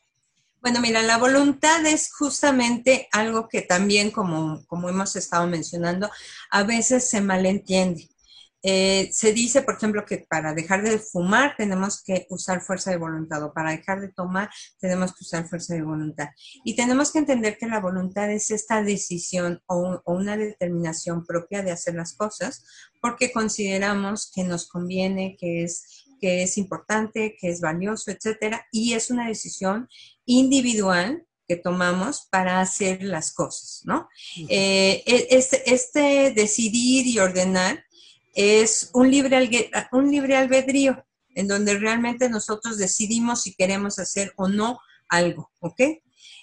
Bueno, 0.61 0.81
mira, 0.81 1.03
la 1.03 1.19
voluntad 1.19 1.85
es 1.87 2.13
justamente 2.13 3.09
algo 3.13 3.49
que 3.49 3.63
también, 3.63 4.11
como, 4.11 4.65
como 4.67 4.89
hemos 4.89 5.15
estado 5.15 5.47
mencionando, 5.47 6.11
a 6.51 6.65
veces 6.65 7.09
se 7.09 7.21
malentiende. 7.21 8.09
Eh, 8.69 9.11
se 9.13 9.33
dice, 9.33 9.63
por 9.63 9.77
ejemplo, 9.77 10.05
que 10.05 10.27
para 10.29 10.53
dejar 10.53 10.83
de 10.83 10.99
fumar 10.99 11.55
tenemos 11.57 12.03
que 12.03 12.27
usar 12.31 12.63
fuerza 12.63 12.91
de 12.91 12.97
voluntad 12.97 13.41
o 13.45 13.53
para 13.53 13.71
dejar 13.71 14.01
de 14.01 14.09
tomar 14.09 14.51
tenemos 14.81 15.15
que 15.15 15.23
usar 15.23 15.47
fuerza 15.47 15.75
de 15.75 15.83
voluntad. 15.83 16.31
Y 16.65 16.75
tenemos 16.75 17.13
que 17.13 17.21
entender 17.21 17.59
que 17.59 17.69
la 17.69 17.79
voluntad 17.79 18.29
es 18.29 18.51
esta 18.51 18.83
decisión 18.83 19.63
o, 19.67 20.01
o 20.05 20.15
una 20.15 20.37
determinación 20.37 21.25
propia 21.25 21.63
de 21.63 21.71
hacer 21.71 21.95
las 21.95 22.15
cosas 22.15 22.65
porque 23.01 23.31
consideramos 23.31 24.33
que 24.35 24.43
nos 24.43 24.67
conviene, 24.69 25.37
que 25.39 25.63
es 25.63 26.07
que 26.21 26.43
es 26.43 26.59
importante, 26.59 27.37
que 27.39 27.51
es 27.51 27.61
valioso, 27.61 28.11
etcétera, 28.11 28.67
y 28.73 28.95
es 28.95 29.11
una 29.11 29.29
decisión 29.29 29.89
individual 30.27 31.27
que 31.49 31.57
tomamos 31.57 32.27
para 32.31 32.61
hacer 32.61 33.03
las 33.03 33.33
cosas, 33.33 33.83
¿no? 33.85 34.09
Eh, 34.49 35.03
e, 35.07 35.29
este, 35.31 35.73
este, 35.73 36.33
decidir 36.33 37.07
y 37.07 37.19
ordenar 37.19 37.85
es 38.35 38.91
un 38.93 39.11
libre, 39.11 39.71
un 39.93 40.11
libre 40.11 40.37
albedrío, 40.37 41.05
en 41.35 41.49
donde 41.49 41.79
realmente 41.79 42.29
nosotros 42.29 42.79
decidimos 42.79 43.43
si 43.43 43.55
queremos 43.55 43.99
hacer 43.99 44.33
o 44.37 44.49
no 44.49 44.79
algo, 45.09 45.51
¿ok? 45.61 45.81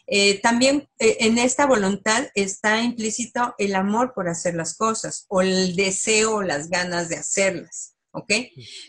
Eh, 0.05 0.41
también 0.41 0.89
eh, 0.99 1.17
en 1.21 1.37
esta 1.37 1.65
voluntad 1.65 2.27
está 2.35 2.81
implícito 2.81 3.55
el 3.57 3.75
amor 3.75 4.13
por 4.13 4.27
hacer 4.27 4.53
las 4.53 4.75
cosas 4.75 5.25
o 5.29 5.41
el 5.41 5.75
deseo 5.75 6.35
o 6.35 6.43
las 6.43 6.69
ganas 6.69 7.09
de 7.09 7.17
hacerlas. 7.17 7.92
¿Ok? 8.15 8.31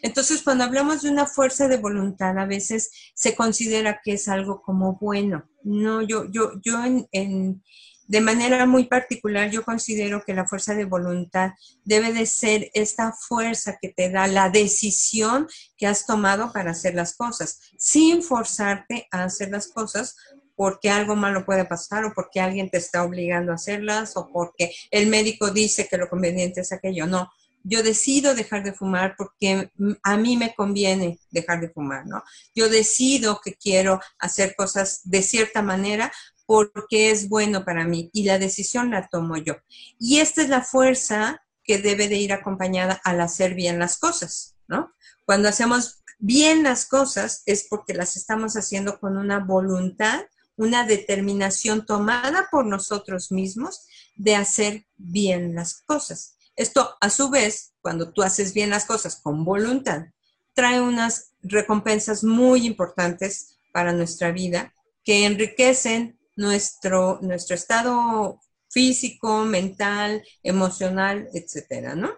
Entonces, 0.03 0.43
cuando 0.43 0.64
hablamos 0.64 1.03
de 1.03 1.11
una 1.11 1.27
fuerza 1.27 1.66
de 1.66 1.79
voluntad, 1.79 2.39
a 2.39 2.45
veces 2.45 2.91
se 3.14 3.35
considera 3.35 4.01
que 4.05 4.12
es 4.12 4.29
algo 4.29 4.61
como 4.61 4.99
bueno. 4.99 5.49
No, 5.62 6.03
yo, 6.03 6.31
yo, 6.31 6.53
yo 6.62 6.79
en, 7.11 7.62
de 8.07 8.20
manera 8.20 8.66
muy 8.66 8.85
particular, 8.85 9.51
yo 9.51 9.64
considero 9.64 10.22
que 10.27 10.35
la 10.35 10.47
fuerza 10.47 10.75
de 10.75 10.85
voluntad 10.85 11.53
debe 11.85 12.12
de 12.12 12.27
ser 12.27 12.70
esta 12.75 13.12
fuerza 13.12 13.79
que 13.81 13.89
te 13.89 14.11
da 14.11 14.27
la 14.27 14.51
decisión 14.51 15.49
que 15.79 15.87
has 15.87 16.05
tomado 16.05 16.53
para 16.53 16.72
hacer 16.72 16.95
las 16.95 17.16
cosas, 17.16 17.61
sin 17.79 18.22
forzarte 18.22 19.09
a 19.11 19.25
hacer 19.25 19.51
las 19.51 19.68
cosas 19.68 20.16
porque 20.57 20.91
algo 20.91 21.16
malo 21.16 21.45
puede 21.45 21.64
pasar 21.64 22.05
o 22.05 22.12
porque 22.14 22.41
alguien 22.41 22.70
te 22.70 22.79
está 22.79 23.03
obligando 23.05 23.53
a 23.53 23.57
hacerlas 23.57 24.16
o 24.16 24.29
porque 24.31 24.72
el 24.91 25.09
médico 25.09 25.51
dice 25.51 25.89
que 25.89 25.97
lo 25.97 26.09
conveniente 26.09 26.61
es 26.61 26.72
aquello. 26.72 27.07
No, 27.07 27.31
yo 27.65 27.83
decido 27.83 28.35
dejar 28.35 28.62
de 28.62 28.75
fumar 28.75 29.15
porque 29.17 29.71
a 30.03 30.17
mí 30.17 30.37
me 30.37 30.55
conviene 30.55 31.19
dejar 31.31 31.61
de 31.61 31.71
fumar, 31.71 32.07
¿no? 32.07 32.23
Yo 32.55 32.69
decido 32.69 33.41
que 33.43 33.55
quiero 33.55 34.01
hacer 34.19 34.55
cosas 34.55 35.01
de 35.05 35.23
cierta 35.23 35.62
manera 35.62 36.12
porque 36.47 37.11
es 37.11 37.29
bueno 37.29 37.65
para 37.65 37.87
mí 37.87 38.11
y 38.12 38.25
la 38.25 38.39
decisión 38.39 38.91
la 38.91 39.09
tomo 39.09 39.39
yo. 39.39 39.57
Y 39.99 40.21
esta 40.21 40.43
es 40.43 40.51
la 40.51 40.62
fuerza 40.62 41.43
que 41.65 41.79
debe 41.79 42.09
de 42.09 42.17
ir 42.17 42.35
acompañada 42.35 43.01
al 43.03 43.21
hacer 43.23 43.55
bien 43.55 43.79
las 43.79 43.99
cosas, 43.99 44.57
¿no? 44.69 44.93
Cuando 45.25 45.49
hacemos 45.49 46.03
bien 46.19 46.62
las 46.62 46.87
cosas 46.87 47.43
es 47.47 47.67
porque 47.69 47.95
las 47.95 48.17
estamos 48.17 48.57
haciendo 48.57 49.01
con 49.01 49.17
una 49.17 49.39
voluntad, 49.39 50.21
una 50.57 50.87
determinación 50.87 51.87
tomada 51.87 52.49
por 52.51 52.67
nosotros 52.67 53.33
mismos 53.33 53.87
de 54.17 54.37
hacer 54.37 54.87
bien 54.97 55.55
las 55.55 55.81
cosas. 55.83 56.34
Esto, 56.57 56.97
a 57.01 57.11
su 57.11 57.31
vez, 57.31 57.75
cuando 57.81 58.13
tú 58.13 58.23
haces 58.23 58.55
bien 58.55 58.71
las 58.71 58.85
cosas 58.85 59.21
con 59.21 59.45
voluntad, 59.45 60.07
trae 60.55 60.81
unas 60.81 61.33
recompensas 61.43 62.23
muy 62.23 62.67
importantes 62.67 63.59
para 63.73 63.93
nuestra 63.93 64.31
vida 64.31 64.73
que 65.03 65.27
enriquecen 65.27 66.19
nuestro, 66.37 67.19
nuestro 67.23 67.55
estado 67.55 68.41
físico, 68.69 69.45
mental, 69.45 70.23
emocional, 70.43 71.29
etcétera, 71.33 71.95
¿no? 71.95 72.13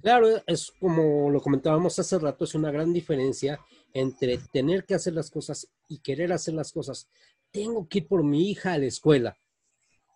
Claro, 0.00 0.42
es 0.46 0.72
como 0.80 1.30
lo 1.30 1.40
comentábamos 1.40 1.98
hace 1.98 2.18
rato, 2.18 2.44
es 2.44 2.54
una 2.54 2.70
gran 2.70 2.92
diferencia 2.92 3.60
entre 3.92 4.38
tener 4.38 4.84
que 4.84 4.94
hacer 4.94 5.12
las 5.12 5.30
cosas 5.30 5.68
y 5.88 5.98
querer 5.98 6.32
hacer 6.32 6.54
las 6.54 6.72
cosas. 6.72 7.08
Tengo 7.50 7.86
que 7.88 7.98
ir 7.98 8.08
por 8.08 8.24
mi 8.24 8.50
hija 8.50 8.72
a 8.72 8.78
la 8.78 8.86
escuela 8.86 9.36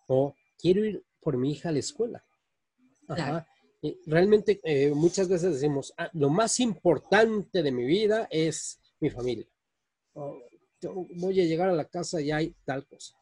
o 0.07 0.35
quiero 0.57 0.83
ir 0.83 1.03
por 1.21 1.37
mi 1.37 1.51
hija 1.51 1.69
a 1.69 1.71
la 1.71 1.79
escuela. 1.79 2.25
Realmente 4.05 4.59
eh, 4.63 4.91
muchas 4.93 5.29
veces 5.29 5.53
decimos, 5.53 5.93
ah, 5.97 6.09
lo 6.13 6.29
más 6.29 6.59
importante 6.59 7.61
de 7.61 7.71
mi 7.71 7.85
vida 7.85 8.27
es 8.31 8.79
mi 8.99 9.09
familia. 9.09 9.45
voy 10.13 11.39
a 11.39 11.45
llegar 11.45 11.69
a 11.69 11.73
la 11.73 11.85
casa 11.85 12.19
y 12.21 12.31
hay 12.31 12.55
tal 12.65 12.85
cosa. 12.87 13.15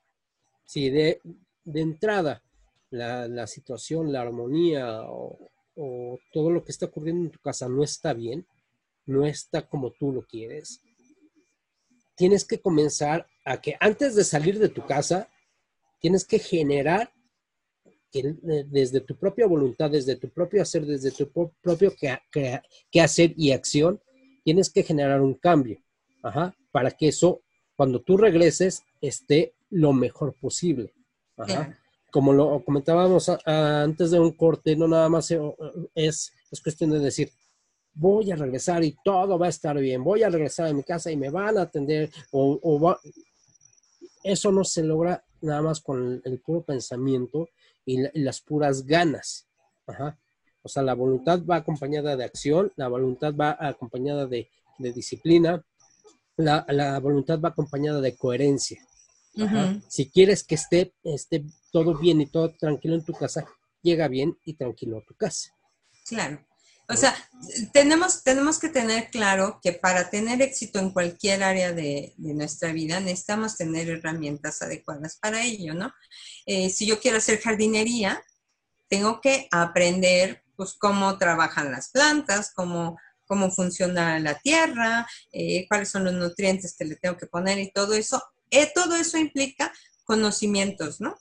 Si 0.66 0.90
de, 0.90 1.22
entrada 1.66 2.42
la, 2.90 3.48
situación, 3.48 4.12
la 4.12 4.22
armonía 4.22 5.04
o, 5.04 5.38
o 5.76 6.20
todo 6.32 6.50
lo 6.50 6.64
que 6.64 6.72
está 6.72 6.86
ocurriendo 6.88 7.26
en 7.26 7.32
tu 7.32 7.40
casa 7.40 7.68
no 7.68 7.84
está 7.84 8.14
bien, 8.14 8.48
no 9.06 9.26
está 9.26 9.68
como 9.68 9.92
tú 9.92 10.12
lo 10.12 10.22
quieres, 10.24 10.82
tienes 12.16 12.46
que 12.46 12.60
comenzar 12.60 13.28
a 13.44 13.62
que 13.62 13.76
antes 13.80 14.16
de 14.16 14.24
salir 14.24 14.58
de 14.58 14.70
tu 14.70 14.86
casa, 14.86 15.30
tienes 16.00 16.26
que 16.26 16.40
generar 16.40 17.12
eh, 18.20 18.66
desde 18.68 19.02
tu 19.02 19.16
propia 19.16 19.48
voluntad, 19.48 19.90
desde 19.92 20.16
tu 20.16 20.30
propio 20.30 20.62
hacer, 20.62 20.86
desde 20.86 21.12
tu 21.12 21.30
propio 21.62 21.94
que, 21.96 23.00
hacer 23.00 23.34
y 23.38 23.52
acción, 23.52 24.00
tienes 24.44 24.70
que 24.70 24.84
generar 24.84 25.22
un 25.22 25.34
cambio, 25.36 25.80
para 26.72 26.92
que 26.92 27.08
eso, 27.10 27.42
cuando 27.76 28.02
tú 28.02 28.18
regreses, 28.18 28.84
esté 29.02 29.54
lo 29.70 29.94
mejor 29.94 30.36
posible. 30.40 30.94
Como 32.12 32.32
lo 32.32 32.64
comentábamos 32.64 33.30
antes 33.46 34.12
de 34.12 34.20
un 34.20 34.32
corte, 34.32 34.76
no 34.76 34.88
nada 34.88 35.10
más 35.10 35.30
eh, 35.32 35.40
es, 35.94 36.32
es 36.50 36.62
cuestión 36.62 36.92
de 36.92 37.00
decir, 37.00 37.30
voy 37.96 38.32
a 38.32 38.36
regresar 38.36 38.84
y 38.84 38.96
todo 39.04 39.40
va 39.40 39.48
a 39.48 39.50
estar 39.50 39.78
bien, 39.80 40.04
voy 40.04 40.22
a 40.24 40.30
regresar 40.30 40.68
a 40.68 40.74
mi 40.74 40.84
casa 40.84 41.12
y 41.12 41.18
me 41.18 41.30
van 41.30 41.58
a 41.58 41.64
atender, 41.64 42.12
o, 42.32 42.96
eso 44.24 44.52
no 44.52 44.64
se 44.64 44.84
logra 44.84 45.24
nada 45.42 45.62
más 45.62 45.80
con 45.80 46.22
el 46.24 46.40
puro 46.40 46.64
pensamiento 46.64 47.48
y, 47.86 48.04
las 48.20 48.42
puras 48.42 48.86
ganas. 48.86 49.48
O 50.62 50.70
sea, 50.70 50.84
la 50.84 50.96
voluntad 50.96 51.44
va 51.46 51.58
acompañada 51.58 52.16
de 52.16 52.24
acción, 52.24 52.72
la 52.76 52.88
voluntad 52.88 53.34
va 53.36 53.56
acompañada 53.60 54.26
de, 54.26 54.50
disciplina, 54.80 55.64
la, 56.38 57.00
voluntad 57.00 57.40
va 57.40 57.50
acompañada 57.50 58.02
de 58.02 58.16
coherencia. 58.16 58.82
Si 59.88 60.10
quieres 60.10 60.44
que 60.44 60.56
esté, 60.56 60.94
esté 61.04 61.46
todo 61.72 61.98
bien 61.98 62.22
y 62.22 62.26
todo 62.28 62.54
tranquilo 62.58 62.96
en 62.96 63.06
tu 63.06 63.14
casa, 63.14 63.46
llega 63.82 64.08
bien 64.08 64.38
y 64.46 64.54
tranquilo 64.54 64.98
a 64.98 65.06
tu 65.06 65.14
casa. 65.14 65.52
Claro. 66.08 66.40
O 66.88 66.96
sea, 66.96 67.16
tenemos, 67.74 68.24
tenemos 68.24 68.60
que 68.60 68.70
tener 68.70 69.10
claro 69.10 69.60
que 69.62 69.74
para 69.74 70.10
tener 70.10 70.42
éxito 70.42 70.80
en 70.80 70.92
cualquier 70.92 71.44
área 71.44 71.74
de, 71.74 72.14
nuestra 72.18 72.72
vida 72.74 73.00
necesitamos 73.00 73.58
tener 73.58 73.90
herramientas 73.90 74.62
adecuadas 74.62 75.18
para 75.18 75.44
ello, 75.44 75.74
¿no? 75.74 75.92
Eh, 76.46 76.70
si 76.70 76.86
yo 76.86 77.00
quiero 77.00 77.18
hacer 77.18 77.42
jardinería, 77.42 78.24
tengo 78.88 79.20
que 79.20 79.48
aprender 79.52 80.44
pues 80.56 80.74
cómo 80.74 81.18
trabajan 81.18 81.72
las 81.72 81.90
plantas, 81.90 82.52
cómo, 82.54 82.98
cómo 83.26 83.52
funciona 83.52 84.20
la 84.20 84.38
tierra, 84.40 85.08
eh, 85.32 85.66
cuáles 85.68 85.90
son 85.90 86.06
los 86.06 86.14
nutrientes 86.14 86.76
que 86.78 86.86
le 86.86 86.96
tengo 86.96 87.18
que 87.18 87.28
poner 87.28 87.60
y 87.60 87.72
todo 87.72 87.94
eso. 87.94 88.22
Eh, 88.52 88.72
todo 88.74 88.96
eso 88.96 89.18
implica 89.18 89.74
conocimientos, 90.06 91.02
¿no? 91.02 91.18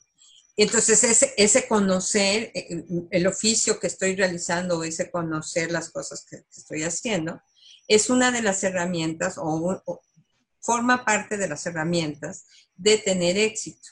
Entonces, 0.57 1.33
ese, 1.35 1.67
conocer 1.67 2.51
eh, 2.53 2.85
el 3.11 3.27
oficio 3.27 3.79
que 3.79 3.87
estoy 3.87 4.15
realizando, 4.15 4.83
ese 4.83 5.11
conocer 5.11 5.71
las 5.71 5.89
cosas 5.89 6.25
que, 6.29 6.43
estoy 6.55 6.83
haciendo, 6.83 7.41
es 7.87 8.09
una 8.09 8.31
de 8.31 8.41
las 8.41 8.63
herramientas 8.63 9.35
o, 9.37 9.81
forma 10.61 11.05
parte 11.05 11.37
de 11.37 11.47
las 11.47 11.65
herramientas 11.67 12.45
de 12.75 12.97
tener 12.97 13.37
éxito. 13.37 13.89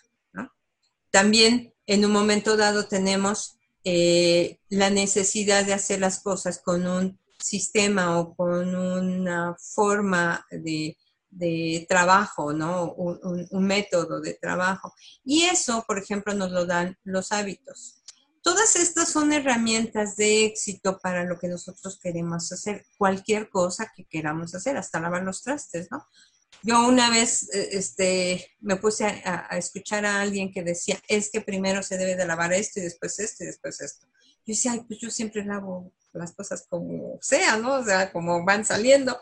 También 1.12 1.72
en 1.86 2.04
un 2.04 2.12
momento 2.12 2.58
dado 2.58 2.88
tenemos 2.88 3.60
eh, 3.84 4.58
la 4.70 4.90
necesidad 4.90 5.66
de 5.66 5.74
hacer 5.74 6.00
las 6.00 6.22
cosas 6.22 6.60
con 6.60 6.88
un 6.88 7.20
sistema 7.38 8.20
o 8.20 8.36
con 8.36 8.74
una 8.74 9.56
forma 9.60 10.48
de, 10.50 10.98
de 11.36 11.86
trabajo, 11.90 12.54
¿no? 12.54 12.94
Un, 12.94 13.48
método 13.66 14.22
de 14.22 14.34
trabajo. 14.36 14.94
Y 15.24 15.44
eso, 15.44 15.84
por 15.88 15.98
ejemplo, 15.98 16.34
nos 16.34 16.52
lo 16.52 16.66
dan 16.66 16.98
los 17.04 17.32
hábitos. 17.32 18.04
Todas 18.42 18.76
estas 18.76 19.10
son 19.10 19.32
herramientas 19.32 20.18
de 20.18 20.46
éxito 20.46 21.00
para 21.00 21.24
lo 21.24 21.40
que 21.40 21.48
nosotros 21.48 21.98
queremos 22.02 22.52
hacer, 22.52 22.86
cualquier 22.98 23.50
cosa 23.50 23.92
que 23.96 24.06
queramos 24.06 24.54
hacer, 24.54 24.76
hasta 24.76 25.00
lavar 25.00 25.24
los 25.24 25.44
trastes, 25.44 25.88
¿no? 25.90 26.06
Yo 26.62 26.88
una 26.88 27.10
vez 27.10 27.50
eh, 27.54 27.70
este, 27.72 28.52
me 28.62 28.78
puse 28.78 29.06
a, 29.06 29.58
escuchar 29.58 30.06
a 30.06 30.22
alguien 30.22 30.52
que 30.52 30.64
decía, 30.64 31.00
es 31.08 31.30
que 31.32 31.42
primero 31.42 31.84
se 31.84 31.98
debe 31.98 32.16
de 32.16 32.26
lavar 32.26 32.54
esto 32.54 32.80
y 32.80 32.84
después 32.84 33.20
esto 33.20 33.44
y 33.44 33.48
después 33.48 33.82
esto. 33.82 34.08
Yo 34.46 34.54
decía, 34.54 34.74
ay, 34.74 34.84
pues 34.88 35.00
yo 35.00 35.10
siempre 35.10 35.44
lavo 35.44 35.94
las 36.14 36.34
cosas 36.34 36.66
como 36.70 37.18
sea, 37.22 37.58
¿no? 37.58 37.76
O 37.76 37.84
sea, 37.84 38.12
como 38.12 38.46
van 38.46 38.66
saliendo. 38.66 39.20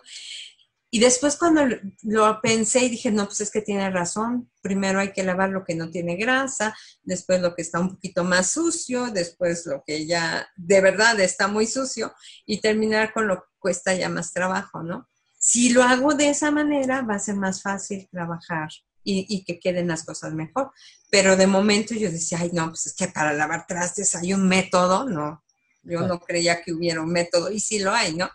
Y 0.93 0.99
después 0.99 1.37
cuando 1.37 1.61
lo 2.03 2.41
pensé 2.41 2.81
y 2.81 2.89
dije, 2.89 3.11
no, 3.11 3.25
pues 3.25 3.39
es 3.39 3.49
que 3.49 3.61
tiene 3.61 3.89
razón. 3.89 4.51
Primero 4.61 4.99
hay 4.99 5.13
que 5.13 5.23
lavar 5.23 5.49
lo 5.49 5.63
que 5.63 5.73
no 5.73 5.89
tiene 5.89 6.17
grasa, 6.17 6.75
después 7.01 7.41
lo 7.41 7.55
que 7.55 7.61
está 7.61 7.79
un 7.79 7.91
poquito 7.91 8.25
más 8.25 8.51
sucio, 8.51 9.05
después 9.05 9.65
lo 9.65 9.83
que 9.87 10.05
ya 10.05 10.45
de 10.57 10.81
verdad 10.81 11.17
está 11.21 11.47
muy 11.47 11.65
sucio 11.65 12.13
y 12.45 12.59
terminar 12.59 13.13
con 13.13 13.29
lo 13.29 13.37
que 13.37 13.47
cuesta 13.57 13.93
ya 13.93 14.09
más 14.09 14.33
trabajo, 14.33 14.83
¿no? 14.83 15.07
Si 15.39 15.69
lo 15.69 15.81
hago 15.81 16.13
de 16.13 16.27
esa 16.29 16.51
manera, 16.51 17.03
va 17.03 17.15
a 17.15 17.19
ser 17.19 17.35
más 17.35 17.61
fácil 17.61 18.09
trabajar 18.11 18.69
y, 19.03 19.45
que 19.45 19.61
queden 19.61 19.87
las 19.87 20.03
cosas 20.03 20.33
mejor. 20.33 20.71
Pero 21.09 21.37
de 21.37 21.47
momento 21.47 21.95
yo 21.95 22.11
decía, 22.11 22.39
ay, 22.41 22.51
no, 22.51 22.67
pues 22.67 22.87
es 22.87 22.93
que 22.93 23.07
para 23.07 23.31
lavar 23.31 23.65
trastes 23.65 24.13
hay 24.15 24.33
un 24.33 24.45
método, 24.47 25.05
no. 25.07 25.41
Yo 25.83 26.01
no 26.01 26.19
creía 26.19 26.61
que 26.61 26.73
hubiera 26.73 27.01
un 27.01 27.11
método 27.11 27.49
y 27.49 27.61
sí 27.61 27.79
lo 27.79 27.91
hay, 27.93 28.13
¿no? 28.13 28.29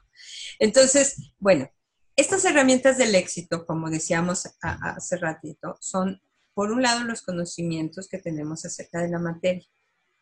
Entonces, 0.58 1.32
bueno, 1.38 1.70
estas 2.16 2.44
herramientas 2.44 2.98
del 2.98 3.14
éxito, 3.14 3.66
como 3.66 3.90
decíamos 3.90 4.48
hace 4.60 5.16
ratito, 5.18 5.76
son, 5.80 6.20
por 6.54 6.72
un 6.72 6.82
lado, 6.82 7.04
los 7.04 7.22
conocimientos 7.22 8.08
que 8.08 8.18
tenemos 8.18 8.64
acerca 8.64 9.00
de 9.00 9.10
la 9.10 9.18
materia. 9.18 9.66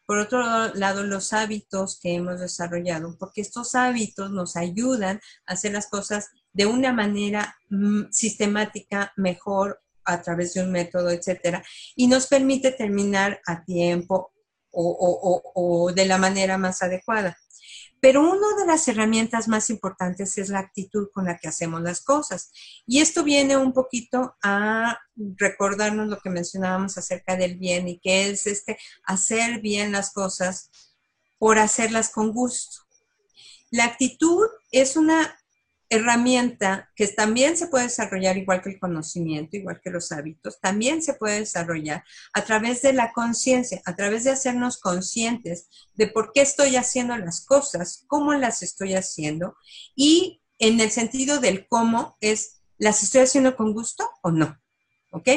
Por 0.06 0.18
otro 0.18 0.74
lado, 0.74 1.02
los 1.02 1.32
hábitos 1.32 1.98
que 1.98 2.14
hemos 2.14 2.40
desarrollado, 2.40 3.16
porque 3.18 3.40
estos 3.40 3.74
hábitos 3.74 4.30
nos 4.30 4.56
ayudan 4.56 5.20
a 5.46 5.54
hacer 5.54 5.72
las 5.72 5.88
cosas 5.88 6.28
de 6.52 6.66
una 6.66 6.92
manera 6.92 7.56
mm, 7.70 8.10
sistemática, 8.10 9.12
mejor 9.16 9.80
a 10.04 10.20
través 10.20 10.52
de 10.54 10.62
un 10.62 10.72
método, 10.72 11.10
etcétera, 11.10 11.64
y 11.96 12.06
nos 12.06 12.26
permite 12.26 12.72
terminar 12.72 13.40
a 13.46 13.64
tiempo 13.64 14.32
o, 14.76 15.92
de 15.94 16.06
la 16.06 16.18
manera 16.18 16.58
más 16.58 16.82
adecuada. 16.82 17.36
Pero 18.04 18.20
una 18.20 18.54
de 18.58 18.66
las 18.66 18.86
herramientas 18.86 19.48
más 19.48 19.70
importantes 19.70 20.36
es 20.36 20.50
la 20.50 20.58
actitud 20.58 21.08
con 21.14 21.24
la 21.24 21.38
que 21.38 21.48
hacemos 21.48 21.80
las 21.80 22.02
cosas. 22.02 22.52
Y 22.86 23.00
esto 23.00 23.24
viene 23.24 23.56
un 23.56 23.72
poquito 23.72 24.36
a 24.42 24.98
recordarnos 25.16 26.08
lo 26.08 26.18
que 26.18 26.28
mencionábamos 26.28 26.98
acerca 26.98 27.34
del 27.34 27.56
bien 27.56 27.88
y 27.88 27.98
que 27.98 28.28
es 28.28 28.46
este 28.46 28.76
hacer 29.04 29.62
bien 29.62 29.90
las 29.90 30.12
cosas 30.12 30.70
por 31.38 31.58
hacerlas 31.58 32.10
con 32.10 32.32
gusto. 32.34 32.82
La 33.70 33.86
actitud 33.86 34.48
es 34.70 34.98
una 34.98 35.38
herramienta 35.88 36.90
que 36.96 37.06
también 37.08 37.56
se 37.56 37.66
puede 37.66 37.84
desarrollar 37.84 38.36
igual 38.36 38.62
que 38.62 38.70
el 38.70 38.78
conocimiento, 38.78 39.56
igual 39.56 39.80
que 39.82 39.90
los 39.90 40.10
hábitos, 40.12 40.60
también 40.60 41.02
se 41.02 41.14
puede 41.14 41.40
desarrollar 41.40 42.04
a 42.32 42.44
través 42.44 42.82
de 42.82 42.92
la 42.92 43.12
conciencia, 43.12 43.82
a 43.84 43.94
través 43.94 44.24
de 44.24 44.30
hacernos 44.30 44.78
conscientes 44.78 45.68
de 45.94 46.06
por 46.06 46.32
qué 46.32 46.40
estoy 46.40 46.76
haciendo 46.76 47.16
las 47.16 47.44
cosas, 47.44 48.04
cómo 48.06 48.34
las 48.34 48.62
estoy 48.62 48.94
haciendo 48.94 49.56
y 49.94 50.40
en 50.58 50.80
el 50.80 50.90
sentido 50.90 51.40
del 51.40 51.66
cómo 51.68 52.16
es, 52.20 52.62
¿las 52.78 53.02
estoy 53.02 53.22
haciendo 53.22 53.56
con 53.56 53.72
gusto 53.72 54.08
o 54.22 54.30
no? 54.30 54.58
¿Ok? 55.10 55.28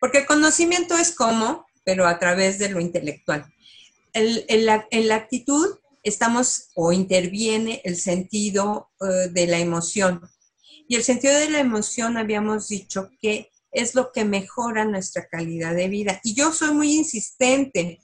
Porque 0.00 0.18
el 0.18 0.26
conocimiento 0.26 0.96
es 0.96 1.14
cómo, 1.14 1.66
pero 1.84 2.06
a 2.06 2.18
través 2.18 2.58
de 2.58 2.70
lo 2.70 2.80
intelectual. 2.80 3.46
en 4.14 4.66
la 5.08 5.14
actitud 5.14 5.78
estamos 6.08 6.70
o 6.74 6.92
interviene 6.92 7.80
el 7.84 7.96
sentido 7.96 8.90
eh, 9.00 9.28
de 9.30 9.46
la 9.46 9.58
emoción. 9.58 10.20
Y 10.88 10.94
el 10.94 11.02
sentido 11.02 11.34
de 11.34 11.50
la 11.50 11.58
emoción 11.58 12.16
habíamos 12.16 12.68
dicho 12.68 13.10
que 13.20 13.50
es 13.72 13.94
lo 13.94 14.12
que 14.12 14.24
mejora 14.24 14.84
nuestra 14.84 15.28
calidad 15.28 15.74
de 15.74 15.88
vida. 15.88 16.20
Y 16.22 16.34
yo 16.34 16.52
soy 16.52 16.72
muy 16.72 16.94
insistente 16.94 18.00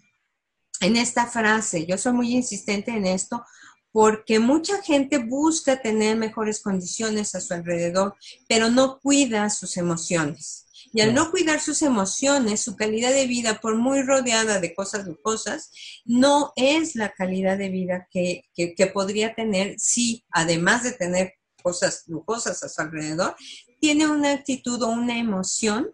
en 0.81 0.97
esta 0.97 1.27
frase, 1.27 1.87
yo 1.87 1.97
soy 1.97 2.13
muy 2.13 2.35
insistente 2.35 2.91
en 2.91 3.07
esto 3.07 3.45
porque 3.93 4.39
mucha 4.39 4.83
gente 4.83 5.19
busca 5.19 5.81
tener 5.81 6.17
mejores 6.17 6.61
condiciones 6.61 7.35
a 7.35 7.41
su 7.41 7.55
alrededor, 7.55 8.17
pero 8.49 8.71
no 8.71 8.99
cuida 9.01 9.49
sus 9.51 9.77
emociones. 9.77 10.62
Y 10.93 11.01
al 11.01 11.15
no 11.15 11.31
cuidar 11.31 11.61
sus 11.61 11.81
emociones, 11.83 12.61
su 12.61 12.77
calidad 12.77 13.13
de 13.13 13.27
vida, 13.27 13.61
por 13.61 13.77
muy 13.77 14.03
rodeada 14.03 14.61
de 14.61 14.75
cosas 14.75 15.07
lujosas, 15.07 15.71
no 16.05 16.53
es 16.55 16.95
la 16.97 17.13
calidad 17.13 17.57
de 17.57 17.71
vida 17.71 18.09
que, 18.11 18.45
podría 18.93 19.35
tener 19.35 19.79
si, 19.79 20.25
además 20.31 20.83
de 20.83 20.93
tener 20.93 21.35
cosas 21.63 22.05
lujosas 22.09 22.63
a 22.63 22.69
su 22.69 22.83
alrededor, 22.83 23.35
tiene 23.81 24.07
una 24.07 24.33
actitud 24.33 24.83
o 24.83 24.89
una 24.89 25.19
emoción 25.19 25.91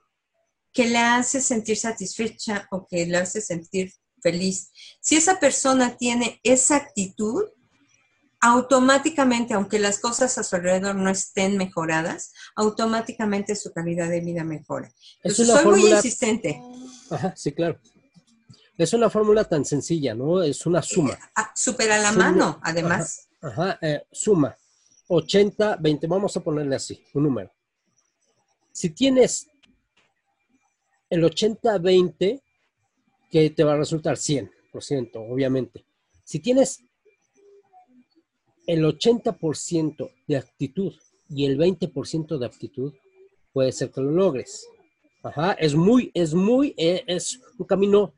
que 0.73 0.87
le 0.87 0.99
hace 0.99 1.41
sentir 1.41 1.77
satisfecha 1.77 2.67
o 2.71 2.87
que 2.87 3.07
le 3.07 3.19
hace 3.19 3.41
sentir 3.41 3.93
feliz. 4.21 4.71
Si 5.01 5.17
esa 5.17 5.39
persona 5.39 5.97
tiene 5.97 6.41
esa 6.43 6.77
actitud, 6.77 7.45
automáticamente, 8.41 9.55
aunque 9.55 9.79
las 9.79 9.99
cosas 9.99 10.39
a 10.39 10.45
su 10.45 10.57
alrededor 10.57 10.95
no 10.95 11.11
estén 11.11 11.57
mejoradas, 11.57 12.33
automáticamente 12.55 13.57
su 13.57 13.73
calidad 13.73 14.09
de 14.09 14.21
vida 14.21 14.45
mejora. 14.45 14.93
Entonces, 15.23 15.49
soy 15.49 15.65
muy 15.65 15.93
insistente. 15.93 16.61
Ajá, 17.11 17.35
sí, 17.37 17.53
claro. 17.53 17.81
Es 18.77 18.93
una 18.93 19.11
fórmula 19.11 19.45
tan 19.45 19.65
sencilla, 19.65 20.15
¿no? 20.15 20.43
Es 20.43 20.65
una 20.65 20.83
suma. 20.83 21.15
Eh, 21.15 21.19
ah, 21.35 21.53
supera 21.55 21.99
la 21.99 22.13
mano, 22.13 22.61
además. 22.63 23.29
Ajá, 23.41 23.79
eh, 23.83 24.05
suma. 24.13 24.57
80, 25.09 25.77
20, 25.81 26.07
vamos 26.07 26.37
a 26.37 26.41
ponerle 26.41 26.77
así, 26.77 27.03
un 27.15 27.25
número. 27.25 27.51
Si 28.71 28.91
tienes 28.91 29.49
el 31.11 31.25
80-20, 31.25 32.43
que 33.31 33.51
te 33.51 33.65
va 33.65 33.73
a 33.73 33.77
resultar 33.77 34.17
100%, 34.17 34.51
obviamente. 35.15 35.85
Si 36.25 36.39
tienes 36.39 36.85
el 38.69 38.85
80% 38.85 40.11
de 40.27 40.37
actitud 40.37 40.93
y 41.31 41.47
el 41.47 41.57
20% 41.59 42.37
de 42.37 42.47
aptitud, 42.47 42.93
puede 43.51 43.73
ser 43.73 43.91
que 43.91 44.03
lo 44.03 44.11
logres. 44.11 44.69
Ajá, 45.23 45.55
es 45.55 45.75
muy, 45.75 46.11
es 46.13 46.35
muy, 46.35 46.75
eh, 46.77 47.03
es 47.07 47.41
un 47.59 47.67
camino 47.67 48.15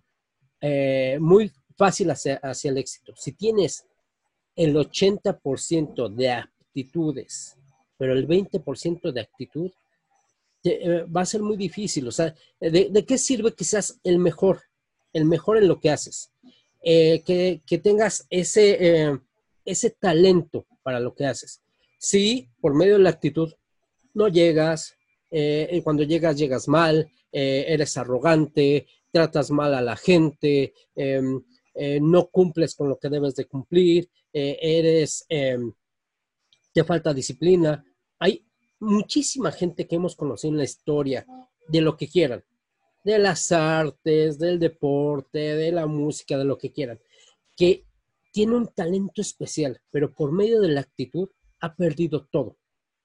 eh, 0.60 1.18
muy 1.20 1.52
fácil 1.78 2.10
hacia, 2.10 2.34
hacia, 2.42 2.72
el 2.72 2.78
éxito. 2.78 3.14
Si 3.16 3.32
tienes 3.32 3.86
el 4.56 4.74
80% 4.74 6.12
de 6.12 6.30
aptitudes, 6.30 7.56
pero 7.96 8.12
el 8.12 8.26
20% 8.26 9.12
de 9.12 9.20
actitud, 9.20 9.70
eh, 10.64 11.04
va 11.04 11.20
a 11.20 11.26
ser 11.26 11.42
muy 11.42 11.56
difícil. 11.56 12.08
O 12.08 12.12
sea, 12.12 12.34
¿de, 12.58 13.04
qué 13.06 13.18
sirve 13.18 13.54
seas 13.56 14.00
el 14.02 14.18
mejor? 14.18 14.62
El 15.12 15.26
mejor 15.26 15.58
en 15.58 15.68
lo 15.68 15.78
que 15.78 15.90
haces. 15.90 16.32
que, 16.82 17.62
que, 17.64 17.78
tengas 17.78 18.26
ese 18.30 19.20
ese 19.64 19.90
talento 19.90 20.66
para 20.82 21.00
lo 21.00 21.14
que 21.14 21.26
haces. 21.26 21.62
Si 21.98 22.48
por 22.60 22.74
medio 22.74 22.94
de 22.94 23.04
la 23.04 23.10
actitud 23.10 23.52
no 24.14 24.28
llegas, 24.28 24.96
eh, 25.30 25.80
cuando 25.84 26.02
llegas 26.02 26.36
llegas 26.36 26.66
mal, 26.66 27.10
eh, 27.30 27.66
eres 27.68 27.96
arrogante, 27.96 28.86
tratas 29.12 29.50
mal 29.50 29.74
a 29.74 29.82
la 29.82 29.96
gente, 29.96 30.74
em, 30.94 31.42
eh, 31.74 32.00
no 32.00 32.28
cumples 32.28 32.74
con 32.74 32.88
lo 32.88 32.98
que 32.98 33.08
debes 33.08 33.34
de 33.34 33.44
cumplir, 33.44 34.08
eres, 34.32 35.24
em, 35.28 35.72
te 36.72 36.84
falta 36.84 37.12
disciplina. 37.12 37.84
Hay 38.18 38.44
muchísima 38.78 39.50
gente 39.52 39.86
que 39.86 39.96
hemos 39.96 40.14
conocido 40.14 40.52
en 40.52 40.58
la 40.58 40.64
historia 40.64 41.26
de 41.68 41.80
lo 41.80 41.96
que 41.96 42.08
quieran, 42.08 42.44
de 43.04 43.18
las 43.18 43.50
artes, 43.52 44.38
del 44.38 44.58
deporte, 44.58 45.38
de 45.38 45.72
la 45.72 45.86
música, 45.86 46.38
de 46.38 46.44
lo 46.44 46.56
que 46.58 46.72
quieran, 46.72 47.00
que 47.56 47.84
tiene 48.30 48.56
un 48.56 48.68
talento 48.68 49.20
especial, 49.20 49.80
pero 49.90 50.12
por 50.12 50.32
medio 50.32 50.60
de 50.60 50.68
la 50.68 50.80
actitud 50.80 51.28
ha 51.60 51.74
perdido 51.74 52.26
todo. 52.30 52.56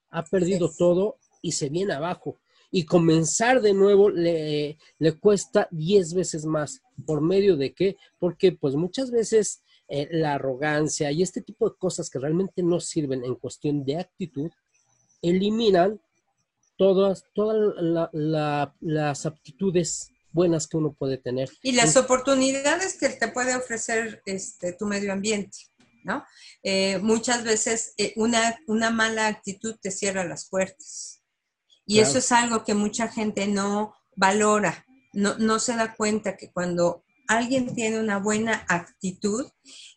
Ha 0.10 0.24
perdido 0.24 0.72
todo 0.78 1.18
y 1.42 1.54
se 1.54 1.70
viene 1.70 1.94
abajo. 1.94 2.40
Y 2.72 2.86
comenzar 2.86 3.62
de 3.62 3.74
nuevo 3.74 4.10
le, 4.10 4.78
le 5.00 5.20
cuesta 5.20 5.68
10 5.72 6.14
veces 6.14 6.46
más. 6.46 6.82
¿Por 7.06 7.22
medio 7.22 7.58
de 7.58 7.74
qué? 7.74 7.98
Porque 8.20 8.52
pues 8.52 8.76
muchas 8.76 9.12
veces 9.12 9.62
eh, 9.88 10.08
la 10.12 10.34
arrogancia 10.34 11.12
y 11.12 11.22
este 11.22 11.42
tipo 11.42 11.70
de 11.70 11.76
cosas 11.78 12.10
que 12.10 12.18
realmente 12.18 12.64
no 12.64 12.80
sirven 12.80 13.24
en 13.24 13.36
cuestión 13.36 13.86
de 13.86 14.00
actitud, 14.00 14.50
eliminan 15.22 16.02
todas, 16.76 17.24
todas 17.34 17.56
las 18.14 19.26
aptitudes 19.26 20.12
buenas 20.36 20.68
que 20.68 20.78
uno 20.78 20.94
puede 20.94 21.18
tener. 21.18 21.50
Y 21.64 21.72
las 21.72 21.96
oportunidades 21.96 22.98
que 23.00 23.10
te 23.10 23.30
puede 23.30 23.56
ofrecer 23.56 24.22
este, 24.26 24.74
tu 24.74 24.86
medio 24.86 25.14
ambiente, 25.14 25.58
¿no? 26.04 26.24
Eh, 26.62 27.00
muchas 27.00 27.44
veces 27.44 27.94
eh, 27.98 28.14
una, 28.18 28.60
una 28.68 28.92
mala 28.92 29.28
actitud 29.28 29.78
te 29.82 29.90
cierra 29.90 30.26
las 30.26 30.48
puertas. 30.50 31.24
Y 31.88 32.00
eso 32.00 32.18
es 32.18 32.32
algo 32.32 32.64
que 32.64 32.74
mucha 32.74 33.08
gente 33.08 33.48
no 33.48 33.96
valora, 34.16 34.86
no, 35.14 35.38
no 35.38 35.60
se 35.60 35.76
da 35.76 35.96
cuenta 35.96 36.36
que 36.36 36.52
cuando 36.52 37.05
alguien 37.28 37.74
tiene 37.74 38.00
una 38.00 38.18
buena 38.20 38.66
actitud, 38.68 39.46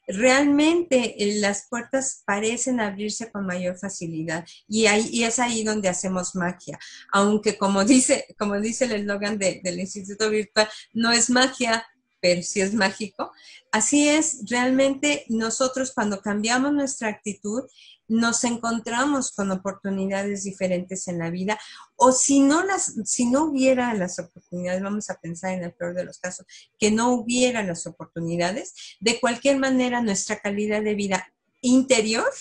realmente 0.06 1.22
eh, 1.22 1.38
las 1.40 1.66
puertas 1.68 2.22
parecen 2.26 2.80
abrirse 2.80 3.30
con 3.30 3.46
mayor 3.46 3.78
facilidad 3.78 4.44
y, 4.66 4.86
es 4.86 5.38
ahí 5.38 5.62
donde 5.64 5.88
hacemos 5.88 6.34
magia. 6.34 6.78
Aunque 7.12 7.58
como 7.58 7.84
dice, 7.84 8.26
como 8.38 8.58
dice 8.60 8.86
el 8.86 8.92
eslogan 8.92 9.38
del 9.38 9.78
Instituto 9.78 10.30
Virtual, 10.30 10.68
no 10.92 11.12
es 11.12 11.30
magia, 11.30 11.86
pero 12.20 12.42
sí 12.42 12.60
es 12.60 12.74
mágico. 12.74 13.32
Así 13.70 14.08
es, 14.08 14.44
realmente 14.48 15.24
nosotros 15.28 15.92
cuando 15.94 16.20
cambiamos 16.20 16.72
nuestra 16.72 17.08
actitud, 17.08 17.62
nos 18.08 18.44
encontramos 18.44 19.32
con 19.32 19.50
oportunidades 19.50 20.44
diferentes 20.44 21.08
en 21.08 21.18
la 21.18 21.30
vida 21.30 21.58
o 21.96 22.12
si 22.12 22.40
no 22.40 22.64
las 22.64 22.94
si 23.04 23.26
no 23.26 23.44
hubiera 23.44 23.92
las 23.94 24.18
oportunidades 24.18 24.82
vamos 24.82 25.10
a 25.10 25.20
pensar 25.20 25.52
en 25.52 25.64
el 25.64 25.72
peor 25.72 25.94
de 25.94 26.04
los 26.04 26.18
casos 26.18 26.46
que 26.78 26.90
no 26.90 27.12
hubiera 27.12 27.62
las 27.62 27.86
oportunidades 27.86 28.74
de 29.00 29.20
cualquier 29.20 29.58
manera 29.58 30.00
nuestra 30.00 30.40
calidad 30.40 30.82
de 30.82 30.94
vida 30.94 31.32
interior 31.60 32.32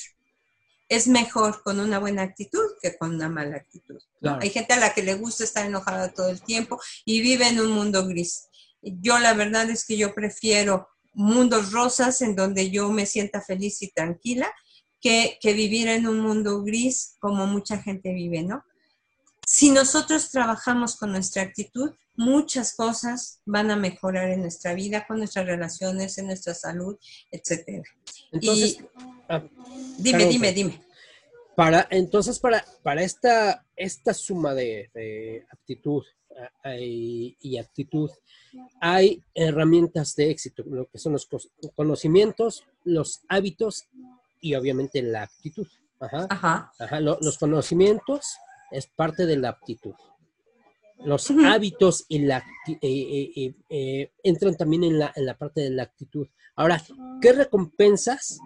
es 0.89 1.07
mejor 1.07 1.61
con 1.63 1.79
una 1.79 1.99
buena 1.99 2.21
actitud 2.21 2.65
que 2.81 2.97
con 2.97 3.15
una 3.15 3.27
mala 3.27 3.57
actitud. 3.57 3.97
Hay 4.39 4.49
gente 4.49 4.73
a 4.73 4.77
la 4.77 4.93
que 4.93 5.03
le 5.03 5.15
gusta 5.15 5.43
estar 5.43 5.65
enojada 5.65 6.13
todo 6.13 6.29
el 6.29 6.41
tiempo 6.41 6.79
y 7.03 7.21
vive 7.21 7.47
en 7.47 7.59
un 7.59 7.71
mundo 7.71 8.07
gris. 8.07 8.47
Yo 8.81 9.19
la 9.19 9.33
verdad 9.33 9.69
es 9.69 9.85
que 9.85 9.97
yo 9.97 10.13
prefiero 10.15 10.87
mundos 11.13 11.71
rosas 11.71 12.21
en 12.21 12.35
donde 12.35 12.69
yo 12.69 12.89
me 12.89 13.05
sienta 13.05 13.41
feliz 13.41 13.81
y 13.81 13.91
tranquila 13.91 14.53
que, 15.01 15.37
vivir 15.43 15.87
en 15.87 16.07
un 16.07 16.19
mundo 16.19 16.63
gris 16.63 17.15
como 17.19 17.47
mucha 17.47 17.81
gente 17.81 18.13
vive, 18.13 18.43
¿no? 18.43 18.63
Si 19.45 19.71
nosotros 19.71 20.29
trabajamos 20.29 20.97
con 20.97 21.11
nuestra 21.11 21.41
actitud, 21.43 21.91
muchas 22.15 22.75
cosas 22.75 23.41
van 23.45 23.71
a 23.71 23.77
mejorar 23.77 24.29
en 24.29 24.41
nuestra 24.41 24.73
vida, 24.73 25.05
con 25.07 25.19
nuestras 25.19 25.45
relaciones, 25.45 26.17
en 26.17 26.27
nuestra 26.27 26.53
salud, 26.53 26.97
etc. 27.31 27.83
Entonces, 28.31 28.83
ah, 29.29 29.43
dime, 29.97 30.25
dime, 30.25 30.51
dime. 30.51 30.81
Para, 31.55 31.87
entonces, 31.89 32.39
para, 32.39 32.63
para 32.83 33.01
esta, 33.03 33.65
esta 33.75 34.13
suma 34.13 34.53
de, 34.53 34.91
de 34.93 35.45
aptitud, 35.49 36.03
y 36.79 37.57
actitud, 37.57 38.09
hay 38.79 39.23
herramientas 39.33 40.15
de 40.15 40.29
éxito, 40.29 40.63
lo 40.65 40.87
que 40.87 40.97
son 40.97 41.13
los 41.13 41.27
conocimientos, 41.75 42.63
los 42.83 43.21
hábitos 43.27 43.87
y 44.41 44.55
obviamente 44.55 45.01
la 45.01 45.23
actitud. 45.23 45.67
Ajá. 45.99 46.27
Ajá. 46.79 46.99
los 46.99 47.37
conocimientos 47.39 48.37
es 48.71 48.87
parte 48.87 49.25
de 49.25 49.37
la 49.37 49.49
aptitud. 49.49 49.95
Los 51.05 51.29
hábitos 51.29 52.05
y 52.07 52.19
la, 52.19 52.43
eh, 52.67 52.77
eh, 52.81 53.53
eh, 53.69 54.11
entran 54.23 54.57
también 54.57 54.83
en 54.83 54.99
la, 54.99 55.13
en 55.15 55.25
la 55.25 55.37
parte 55.37 55.61
de 55.61 55.69
la 55.69 55.83
actitud. 55.83 56.27
Ahora, 56.55 56.83
¿qué 57.21 57.33
recompensas 57.33 58.39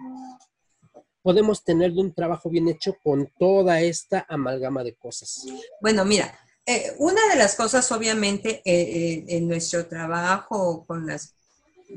podemos 1.21 1.63
tener 1.63 1.93
de 1.93 2.01
un 2.01 2.13
trabajo 2.13 2.49
bien 2.49 2.67
hecho 2.67 2.97
con 3.01 3.31
toda 3.39 3.79
esta 3.79 4.25
amalgama 4.27 4.83
de 4.83 4.95
cosas? 4.95 5.45
Bueno, 5.79 6.03
mira, 6.03 6.37
una 6.97 7.25
de 7.29 7.37
las 7.37 7.55
cosas, 7.55 7.89
obviamente, 7.91 8.61
en 8.65 9.47
nuestro 9.47 9.85
trabajo 9.85 10.85
con 10.85 11.07
las 11.07 11.35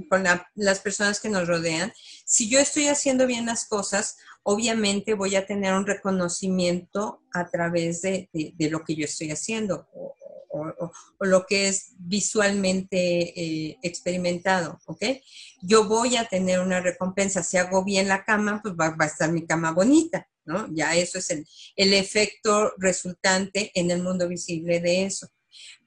con 0.09 0.25
las 0.55 0.81
personas 0.81 1.21
que 1.21 1.29
nos 1.29 1.47
rodean, 1.47 1.93
si 2.25 2.49
yo 2.49 2.59
estoy 2.59 2.89
haciendo 2.89 3.27
bien 3.27 3.47
las 3.47 3.67
cosas, 3.67 4.17
obviamente 4.45 5.15
voy 5.15 5.37
a 5.37 5.47
tener 5.47 5.75
un 5.75 5.87
reconocimiento 5.87 7.23
a 7.33 7.51
través 7.51 8.03
de, 8.03 8.29
lo 8.59 8.85
que 8.85 8.95
yo 8.95 9.05
estoy 9.05 9.31
haciendo 9.31 9.89
o, 9.93 10.15
lo 11.21 11.47
que 11.47 11.67
es 11.67 11.95
visualmente 11.99 12.97
eh, 12.97 13.79
experimentado, 13.83 14.79
¿ok? 14.87 15.03
Yo 15.63 15.89
voy 15.89 16.17
a 16.17 16.27
tener 16.27 16.61
una 16.61 16.81
recompensa. 16.81 17.43
Si 17.43 17.57
hago 17.57 17.83
bien 17.83 18.07
la 18.07 18.25
cama, 18.25 18.61
pues 18.63 18.75
va, 18.75 18.95
a 18.97 19.07
estar 19.07 19.33
mi 19.33 19.47
cama 19.47 19.73
bonita, 19.73 20.29
¿no? 20.45 20.69
Ya 20.73 20.95
eso 20.95 21.19
es 21.19 21.31
el, 21.31 21.45
el 21.75 21.93
efecto 21.95 22.73
resultante 22.79 23.73
en 23.75 23.91
el 23.91 24.03
mundo 24.03 24.29
visible 24.29 24.79
de 24.79 25.07
eso. 25.07 25.29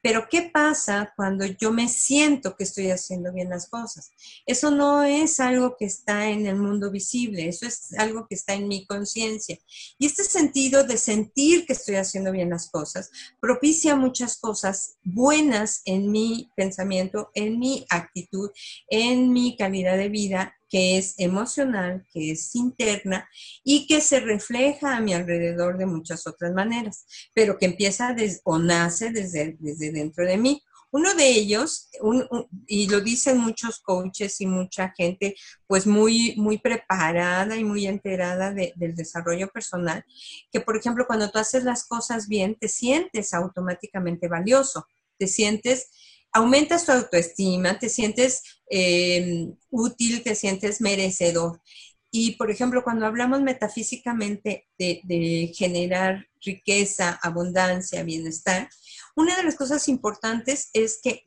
Pero 0.08 0.30
¿qué 0.30 0.44
pasa 0.44 1.12
cuando 1.18 1.46
yo 1.46 1.74
me 1.74 1.90
siento 1.90 2.56
que 2.56 2.64
estoy 2.64 2.92
haciendo 2.92 3.34
bien 3.34 3.50
las 3.50 3.68
cosas? 3.68 4.10
Eso 4.46 4.72
no 4.72 5.04
es 5.04 5.42
algo 5.42 5.76
que 5.78 5.84
está 5.84 6.30
en 6.30 6.46
el 6.46 6.56
mundo 6.56 6.90
visible, 6.90 7.50
eso 7.50 7.68
es 7.68 7.92
algo 7.98 8.26
que 8.26 8.36
está 8.36 8.54
en 8.54 8.70
mi 8.70 8.86
conciencia. 8.86 9.58
Y 10.00 10.06
este 10.06 10.24
sentido 10.24 10.86
de 10.86 10.96
sentir 10.96 11.66
que 11.66 11.74
estoy 11.74 11.96
haciendo 11.96 12.32
bien 12.32 12.52
las 12.52 12.70
cosas 12.70 13.12
propicia 13.42 13.98
muchas 13.98 14.38
cosas 14.38 14.96
buenas 15.04 15.82
en 15.84 16.10
mi 16.10 16.54
pensamiento, 16.56 17.30
en 17.34 17.60
mi 17.60 17.86
actitud, 17.90 18.50
en 18.90 19.34
mi 19.34 19.58
calidad 19.58 19.98
de 19.98 20.08
vida 20.08 20.57
que 20.70 20.98
es 20.98 21.16
emocional, 21.18 22.06
que 22.12 22.32
es 22.32 22.56
interna 22.56 23.28
y 23.64 23.88
que 23.88 24.02
se 24.02 24.20
refleja 24.20 24.96
a 24.96 25.02
mi 25.02 25.14
alrededor 25.14 25.78
de 25.78 25.86
muchas 25.86 26.28
otras 26.28 26.54
maneras, 26.54 27.06
pero 27.34 27.58
que 27.58 27.66
empieza 27.66 28.16
o 28.44 28.60
nace 28.60 29.12
desde, 29.12 29.58
desde 29.60 29.92
dentro 29.92 30.26
de 30.26 30.38
mí. 30.38 30.64
Uno 30.90 31.14
de 31.16 31.28
ellos, 31.28 31.90
y 32.66 32.88
lo 32.88 33.02
dicen 33.02 33.38
muchos 33.40 33.80
coaches 33.82 34.40
y 34.40 34.46
mucha 34.46 34.94
gente, 34.96 35.36
pues 35.68 35.86
muy, 35.86 36.34
muy 36.38 36.60
preparada 36.60 37.58
y 37.58 37.64
muy 37.66 37.86
enterada 37.88 38.54
del 38.54 38.96
desarrollo 38.96 39.50
personal, 39.50 40.06
que 40.50 40.62
por 40.62 40.78
ejemplo 40.78 41.06
cuando 41.06 41.30
tú 41.30 41.40
haces 41.40 41.66
las 41.66 41.86
cosas 41.86 42.30
bien, 42.30 42.56
te 42.60 42.70
sientes 42.70 43.34
automáticamente 43.34 44.30
valioso, 44.30 44.88
te 45.18 45.28
sientes 45.28 45.90
aumentas 46.38 46.86
tu 46.86 46.92
autoestima, 46.92 47.80
te 47.80 47.90
sientes 47.90 48.44
eh, 48.70 49.48
útil, 49.72 50.24
te 50.24 50.36
sientes 50.36 50.82
merecedor. 50.82 51.62
Y, 52.12 52.36
por 52.36 52.52
ejemplo, 52.52 52.84
cuando 52.84 53.06
hablamos 53.06 53.42
metafísicamente 53.42 54.68
de, 54.78 55.52
generar 55.56 56.28
riqueza, 56.42 57.20
abundancia, 57.22 58.04
bienestar, 58.04 58.70
una 59.16 59.36
de 59.36 59.44
las 59.44 59.56
cosas 59.56 59.88
importantes 59.88 60.70
es 60.74 61.00
que 61.02 61.24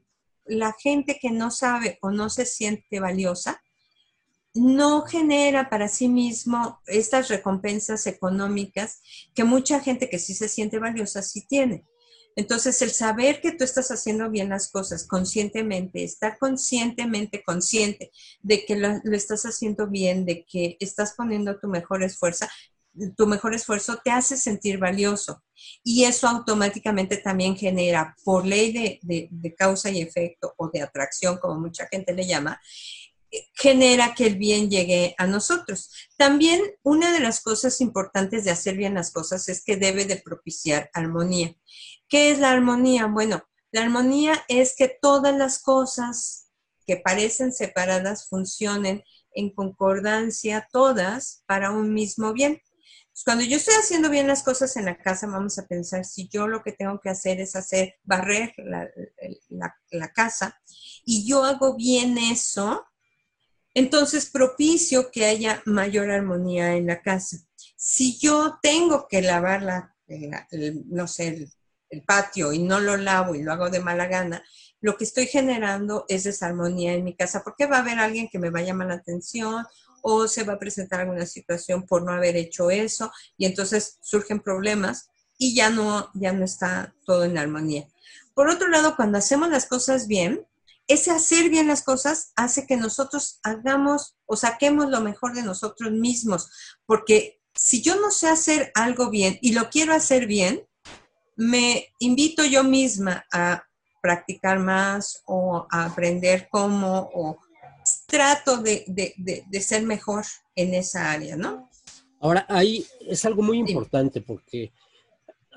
la 0.47 0.75
gente 0.81 1.19
que 1.21 1.31
no 1.31 1.51
sabe 1.51 1.99
o 2.03 2.11
no 2.11 2.31
se 2.31 2.47
siente 2.47 3.01
valiosa, 3.01 3.61
no 4.55 5.03
genera 5.03 5.69
para 5.71 5.89
sí 5.89 6.09
mismo 6.09 6.81
estas 6.87 7.29
recompensas 7.29 8.07
económicas 8.07 9.01
que 9.35 9.45
mucha 9.45 9.81
gente 9.81 10.09
que 10.09 10.19
sí 10.19 10.35
se 10.35 10.49
siente 10.49 10.79
valiosa 10.79 11.23
sí 11.23 11.47
tiene. 11.47 11.85
Entonces, 12.37 12.81
el 12.83 12.91
saber 12.91 13.41
que 13.41 13.53
tú 13.53 13.65
estás 13.65 13.91
haciendo 13.91 14.31
bien 14.31 14.49
las 14.49 14.71
cosas 14.71 15.07
conscientemente, 15.07 16.05
estar 16.05 16.39
conscientemente 16.39 17.43
consciente 17.43 18.13
de 18.41 18.65
que 18.65 18.77
lo, 18.77 18.89
estás 19.13 19.45
haciendo 19.45 19.89
bien, 19.89 20.25
de 20.25 20.45
que 20.45 20.77
estás 20.81 21.15
poniendo 21.15 21.59
tu 21.59 21.69
mejor 21.69 22.03
esfuerzo, 22.03 22.47
tu 23.17 23.27
mejor 23.27 23.55
esfuerzo 23.55 24.01
te 24.03 24.11
hace 24.11 24.37
sentir 24.37 24.79
valioso. 24.79 25.43
Y 25.83 26.05
eso 26.05 26.29
automáticamente 26.29 27.17
también 27.17 27.57
genera, 27.57 28.17
por 28.25 28.47
ley 28.47 28.73
de, 29.03 29.55
causa 29.57 29.91
y 29.91 30.01
efecto 30.01 30.55
o 30.57 30.69
de 30.69 30.83
atracción, 30.83 31.39
como 31.39 31.61
mucha 31.61 31.87
gente 31.89 32.15
le 32.15 32.27
llama, 32.27 32.61
genera 33.55 34.15
que 34.15 34.27
el 34.27 34.37
bien 34.37 34.71
llegue 34.71 35.15
a 35.19 35.27
nosotros. 35.27 35.91
También 36.17 36.61
una 36.83 37.13
de 37.13 37.21
las 37.21 37.41
cosas 37.41 37.81
importantes 37.81 38.45
de 38.45 38.51
hacer 38.51 38.77
bien 38.77 38.95
las 38.95 39.13
cosas 39.13 39.49
es 39.49 39.63
que 39.63 39.77
debe 39.77 40.05
de 40.05 40.17
propiciar 40.17 40.91
armonía. 40.93 41.55
¿Qué 42.11 42.33
es 42.33 42.41
la 42.41 42.51
armonía? 42.51 43.07
Bueno, 43.07 43.45
la 43.71 43.83
armonía 43.83 44.45
es 44.49 44.75
que 44.77 44.89
todas 44.89 45.35
las 45.35 45.63
cosas 45.63 46.51
que 46.85 46.97
parecen 46.97 47.53
separadas 47.53 48.29
funcionen 48.29 49.05
en 49.33 49.55
concordancia 49.55 50.69
todas 50.73 51.45
para 51.47 51.71
un 51.71 51.95
mismo 51.95 52.33
bien. 52.33 52.61
Cuando 53.25 53.45
yo 53.45 53.59
estoy 53.59 53.75
haciendo 53.75 54.11
bien 54.11 54.27
las 54.27 54.43
cosas 54.43 54.77
en 54.77 54.87
la 54.87 54.99
casa, 54.99 55.29
vamos 55.29 55.57
a 55.61 55.69
pensar 55.69 56.05
si 56.05 56.29
yo 56.29 56.49
lo 56.49 56.65
que 56.65 56.73
tengo 56.73 57.01
que 57.01 57.11
hacer 57.11 57.41
es 57.41 57.55
hacer 57.55 57.95
barrer 58.03 58.55
la, 58.59 60.13
casa 60.13 60.61
y 61.05 61.29
yo 61.29 61.45
hago 61.45 61.77
bien 61.77 62.19
eso, 62.19 62.85
entonces 63.73 64.29
propicio 64.29 65.13
que 65.13 65.27
haya 65.27 65.63
mayor 65.65 66.11
armonía 66.11 66.75
en 66.75 66.89
la 66.89 67.03
casa. 67.03 67.37
Si 67.77 68.19
yo 68.19 68.59
tengo 68.61 69.07
que 69.07 69.23
lavar 69.23 69.63
la, 69.63 69.97
no 70.87 71.07
sé, 71.07 71.49
el 71.91 72.03
patio 72.03 72.53
y 72.53 72.61
no 72.61 72.81
lo 72.81 72.97
lavo 72.97 73.35
y 73.35 73.43
lo 73.43 73.53
hago 73.53 73.69
de 73.69 73.81
mala 73.81 74.07
gana, 74.07 74.43
lo 74.81 74.97
que 74.97 75.05
estoy 75.05 75.27
generando 75.27 76.07
es 76.09 76.25
desarmonía 76.25 76.95
en 76.95 77.05
mi 77.05 77.15
casa, 77.15 77.43
porque 77.45 77.67
va 77.67 77.77
a 77.77 77.81
haber 77.81 77.99
alguien 77.99 78.29
que 78.29 78.39
me 78.39 78.51
va 78.51 78.61
a 78.61 78.65
llamar 78.65 78.89
la 78.89 78.95
atención 78.95 79.67
o 80.03 80.27
se 80.27 80.45
va 80.45 80.55
a 80.55 80.59
presentar 80.59 81.01
alguna 81.01 81.27
situación 81.27 81.85
por 81.87 82.03
no 82.03 82.13
haber 82.13 82.37
hecho 82.37 82.71
eso 82.71 83.13
y 83.37 83.45
entonces 83.45 83.99
surgen 84.01 84.41
problemas 84.41 85.11
y 85.37 85.55
ya 85.55 85.71
no, 85.71 86.11
ya 86.15 86.33
no 86.33 86.45
está 86.45 86.95
todo 87.05 87.25
en 87.25 87.37
armonía. 87.37 87.87
Por 88.35 88.49
otro 88.49 88.69
lado, 88.69 88.97
cuando 88.97 89.19
hacemos 89.19 89.51
las 89.51 89.67
cosas 89.67 90.07
bien, 90.07 90.47
ese 90.87 91.11
hacer 91.11 91.51
bien 91.51 91.69
las 91.69 91.83
cosas 91.83 92.33
hace 92.37 92.67
que 92.67 92.77
nosotros 92.77 93.39
hagamos 93.43 94.17
o 94.27 94.37
saquemos 94.37 94.91
lo 94.91 95.01
mejor 95.01 95.35
de 95.35 95.43
nosotros 95.43 95.93
mismos, 95.93 96.51
porque 96.87 97.41
si 97.55 97.83
yo 97.83 98.01
no 98.01 98.11
sé 98.11 98.29
hacer 98.29 98.73
algo 98.75 99.11
bien 99.11 99.39
y 99.41 99.53
lo 99.53 99.71
quiero 99.71 99.95
hacer 99.95 100.27
bien, 100.27 100.67
me 101.41 101.87
invito 102.01 102.45
yo 102.45 102.63
misma 102.63 103.25
a 103.33 103.65
practicar 104.03 104.59
más 104.59 105.23
o 105.25 105.67
a 105.71 105.87
aprender 105.87 106.49
cómo 106.51 107.11
o 107.15 107.39
trato 108.07 108.59
de, 108.59 108.85
ser 109.63 109.85
mejor 109.85 110.25
en 110.55 110.75
esa 110.75 111.11
área, 111.11 111.37
¿no? 111.37 111.71
Ahora, 112.21 112.45
ahí 112.47 112.85
es 113.09 113.25
algo 113.25 113.43
muy 113.43 113.59
importante 113.59 114.21
porque, 114.21 114.71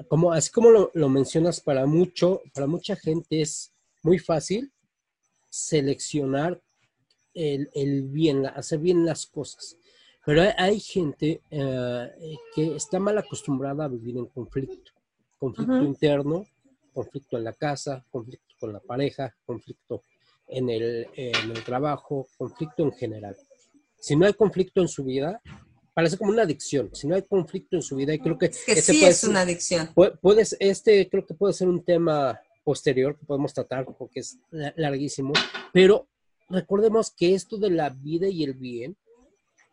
como, 0.08 0.32
así 0.32 0.50
como 0.52 0.90
lo, 0.94 1.10
mencionas, 1.10 1.60
para, 1.60 1.86
mucho, 1.86 2.42
para 2.54 2.66
mucha 2.66 2.96
gente 2.96 3.42
es 3.42 3.74
muy 4.04 4.20
fácil 4.20 4.72
seleccionar 5.50 6.62
el, 7.34 8.04
bien, 8.04 8.46
hacer 8.46 8.80
bien 8.80 9.06
las 9.06 9.26
cosas. 9.26 9.76
Pero 10.26 10.44
hay, 10.58 10.80
gente 10.80 11.42
eh, 11.52 12.38
que 12.56 12.74
está 12.78 13.00
mal 13.00 13.18
acostumbrada 13.18 13.84
a 13.84 13.90
vivir 13.90 14.16
en 14.16 14.28
conflicto 14.28 14.93
conflicto 15.44 15.84
interno, 15.84 16.46
conflicto 16.94 17.38
en 17.38 17.44
la 17.44 17.52
casa, 17.52 18.06
conflicto 18.10 18.56
con 18.58 18.72
la 18.72 18.80
pareja, 18.80 19.36
conflicto 19.46 20.06
en 20.48 20.70
el, 20.70 21.08
en 21.16 21.52
el, 21.52 21.64
trabajo, 21.66 22.28
conflicto 22.38 22.84
en 22.84 22.94
general. 22.94 23.36
Si 24.00 24.16
no 24.16 24.26
hay 24.26 24.34
conflicto 24.34 24.80
en 24.80 24.88
su 24.88 25.04
vida, 25.04 25.42
parece 25.94 26.18
como 26.18 26.32
una 26.32 26.44
adicción. 26.44 26.92
Si 26.94 27.08
no 27.08 27.16
hay 27.16 27.24
conflicto 27.24 27.76
en 27.76 27.82
su 27.82 27.98
vida, 27.98 28.14
y 28.14 28.20
creo 28.20 28.38
que, 28.38 28.52
que 28.52 28.82
sí 28.82 29.04
es 29.04 29.26
una 29.26 29.42
adicción. 29.42 29.90
Puedes, 30.22 30.56
este 30.62 31.10
creo 31.10 31.26
que 31.26 31.34
puede 31.34 31.54
ser 31.54 31.68
un 31.68 31.84
tema 31.84 32.40
posterior 32.64 33.20
que 33.20 33.26
podemos 33.26 33.54
tratar 33.54 33.86
porque 33.98 34.22
es 34.22 34.38
larguísimo, 34.78 35.34
pero 35.74 36.08
recordemos 36.48 37.12
que 37.12 37.36
esto 37.36 37.58
de 37.58 37.70
la 37.70 37.90
vida 37.90 38.30
y 38.30 38.46
el 38.46 38.54
bien, 38.54 38.96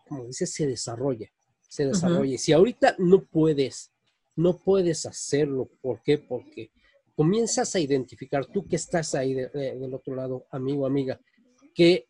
como 0.08 0.26
dices, 0.26 0.52
se 0.52 0.66
desarrolla, 0.66 1.30
se 1.68 1.86
desarrolla. 1.86 2.36
Si 2.38 2.52
ahorita 2.52 2.96
no 2.98 3.22
puedes 3.22 3.92
no 4.40 4.56
puedes 4.58 5.06
hacerlo. 5.06 5.68
¿Por 5.80 6.02
qué? 6.02 6.18
Porque 6.18 6.70
comienzas 7.14 7.74
a 7.74 7.80
identificar, 7.80 8.46
tú 8.46 8.66
que 8.66 8.76
estás 8.76 9.14
ahí 9.14 9.34
del 9.34 9.94
otro 9.94 10.14
lado, 10.14 10.46
amigo, 10.50 10.86
amiga, 10.86 11.20
que 11.74 12.06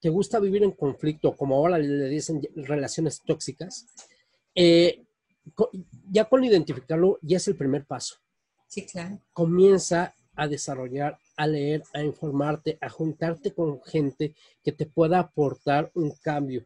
te 0.00 0.08
gusta 0.08 0.40
vivir 0.40 0.62
en 0.62 0.72
conflicto, 0.72 1.36
como 1.36 1.56
ahora 1.56 1.78
le 1.78 2.08
dicen 2.08 2.40
relaciones 2.56 3.22
tóxicas, 3.22 3.86
eh, 4.54 5.04
ya 6.10 6.24
con 6.24 6.44
identificarlo 6.44 7.18
ya 7.22 7.36
es 7.36 7.48
el 7.48 7.56
primer 7.56 7.84
paso. 7.84 8.16
Sí, 8.66 8.86
claro. 8.86 9.20
Comienza 9.32 10.14
a 10.34 10.48
desarrollar, 10.48 11.18
a 11.36 11.46
leer, 11.46 11.82
a 11.92 12.02
informarte, 12.02 12.78
a 12.80 12.88
juntarte 12.88 13.52
con 13.52 13.82
gente 13.82 14.34
que 14.62 14.72
te 14.72 14.86
pueda 14.86 15.18
aportar 15.18 15.90
un 15.94 16.10
cambio. 16.22 16.64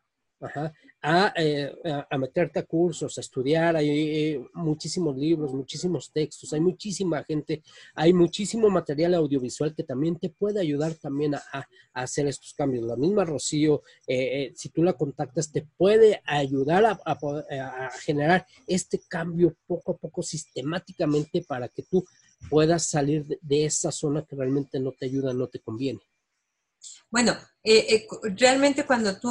Eh, 1.01 1.73
a, 2.11 2.19
meterte 2.19 2.59
a 2.59 2.65
cursos, 2.65 3.17
a 3.17 3.21
estudiar, 3.21 3.77
hay 3.77 3.89
eh, 3.89 4.49
muchísimos 4.55 5.17
libros, 5.17 5.55
muchísimos 5.55 6.11
textos, 6.13 6.53
hay 6.53 6.61
muchísima 6.61 7.23
gente, 7.23 7.63
hay 7.95 8.13
muchísimo 8.13 8.69
material 8.69 9.15
audiovisual 9.15 9.77
que 9.77 9.85
también 9.85 10.19
te 10.19 10.29
puede 10.29 10.61
ayudar 10.61 10.95
también 10.95 11.37
a, 11.37 11.43
hacer 11.93 12.27
estos 12.27 12.53
cambios. 12.53 12.85
La 12.85 12.97
misma 12.97 13.25
Rocío, 13.25 13.83
eh, 14.09 14.53
si 14.57 14.71
tú 14.71 14.83
la 14.83 14.95
contactas, 14.95 15.53
te 15.53 15.69
puede 15.77 16.21
ayudar 16.25 16.85
a, 16.85 17.91
generar 18.01 18.45
este 18.67 19.01
cambio 19.09 19.57
poco 19.67 19.93
a 19.93 19.97
poco 19.97 20.23
sistemáticamente 20.23 21.43
para 21.43 21.69
que 21.69 21.85
tú 21.85 22.05
puedas 22.51 22.87
salir 22.87 23.39
de 23.41 23.65
esa 23.65 23.93
zona 23.93 24.25
que 24.25 24.35
realmente 24.35 24.81
no 24.81 24.91
te 24.93 25.07
ayuda, 25.07 25.33
no 25.33 25.47
te 25.47 25.61
conviene. 25.61 26.01
Bueno, 27.11 27.37
realmente 28.37 28.85
cuando 28.85 29.19
tú 29.19 29.31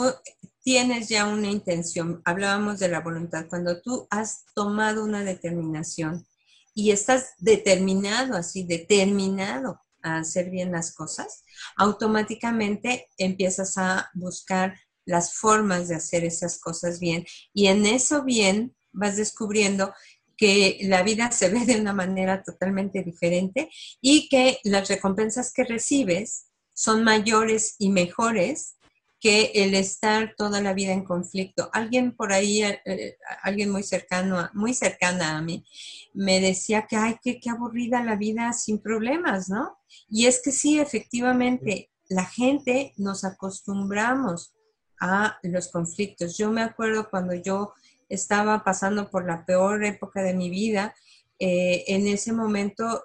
tienes 0.67 1.07
ya 1.07 1.27
una 1.27 1.49
intención, 1.49 2.21
hablábamos 2.25 2.77
de 2.79 2.89
la 2.89 2.99
voluntad, 2.99 3.45
cuando 3.47 3.81
tú 3.81 4.05
has 4.09 4.43
tomado 4.53 5.01
una 5.05 5.23
determinación 5.23 6.27
y 6.73 6.91
estás 6.91 7.35
determinado, 7.37 8.35
así, 8.35 8.63
determinado 8.63 9.79
a 10.03 10.17
hacer 10.17 10.49
bien 10.49 10.73
las 10.73 10.93
cosas, 10.93 11.45
automáticamente 11.77 13.07
empiezas 13.17 13.77
a 13.77 14.11
buscar 14.13 14.77
las 15.05 15.35
formas 15.35 15.87
de 15.87 15.95
hacer 15.95 16.25
esas 16.25 16.59
cosas 16.59 16.99
bien. 16.99 17.25
Y 17.53 17.67
en 17.67 17.85
eso 17.85 18.25
bien 18.25 18.75
vas 18.91 19.15
descubriendo 19.15 19.93
que 20.35 20.79
la 20.81 21.01
vida 21.01 21.31
se 21.31 21.47
ve 21.47 21.65
de 21.65 21.79
una 21.79 21.93
manera 21.93 22.43
totalmente 22.43 23.03
diferente 23.03 23.69
y 24.01 24.27
que 24.27 24.59
las 24.65 24.89
recompensas 24.89 25.53
que 25.53 25.63
recibes 25.63 26.47
son 26.73 27.05
mayores 27.05 27.75
y 27.79 27.87
mejores 27.87 28.76
que 29.19 29.51
el 29.55 29.73
estar 29.73 30.35
toda 30.37 30.61
la 30.61 30.73
vida 30.73 30.93
en 30.93 31.03
conflicto. 31.03 31.69
Alguien 31.73 32.15
por 32.15 32.31
ahí, 32.31 32.63
eh, 32.63 32.81
eh, 32.85 33.17
alguien 33.41 33.71
muy 33.71 33.83
cercano, 33.83 34.49
muy 34.53 34.73
cercana 34.73 35.37
a 35.37 35.41
mí, 35.41 35.65
me 36.13 36.39
decía 36.39 36.85
que, 36.87 36.95
ay, 36.95 37.17
qué, 37.23 37.39
qué 37.39 37.49
aburrida 37.49 38.03
la 38.03 38.15
vida 38.15 38.53
sin 38.53 38.79
problemas, 38.79 39.49
¿no? 39.49 39.77
Y 40.09 40.27
es 40.27 40.41
que 40.43 40.51
sí, 40.51 40.79
efectivamente, 40.79 41.89
la 42.09 42.25
gente 42.25 42.93
nos 42.97 43.23
acostumbramos 43.23 44.53
a 44.99 45.37
los 45.43 45.69
conflictos. 45.69 46.37
Yo 46.37 46.51
me 46.51 46.61
acuerdo 46.61 47.09
cuando 47.09 47.33
yo 47.33 47.73
estaba 48.09 48.63
pasando 48.63 49.09
por 49.09 49.25
la 49.25 49.45
peor 49.45 49.83
época 49.83 50.21
de 50.21 50.33
mi 50.33 50.49
vida, 50.49 50.95
eh, 51.39 51.83
en 51.87 52.07
ese 52.07 52.33
momento 52.33 53.03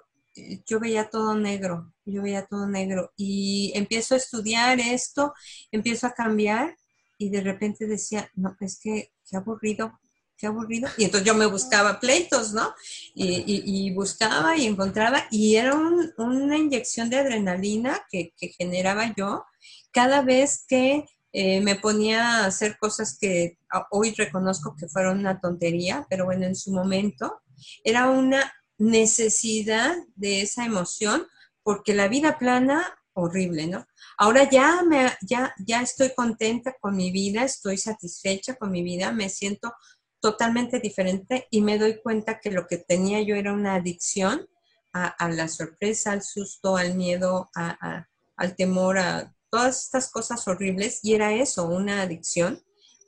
yo 0.65 0.79
veía 0.79 1.09
todo 1.09 1.35
negro, 1.35 1.93
yo 2.05 2.21
veía 2.21 2.45
todo 2.45 2.67
negro 2.67 3.11
y 3.15 3.71
empiezo 3.75 4.15
a 4.15 4.17
estudiar 4.17 4.79
esto, 4.79 5.33
empiezo 5.71 6.07
a 6.07 6.13
cambiar 6.13 6.75
y 7.17 7.29
de 7.29 7.41
repente 7.41 7.87
decía, 7.87 8.29
no, 8.35 8.55
es 8.59 8.79
que 8.79 9.11
qué 9.29 9.37
aburrido, 9.37 9.99
qué 10.37 10.47
aburrido. 10.47 10.89
Y 10.97 11.05
entonces 11.05 11.27
yo 11.27 11.35
me 11.35 11.45
buscaba 11.45 11.99
pleitos, 11.99 12.53
¿no? 12.53 12.73
Y, 13.15 13.91
buscaba 13.93 14.57
y 14.57 14.65
encontraba 14.65 15.25
y 15.31 15.55
era 15.55 15.75
una 15.75 16.57
inyección 16.57 17.09
de 17.09 17.17
adrenalina 17.17 18.01
que, 18.09 18.33
generaba 18.57 19.13
yo 19.15 19.45
cada 19.91 20.21
vez 20.21 20.65
que 20.67 21.05
eh, 21.31 21.61
me 21.61 21.75
ponía 21.75 22.39
a 22.39 22.45
hacer 22.47 22.77
cosas 22.77 23.17
que 23.19 23.57
hoy 23.91 24.13
reconozco 24.15 24.75
que 24.75 24.87
fueron 24.87 25.19
una 25.19 25.39
tontería, 25.39 26.05
pero 26.09 26.25
bueno, 26.25 26.45
en 26.45 26.55
su 26.55 26.71
momento 26.71 27.41
era 27.83 28.09
una 28.09 28.51
necesidad 28.83 29.95
de 30.15 30.41
esa 30.41 30.65
emoción, 30.65 31.25
porque 31.63 31.93
la 31.93 32.09
vida 32.09 32.37
plana, 32.37 32.99
horrible, 33.13 33.67
¿no? 33.67 33.87
Ahora 34.17 34.49
ya, 34.49 34.83
me, 34.83 35.09
ya, 35.21 35.53
ya 35.65 35.81
estoy 35.81 36.13
contenta 36.13 36.75
con 36.81 36.95
mi 36.95 37.11
vida, 37.11 37.43
estoy 37.43 37.77
satisfecha 37.77 38.55
con 38.55 38.71
mi 38.71 38.83
vida, 38.83 39.11
me 39.11 39.29
siento 39.29 39.73
totalmente 40.19 40.79
diferente 40.79 41.47
y 41.49 41.61
me 41.61 41.77
doy 41.77 42.01
cuenta 42.01 42.39
que 42.39 42.51
lo 42.51 42.67
que 42.67 42.77
tenía 42.77 43.21
yo 43.21 43.35
era 43.35 43.53
una 43.53 43.75
adicción 43.75 44.47
a, 44.91 45.29
la 45.29 45.47
sorpresa, 45.47 46.11
al 46.11 46.21
susto, 46.21 46.77
al 46.77 46.93
miedo, 46.93 47.49
al 47.55 48.55
temor, 48.55 48.99
a 48.99 49.33
todas 49.49 49.85
estas 49.85 50.11
cosas 50.11 50.47
horribles 50.47 50.99
y 51.01 51.15
era 51.15 51.33
eso, 51.33 51.67
una 51.67 52.03
adicción 52.03 52.61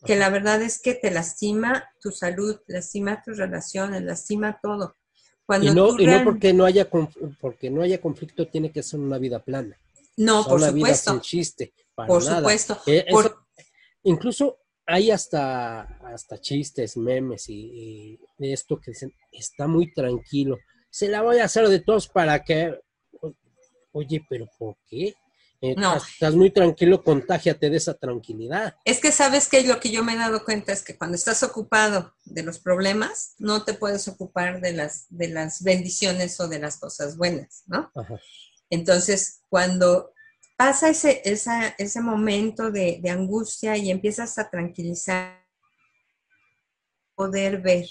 que 0.04 0.16
la 0.16 0.30
verdad 0.30 0.62
es 0.64 0.80
que 0.82 0.96
te 0.96 1.12
lastima 1.12 1.92
tu 2.02 2.12
salud, 2.12 2.60
lastima 2.68 3.22
tus 3.24 3.38
relaciones, 3.38 4.02
lastima 4.02 4.60
todo 4.62 4.96
y 5.62 5.72
no, 5.72 6.00
y 6.00 6.06
no 6.06 6.24
porque 6.24 6.54
no 6.54 6.66
haya 6.66 6.90
porque 7.40 7.70
no 7.70 7.82
haya 7.82 8.02
conflicto 8.02 8.48
tiene 8.48 8.72
que 8.72 8.82
ser 8.84 9.00
una 9.00 9.18
vida 9.18 9.40
plana. 9.40 9.80
No, 10.18 10.44
por 10.44 10.58
una 10.58 10.68
supuesto. 10.68 10.76
Vida 10.76 10.96
sin 10.96 11.22
chiste. 11.22 11.74
por 11.96 12.22
supuesto. 12.22 12.80
Eh, 12.88 13.06
incluso 14.04 14.60
hay 14.86 15.12
hasta, 15.12 15.82
hasta 16.14 16.40
chistes, 16.40 16.96
memes 16.98 17.50
y, 17.50 18.20
de 18.38 18.54
esto 18.54 18.80
que 18.80 18.92
dicen, 18.92 19.14
está 19.32 19.68
muy 19.68 19.92
tranquilo. 19.94 20.58
Se 20.90 21.10
la 21.10 21.22
voy 21.22 21.40
a 21.40 21.46
hacer 21.46 21.68
de 21.68 21.80
todos 21.80 22.08
para 22.08 22.44
que. 22.44 22.80
Oye, 23.92 24.26
pero 24.30 24.48
¿por 24.58 24.76
qué? 24.88 25.14
Eh, 25.62 25.76
no. 25.78 25.96
Estás 25.96 26.36
muy 26.36 26.52
tranquilo, 26.52 27.04
contágiate 27.04 27.70
de 27.70 27.78
esa 27.78 27.94
tranquilidad. 27.94 28.76
Es 28.86 29.00
que 29.00 29.12
sabes 29.12 29.48
que 29.48 29.64
lo 29.64 29.80
que 29.80 29.92
yo 29.92 30.04
me 30.04 30.14
he 30.14 30.18
dado 30.18 30.44
cuenta 30.44 30.74
es 30.74 30.84
que 30.84 30.98
cuando 30.98 31.16
estás 31.16 31.44
ocupado 31.44 32.14
de 32.26 32.44
los 32.44 32.60
problemas, 32.60 33.36
no 33.38 33.64
te 33.64 33.74
puedes 33.74 34.08
ocupar 34.08 34.62
de 34.62 34.74
las, 34.74 35.06
de 35.10 35.30
las 35.30 35.64
bendiciones 35.64 36.40
o 36.40 36.48
de 36.48 36.60
las 36.60 36.78
cosas 36.78 37.18
buenas, 37.18 37.64
¿no? 37.68 37.92
Entonces, 38.70 39.42
cuando 39.50 40.12
pasa 40.58 40.90
ese, 40.90 41.22
ese 41.24 42.02
momento 42.02 42.72
de, 42.72 43.00
de 43.02 43.10
angustia 43.10 43.78
y 43.78 43.92
empiezas 43.92 44.38
a 44.38 44.50
tranquilizar, 44.50 45.46
poder 47.16 47.62
ver 47.62 47.86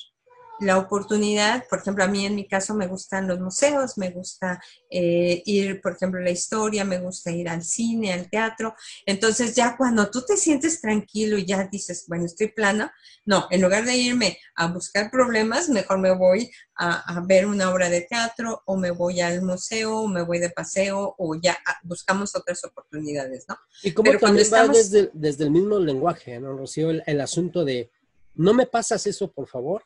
la 0.60 0.78
oportunidad, 0.78 1.66
por 1.68 1.80
ejemplo, 1.80 2.04
a 2.04 2.08
mí 2.08 2.26
en 2.26 2.34
mi 2.34 2.46
caso 2.46 2.74
me 2.74 2.86
gustan 2.86 3.26
los 3.26 3.40
museos, 3.40 3.98
me 3.98 4.10
gusta 4.10 4.62
eh, 4.88 5.42
ir, 5.46 5.80
por 5.80 5.92
ejemplo, 5.92 6.20
a 6.20 6.24
la 6.24 6.30
historia, 6.30 6.84
me 6.84 6.98
gusta 6.98 7.30
ir 7.30 7.48
al 7.48 7.64
cine, 7.64 8.12
al 8.12 8.30
teatro. 8.30 8.74
Entonces 9.04 9.54
ya 9.54 9.76
cuando 9.76 10.10
tú 10.10 10.22
te 10.22 10.36
sientes 10.36 10.80
tranquilo 10.80 11.38
y 11.38 11.44
ya 11.44 11.64
dices, 11.70 12.04
bueno, 12.08 12.26
estoy 12.26 12.48
plana, 12.48 12.94
no, 13.24 13.46
en 13.50 13.62
lugar 13.62 13.84
de 13.84 13.96
irme 13.96 14.38
a 14.54 14.68
buscar 14.68 15.10
problemas, 15.10 15.68
mejor 15.68 15.98
me 15.98 16.14
voy 16.14 16.50
a, 16.76 17.22
ver 17.26 17.46
una 17.46 17.70
obra 17.70 17.88
de 17.88 18.02
teatro 18.02 18.62
o 18.66 18.76
me 18.76 18.90
voy 18.90 19.20
al 19.20 19.42
museo 19.42 20.00
o 20.00 20.08
me 20.08 20.22
voy 20.22 20.38
de 20.38 20.50
paseo 20.50 21.14
o 21.18 21.34
ya 21.40 21.56
buscamos 21.82 22.34
otras 22.36 22.64
oportunidades, 22.64 23.46
¿no? 23.48 23.56
Y 23.82 23.92
como 23.92 24.12
cuando 24.18 24.40
estamos... 24.40 24.76
desde, 24.76 25.10
desde, 25.12 25.44
el 25.44 25.50
mismo 25.50 25.78
lenguaje, 25.78 26.38
¿no, 26.38 26.56
Rocío? 26.56 26.90
el 26.90 27.20
asunto 27.20 27.64
de, 27.64 27.90
no 28.34 28.52
me 28.54 28.66
pasas 28.66 29.06
eso, 29.06 29.30
por 29.30 29.48
favor 29.48 29.84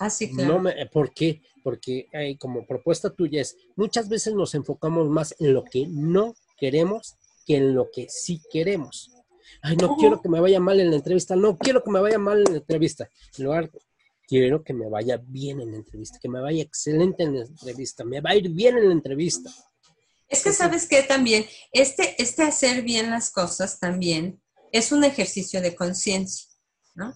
Ah, 0.00 0.08
sí, 0.08 0.32
claro. 0.32 0.54
No 0.54 0.60
me, 0.60 0.86
¿Por 0.86 1.12
qué? 1.12 1.42
Porque 1.62 2.08
hay 2.14 2.36
como 2.36 2.66
propuesta 2.66 3.10
tuya 3.10 3.42
es, 3.42 3.56
muchas 3.76 4.08
veces 4.08 4.34
nos 4.34 4.54
enfocamos 4.54 5.08
más 5.10 5.36
en 5.38 5.52
lo 5.52 5.62
que 5.62 5.86
no 5.88 6.34
queremos 6.58 7.16
que 7.46 7.56
en 7.56 7.74
lo 7.74 7.90
que 7.90 8.08
sí 8.08 8.40
queremos. 8.50 9.10
Ay, 9.62 9.76
no 9.76 9.96
quiero 9.96 10.22
que 10.22 10.30
me 10.30 10.40
vaya 10.40 10.58
mal 10.58 10.80
en 10.80 10.90
la 10.90 10.96
entrevista, 10.96 11.36
no 11.36 11.58
quiero 11.58 11.84
que 11.84 11.90
me 11.90 12.00
vaya 12.00 12.18
mal 12.18 12.38
en 12.38 12.52
la 12.52 12.58
entrevista. 12.58 13.10
En 13.36 13.44
lugar, 13.44 13.70
quiero 14.26 14.64
que 14.64 14.72
me 14.72 14.88
vaya 14.88 15.20
bien 15.22 15.60
en 15.60 15.72
la 15.72 15.76
entrevista, 15.76 16.18
que 16.18 16.30
me 16.30 16.40
vaya 16.40 16.62
excelente 16.62 17.24
en 17.24 17.34
la 17.34 17.44
entrevista, 17.44 18.02
me 18.02 18.22
va 18.22 18.30
a 18.30 18.36
ir 18.36 18.48
bien 18.48 18.78
en 18.78 18.86
la 18.86 18.94
entrevista. 18.94 19.50
Es 20.28 20.42
que 20.42 20.52
sabes 20.54 20.88
que 20.88 21.02
también, 21.02 21.44
este, 21.72 22.14
este 22.22 22.44
hacer 22.44 22.82
bien 22.82 23.10
las 23.10 23.30
cosas 23.30 23.78
también 23.78 24.40
es 24.72 24.92
un 24.92 25.04
ejercicio 25.04 25.60
de 25.60 25.74
conciencia, 25.74 26.48
¿no? 26.94 27.12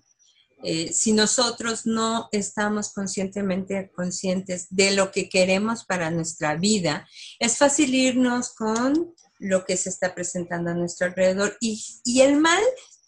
Eh, 0.66 0.94
si 0.94 1.12
nosotros 1.12 1.84
no 1.84 2.30
estamos 2.32 2.94
conscientemente 2.94 3.92
conscientes 3.94 4.66
de 4.70 4.92
lo 4.92 5.10
que 5.10 5.28
queremos 5.28 5.84
para 5.84 6.10
nuestra 6.10 6.56
vida, 6.56 7.06
es 7.38 7.58
fácil 7.58 7.94
irnos 7.94 8.54
con 8.54 9.14
lo 9.38 9.66
que 9.66 9.76
se 9.76 9.90
está 9.90 10.14
presentando 10.14 10.70
a 10.70 10.74
nuestro 10.74 11.06
alrededor 11.06 11.54
y, 11.60 11.84
el 12.18 12.40
mal 12.40 12.62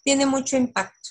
tiene 0.04 0.26
mucho 0.26 0.58
impacto. 0.58 1.08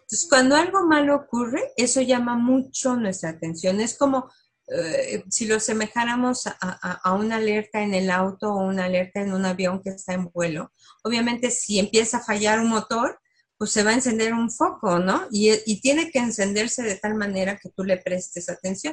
Entonces, 0.00 0.26
cuando 0.28 0.56
algo 0.56 0.84
malo 0.84 1.14
ocurre, 1.14 1.72
eso 1.76 2.00
llama 2.00 2.34
mucho 2.36 2.96
nuestra 2.96 3.30
atención. 3.30 3.80
Es 3.80 3.96
como 3.96 4.32
eh, 4.66 5.22
si 5.30 5.46
lo 5.46 5.60
semejáramos 5.60 6.48
a, 6.48 6.56
a, 6.60 7.14
una 7.14 7.36
alerta 7.36 7.82
en 7.82 7.94
el 7.94 8.10
auto 8.10 8.52
o 8.52 8.66
una 8.66 8.86
alerta 8.86 9.20
en 9.20 9.32
un 9.32 9.46
avión 9.46 9.80
que 9.80 9.90
está 9.90 10.14
en 10.14 10.28
vuelo. 10.32 10.72
Obviamente, 11.04 11.52
si 11.52 11.78
empieza 11.78 12.16
a 12.16 12.24
fallar 12.24 12.58
un 12.58 12.68
motor, 12.68 13.21
pues 13.62 13.70
se 13.70 13.84
va 13.84 13.92
a 13.92 13.94
encender 13.94 14.34
un 14.34 14.50
foco, 14.50 14.98
¿no? 14.98 15.28
Y, 15.30 15.80
tiene 15.80 16.10
que 16.10 16.18
encenderse 16.18 16.82
de 16.82 16.96
tal 16.96 17.14
manera 17.14 17.60
que 17.62 17.68
tú 17.68 17.84
le 17.84 17.96
prestes 17.96 18.48
atención. 18.48 18.92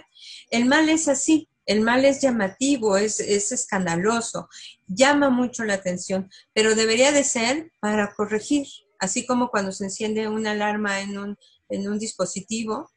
El 0.51 0.65
mal 0.65 0.89
es 0.89 1.07
así, 1.07 1.49
el 1.65 1.81
mal 1.81 2.05
es 2.05 2.21
llamativo, 2.21 2.95
es, 2.95 3.19
escandaloso, 3.19 4.47
llama 4.85 5.31
mucho 5.31 5.63
la 5.63 5.73
atención, 5.73 6.29
pero 6.53 6.75
debería 6.75 7.11
de 7.11 7.23
ser 7.23 7.71
para 7.79 8.13
corregir, 8.13 8.67
así 8.99 9.25
como 9.25 9.49
cuando 9.49 9.71
se 9.71 9.85
enciende 9.85 10.27
una 10.27 10.51
alarma 10.51 11.01
en 11.01 11.17
un, 11.17 11.37
en 11.69 11.89
un 11.89 11.97
dispositivo, 11.97 12.91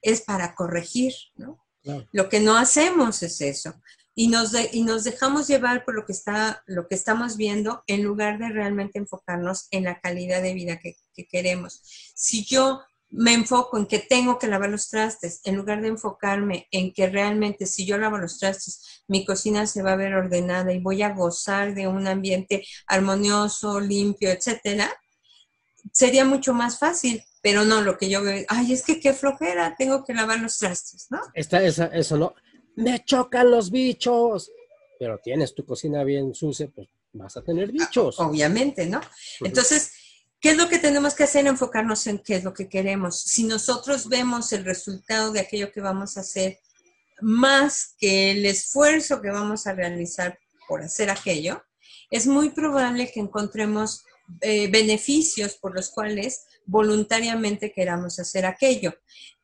es 0.00 0.22
para 0.22 0.54
corregir, 0.54 1.12
¿no? 1.36 1.62
Lo 2.10 2.30
que 2.30 2.40
no 2.40 2.56
hacemos 2.56 3.22
es 3.22 3.38
eso. 3.42 3.74
Y 4.14 4.28
nos, 4.28 4.52
y 4.72 4.82
nos 4.82 5.04
dejamos 5.04 5.48
llevar 5.48 5.84
por 5.84 5.94
lo 5.94 6.04
que, 6.04 6.12
está, 6.12 6.62
lo 6.66 6.86
que 6.86 6.94
estamos 6.94 7.36
viendo 7.36 7.82
en 7.86 8.02
lugar 8.02 8.38
de 8.38 8.48
realmente 8.48 8.98
enfocarnos 8.98 9.68
en 9.70 9.84
la 9.84 10.00
calidad 10.00 10.42
de 10.42 10.54
vida 10.54 10.78
que, 10.78 10.96
que 11.14 11.26
queremos. 11.26 11.80
Si 12.14 12.44
yo 12.44 12.82
me 13.12 13.34
enfoco 13.34 13.76
en 13.76 13.86
que 13.86 13.98
tengo 13.98 14.38
que 14.38 14.46
lavar 14.46 14.70
los 14.70 14.88
trastes, 14.88 15.40
en 15.44 15.56
lugar 15.56 15.82
de 15.82 15.88
enfocarme 15.88 16.66
en 16.70 16.92
que 16.92 17.08
realmente 17.08 17.66
si 17.66 17.84
yo 17.84 17.98
lavo 17.98 18.16
los 18.16 18.38
trastes, 18.38 19.04
mi 19.06 19.24
cocina 19.24 19.66
se 19.66 19.82
va 19.82 19.92
a 19.92 19.96
ver 19.96 20.14
ordenada 20.14 20.72
y 20.72 20.80
voy 20.80 21.02
a 21.02 21.14
gozar 21.14 21.74
de 21.74 21.86
un 21.86 22.06
ambiente 22.06 22.64
armonioso, 22.86 23.80
limpio, 23.80 24.30
etcétera, 24.30 24.90
sería 25.92 26.24
mucho 26.24 26.54
más 26.54 26.78
fácil. 26.78 27.22
Pero 27.42 27.64
no, 27.64 27.82
lo 27.82 27.98
que 27.98 28.08
yo 28.08 28.22
veo, 28.22 28.46
ay, 28.48 28.72
es 28.72 28.82
que 28.82 29.00
qué 29.00 29.12
flojera, 29.12 29.74
tengo 29.76 30.04
que 30.04 30.14
lavar 30.14 30.38
los 30.38 30.58
trastes, 30.58 31.08
¿no? 31.10 31.20
Está 31.34 31.60
esa, 31.62 31.86
eso, 31.86 32.16
¿no? 32.16 32.34
Me 32.76 33.04
chocan 33.04 33.50
los 33.50 33.70
bichos. 33.70 34.50
Pero 34.98 35.18
tienes 35.18 35.54
tu 35.54 35.64
cocina 35.64 36.04
bien 36.04 36.34
sucia, 36.34 36.70
pues 36.74 36.88
vas 37.12 37.36
a 37.36 37.42
tener 37.42 37.72
bichos. 37.72 38.18
Obviamente, 38.20 38.86
¿no? 38.86 39.00
Entonces, 39.40 39.92
¿Qué 40.42 40.50
es 40.50 40.56
lo 40.56 40.68
que 40.68 40.80
tenemos 40.80 41.14
que 41.14 41.22
hacer? 41.22 41.46
Enfocarnos 41.46 42.04
en 42.08 42.18
qué 42.18 42.34
es 42.34 42.42
lo 42.42 42.52
que 42.52 42.68
queremos. 42.68 43.20
Si 43.20 43.44
nosotros 43.44 44.08
vemos 44.08 44.52
el 44.52 44.64
resultado 44.64 45.30
de 45.30 45.38
aquello 45.38 45.70
que 45.70 45.80
vamos 45.80 46.16
a 46.16 46.22
hacer 46.22 46.58
más 47.20 47.94
que 47.96 48.32
el 48.32 48.44
esfuerzo 48.44 49.22
que 49.22 49.30
vamos 49.30 49.68
a 49.68 49.72
realizar 49.72 50.36
por 50.66 50.82
hacer 50.82 51.10
aquello, 51.10 51.62
es 52.10 52.26
muy 52.26 52.50
probable 52.50 53.12
que 53.12 53.20
encontremos 53.20 54.04
eh, 54.40 54.68
beneficios 54.68 55.54
por 55.54 55.76
los 55.76 55.90
cuales 55.90 56.44
voluntariamente 56.66 57.72
queramos 57.72 58.18
hacer 58.18 58.44
aquello. 58.44 58.92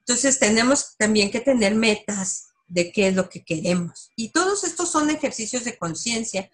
Entonces 0.01 0.41
tenemos 0.41 0.97
también 0.97 1.31
que 1.31 1.41
tener 1.41 1.76
metas 1.76 2.47
de 2.69 2.93
qué 2.93 3.09
es 3.09 3.14
lo 3.14 3.29
que 3.29 3.45
queremos. 3.45 4.11
Y 4.16 4.31
todos 4.31 4.64
estos 4.64 4.91
son 4.91 5.11
ejercicios 5.11 5.64
de 5.64 5.79
conciencia 5.79 6.51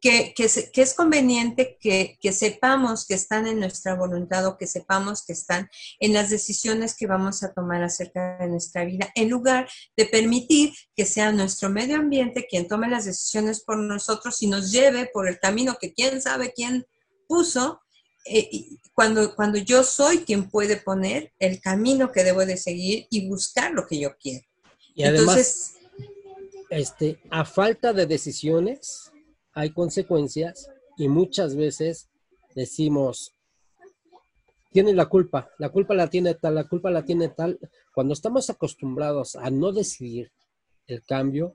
que, 0.00 0.34
es 0.74 0.94
conveniente 0.94 1.76
que, 1.80 2.32
sepamos 2.32 3.06
que 3.06 3.14
están 3.14 3.46
en 3.46 3.60
nuestra 3.60 3.94
voluntad 3.94 4.46
o 4.46 4.56
que 4.56 4.66
sepamos 4.66 5.24
que 5.24 5.32
están 5.32 5.68
en 5.98 6.12
las 6.12 6.30
decisiones 6.30 6.96
que 6.96 7.06
vamos 7.06 7.42
a 7.42 7.52
tomar 7.52 7.82
acerca 7.82 8.38
de 8.38 8.48
nuestra 8.48 8.84
vida, 8.84 9.10
en 9.14 9.28
lugar 9.28 9.68
de 9.96 10.06
permitir 10.06 10.72
que 10.94 11.04
sea 11.04 11.32
nuestro 11.32 11.70
medio 11.70 11.96
ambiente 11.96 12.46
quien 12.48 12.68
tome 12.68 12.88
las 12.88 13.06
decisiones 13.06 13.62
por 13.64 13.78
nosotros 13.78 14.40
y 14.42 14.46
nos 14.46 14.70
lleve 14.70 15.10
por 15.12 15.28
el 15.28 15.38
camino 15.38 15.76
que 15.80 15.92
quién 15.92 16.22
sabe 16.22 16.52
quién 16.54 16.86
puso, 17.26 17.80
eh, 18.24 18.48
cuando, 18.92 19.34
cuando 19.34 19.58
yo 19.58 19.82
soy 19.82 20.18
quien 20.18 20.50
puede 20.50 20.76
poner 20.76 21.32
el 21.38 21.60
camino 21.60 22.12
que 22.12 22.24
debo 22.24 22.44
de 22.44 22.56
seguir 22.56 23.06
y 23.10 23.28
buscar 23.28 23.72
lo 23.72 23.86
que 23.86 23.98
yo 23.98 24.16
quiero. 24.18 24.47
Y 24.98 25.04
además, 25.04 25.76
este, 26.70 27.20
a 27.30 27.44
falta 27.44 27.92
de 27.92 28.04
decisiones, 28.04 29.12
hay 29.54 29.70
consecuencias 29.70 30.68
y 30.96 31.06
muchas 31.06 31.54
veces 31.54 32.08
decimos, 32.56 33.32
tiene 34.72 34.92
la 34.92 35.06
culpa, 35.06 35.50
la 35.58 35.68
culpa 35.68 35.94
la 35.94 36.08
tiene 36.08 36.34
tal, 36.34 36.56
la 36.56 36.64
culpa 36.64 36.90
la 36.90 37.04
tiene 37.04 37.28
tal. 37.28 37.60
Cuando 37.94 38.12
estamos 38.12 38.50
acostumbrados 38.50 39.36
a 39.36 39.50
no 39.50 39.70
decidir 39.70 40.32
el 40.88 41.04
cambio, 41.04 41.54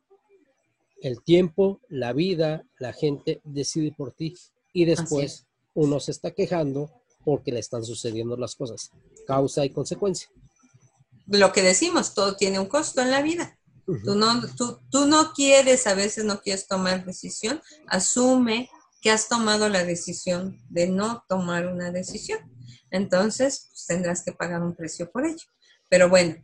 el 1.02 1.22
tiempo, 1.22 1.82
la 1.90 2.14
vida, 2.14 2.64
la 2.80 2.94
gente 2.94 3.42
decide 3.44 3.92
por 3.92 4.14
ti 4.14 4.36
y 4.72 4.86
después 4.86 5.48
uno 5.74 6.00
se 6.00 6.12
está 6.12 6.32
quejando 6.32 6.90
porque 7.26 7.52
le 7.52 7.60
están 7.60 7.84
sucediendo 7.84 8.38
las 8.38 8.56
cosas. 8.56 8.92
Causa 9.28 9.66
y 9.66 9.70
consecuencia. 9.70 10.30
Lo 11.28 11.52
que 11.52 11.62
decimos, 11.62 12.14
todo 12.14 12.36
tiene 12.36 12.60
un 12.60 12.68
costo 12.68 13.02
en 13.02 13.12
la 13.12 13.22
vida. 13.22 13.58
Tú 13.86 14.16
no, 14.16 14.42
tú, 14.56 14.80
tú 14.90 15.06
no 15.08 15.34
quieres, 15.34 15.88
a 15.88 15.94
veces 15.94 16.24
no 16.24 16.40
quieres 16.42 16.68
tomar 16.68 17.06
decisión, 17.06 17.62
asume 17.88 18.70
que 19.02 19.12
has 19.12 19.28
tomado 19.28 19.68
la 19.68 19.84
decisión 19.84 20.58
de 20.70 20.88
no 20.88 21.26
tomar 21.28 21.68
una 21.68 21.92
decisión. 21.92 22.40
Entonces, 22.90 23.68
pues, 23.70 23.86
tendrás 23.86 24.24
que 24.24 24.32
pagar 24.32 24.62
un 24.62 24.76
precio 24.76 25.12
por 25.12 25.26
ello. 25.26 25.46
Pero 25.90 26.10
bueno, 26.10 26.36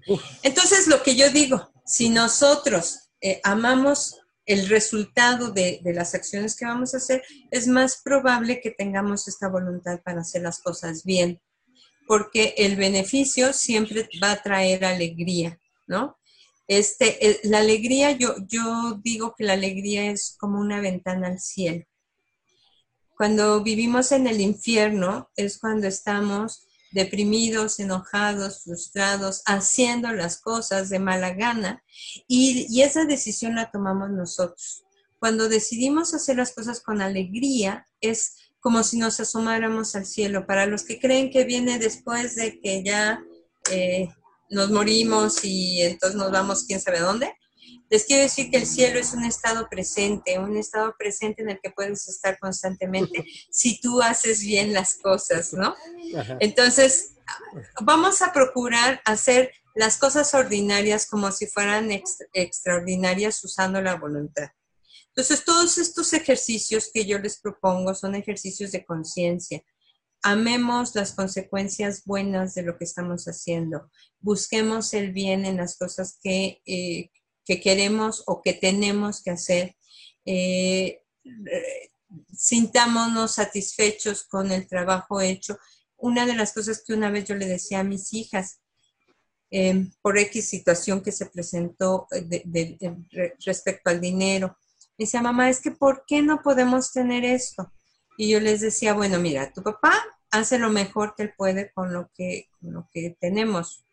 entonces 0.43 0.87
lo 0.87 1.01
que 1.01 1.15
yo 1.15 1.29
digo, 1.31 1.71
si 1.85 2.09
nosotros 2.09 3.09
eh, 3.21 3.39
amamos 3.43 4.19
el 4.45 4.67
resultado 4.67 5.51
de, 5.51 5.79
de, 5.83 5.93
las 5.93 6.13
acciones 6.13 6.55
que 6.55 6.65
vamos 6.65 6.93
a 6.93 6.97
hacer, 6.97 7.23
es 7.49 7.67
más 7.67 8.01
probable 8.03 8.61
que 8.61 8.71
tengamos 8.71 9.27
esta 9.27 9.47
voluntad 9.47 10.01
para 10.03 10.21
hacer 10.21 10.41
las 10.41 10.59
cosas 10.59 11.03
bien, 11.03 11.41
porque 12.09 12.55
el 12.57 12.75
beneficio 12.75 13.53
siempre 13.53 14.09
va 14.21 14.31
a 14.31 14.41
traer 14.41 14.83
alegría, 14.83 15.59
¿no? 15.85 16.17
Este, 16.67 17.39
la 17.43 17.59
alegría, 17.59 18.13
yo, 18.13 18.33
yo 18.47 18.99
digo 19.03 19.35
que 19.37 19.43
la 19.43 19.53
alegría 19.53 20.09
es 20.09 20.35
como 20.39 20.59
una 20.59 20.81
ventana 20.81 21.27
al 21.27 21.39
cielo. 21.39 21.85
Cuando 23.15 23.61
vivimos 23.61 24.11
en 24.11 24.25
el 24.25 24.41
infierno 24.41 25.29
es 25.35 25.59
cuando 25.59 25.85
estamos 25.85 26.65
deprimidos, 26.89 27.79
enojados, 27.79 28.63
frustrados, 28.63 29.43
haciendo 29.45 30.11
las 30.11 30.41
cosas 30.41 30.89
de 30.89 30.97
mala 30.97 31.35
gana 31.35 31.83
y, 32.27 32.65
y, 32.71 32.81
esa 32.81 33.05
decisión 33.05 33.53
la 33.53 33.69
tomamos 33.69 34.09
nosotros. 34.09 34.83
Cuando 35.19 35.47
decidimos 35.47 36.15
hacer 36.15 36.37
las 36.37 36.53
cosas 36.53 36.81
con 36.81 37.03
alegría 37.03 37.85
es 38.01 38.48
como 38.59 38.83
si 38.83 38.97
nos 38.97 39.19
asomáramos 39.19 39.95
al 39.95 40.05
cielo. 40.05 40.45
Para 40.45 40.65
los 40.65 40.83
que 40.83 40.99
creen 40.99 41.31
que 41.31 41.43
viene 41.43 41.79
después 41.79 42.35
de 42.35 42.59
que 42.59 42.83
ya 42.83 43.23
eh, 43.71 44.09
nos 44.49 44.71
morimos 44.71 45.43
y 45.43 45.81
entonces 45.81 46.17
nos 46.17 46.31
vamos 46.31 46.63
quién 46.65 46.79
sabe 46.79 46.99
dónde. 46.99 47.33
Les 47.89 48.05
quiero 48.05 48.23
decir 48.23 48.51
que 48.51 48.57
el 48.57 48.67
cielo 48.67 48.99
es 48.99 49.13
un 49.13 49.25
estado 49.25 49.67
presente, 49.67 50.37
un 50.37 50.55
estado 50.57 50.95
presente 50.97 51.41
en 51.41 51.49
el 51.49 51.59
que 51.61 51.71
puedes 51.71 52.07
estar 52.07 52.37
constantemente 52.37 53.25
si 53.51 53.79
tú 53.81 54.01
haces 54.01 54.41
bien 54.41 54.73
las 54.73 54.95
cosas, 54.95 55.53
¿no? 55.53 55.75
Entonces, 56.39 57.15
vamos 57.81 58.21
a 58.21 58.31
procurar 58.31 59.01
hacer 59.05 59.51
las 59.73 59.97
cosas 59.97 60.33
ordinarias 60.33 61.07
como 61.07 61.31
si 61.31 61.47
fueran 61.47 61.89
extraordinarias 62.33 63.43
usando 63.43 63.81
la 63.81 63.95
voluntad. 63.95 64.49
Entonces, 65.09 65.43
todos 65.43 65.77
estos 65.77 66.13
ejercicios 66.13 66.89
que 66.93 67.05
yo 67.05 67.19
les 67.19 67.39
propongo 67.39 67.93
son 67.93 68.15
ejercicios 68.15 68.71
de 68.71 68.85
conciencia, 68.85 69.63
amemos 70.21 70.95
las 70.95 71.13
consecuencias 71.13 72.03
buenas 72.05 72.53
de 72.53 72.63
lo 72.63 72.77
que 72.77 72.85
estamos 72.85 73.25
haciendo, 73.25 73.89
busquemos 74.19 74.93
el 74.93 75.11
bien 75.13 75.45
en 75.45 75.57
las 75.57 75.77
cosas 75.77 76.19
que, 76.21 76.61
eh, 76.65 77.09
queremos 77.63 78.23
o 78.27 78.43
que 78.43 78.53
tenemos 78.53 79.23
que 79.23 79.31
hacer, 79.31 79.75
eh, 80.23 81.01
sintámonos 82.31 83.35
satisfechos 83.35 84.23
con 84.23 84.51
el 84.51 84.67
trabajo 84.67 85.19
hecho. 85.19 85.57
Una 85.97 86.27
de 86.27 86.35
las 86.35 86.53
cosas 86.53 86.83
que 86.85 86.93
una 86.93 87.09
vez 87.09 87.25
yo 87.25 87.33
le 87.33 87.47
decía 87.47 87.79
a 87.79 87.83
mis 87.83 88.13
hijas, 88.13 88.61
em, 89.49 89.91
por 90.03 90.19
X 90.19 90.47
situación 90.47 91.01
que 91.01 91.11
se 91.11 91.25
presentó 91.25 92.07
eh, 92.11 92.77
respecto 93.39 93.89
al 93.89 93.99
dinero, 93.99 94.55
me 94.99 95.05
decía, 95.05 95.21
mamá, 95.21 95.49
es 95.49 95.61
que 95.61 95.71
¿por 95.71 96.03
qué 96.05 96.21
no 96.21 96.41
podemos 96.41 96.91
tener 96.91 97.23
esto? 97.23 97.71
Y 98.17 98.29
yo 98.29 98.41
les 98.41 98.59
decía, 98.59 98.93
bueno, 98.93 99.17
mira, 99.17 99.53
tu 99.53 99.63
papá 99.63 99.93
hace 100.29 100.59
lo 100.59 100.69
mejor 100.69 101.15
que 101.15 101.23
él 101.23 101.33
puede 101.37 101.71
con 101.71 101.93
lo 101.93 102.11
que, 102.13 102.49
lo 102.59 102.89
que 102.91 103.15
tenemos. 103.17 103.85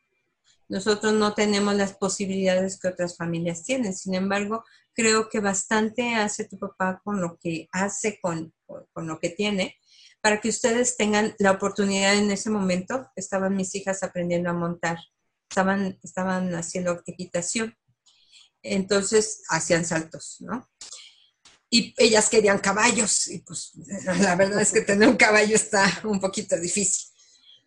Nosotros 0.69 1.13
no 1.13 1.33
tenemos 1.33 1.77
las 1.77 1.93
posibilidades 1.93 2.81
que 2.81 2.89
otras 2.89 3.17
familias 3.17 3.63
tienen. 3.63 3.95
Sin 3.95 4.17
embargo, 4.17 4.65
creo 4.95 5.29
que 5.29 5.39
bastante 5.39 6.17
hace 6.17 6.45
tu 6.45 6.59
papá 6.59 7.01
con 7.05 7.21
lo 7.21 7.39
que 7.39 7.69
hace, 7.71 8.19
con, 8.21 8.53
con 8.93 9.07
lo 9.07 9.21
que 9.21 9.31
tiene, 9.31 9.77
para 10.21 10.41
que 10.41 10.49
ustedes 10.49 10.97
tengan 10.97 11.37
la 11.39 11.53
oportunidad 11.53 12.17
en 12.17 12.33
ese 12.33 12.51
momento. 12.51 13.09
Estaban 13.15 13.55
mis 13.55 13.73
hijas 13.77 14.03
aprendiendo 14.03 14.51
a 14.51 14.55
montar, 14.55 14.99
estaban, 15.49 16.01
estaban 16.03 16.53
haciendo 16.57 17.01
equitación. 17.07 17.77
Entonces 18.75 19.43
hacían 19.49 19.85
saltos, 19.85 20.37
¿no? 20.41 20.69
y 21.71 21.95
ellas 21.99 22.29
querían 22.29 22.59
caballos 22.59 23.29
y 23.29 23.41
pues 23.41 23.73
la 24.21 24.37
verdad 24.37 24.61
es 24.61 24.73
que 24.73 24.83
tener 24.83 25.09
un 25.09 25.17
caballo 25.17 25.55
está 25.55 26.01
un 26.05 26.21
poquito 26.21 26.59
difícil. 26.59 27.13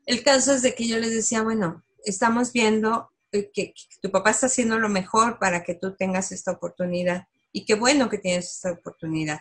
El 0.05 0.23
caso 0.23 0.53
es 0.53 0.61
de 0.61 0.73
que 0.73 0.87
yo 0.87 0.97
les 0.97 1.11
decía, 1.11 1.43
bueno, 1.43 1.83
estamos 2.03 2.51
viendo 2.51 3.11
eh, 3.31 3.51
que, 3.53 3.73
tu 4.01 4.09
papá 4.09 4.31
está 4.31 4.47
haciendo 4.47 4.79
lo 4.79 4.89
mejor 4.89 5.37
para 5.37 5.63
que 5.63 5.75
tú 5.75 5.95
tengas 5.95 6.31
esta 6.31 6.51
oportunidad 6.51 7.27
y 7.51 7.65
qué 7.65 7.75
bueno 7.75 8.09
que 8.09 8.17
tienes 8.17 8.55
esta 8.55 8.71
oportunidad. 8.71 9.39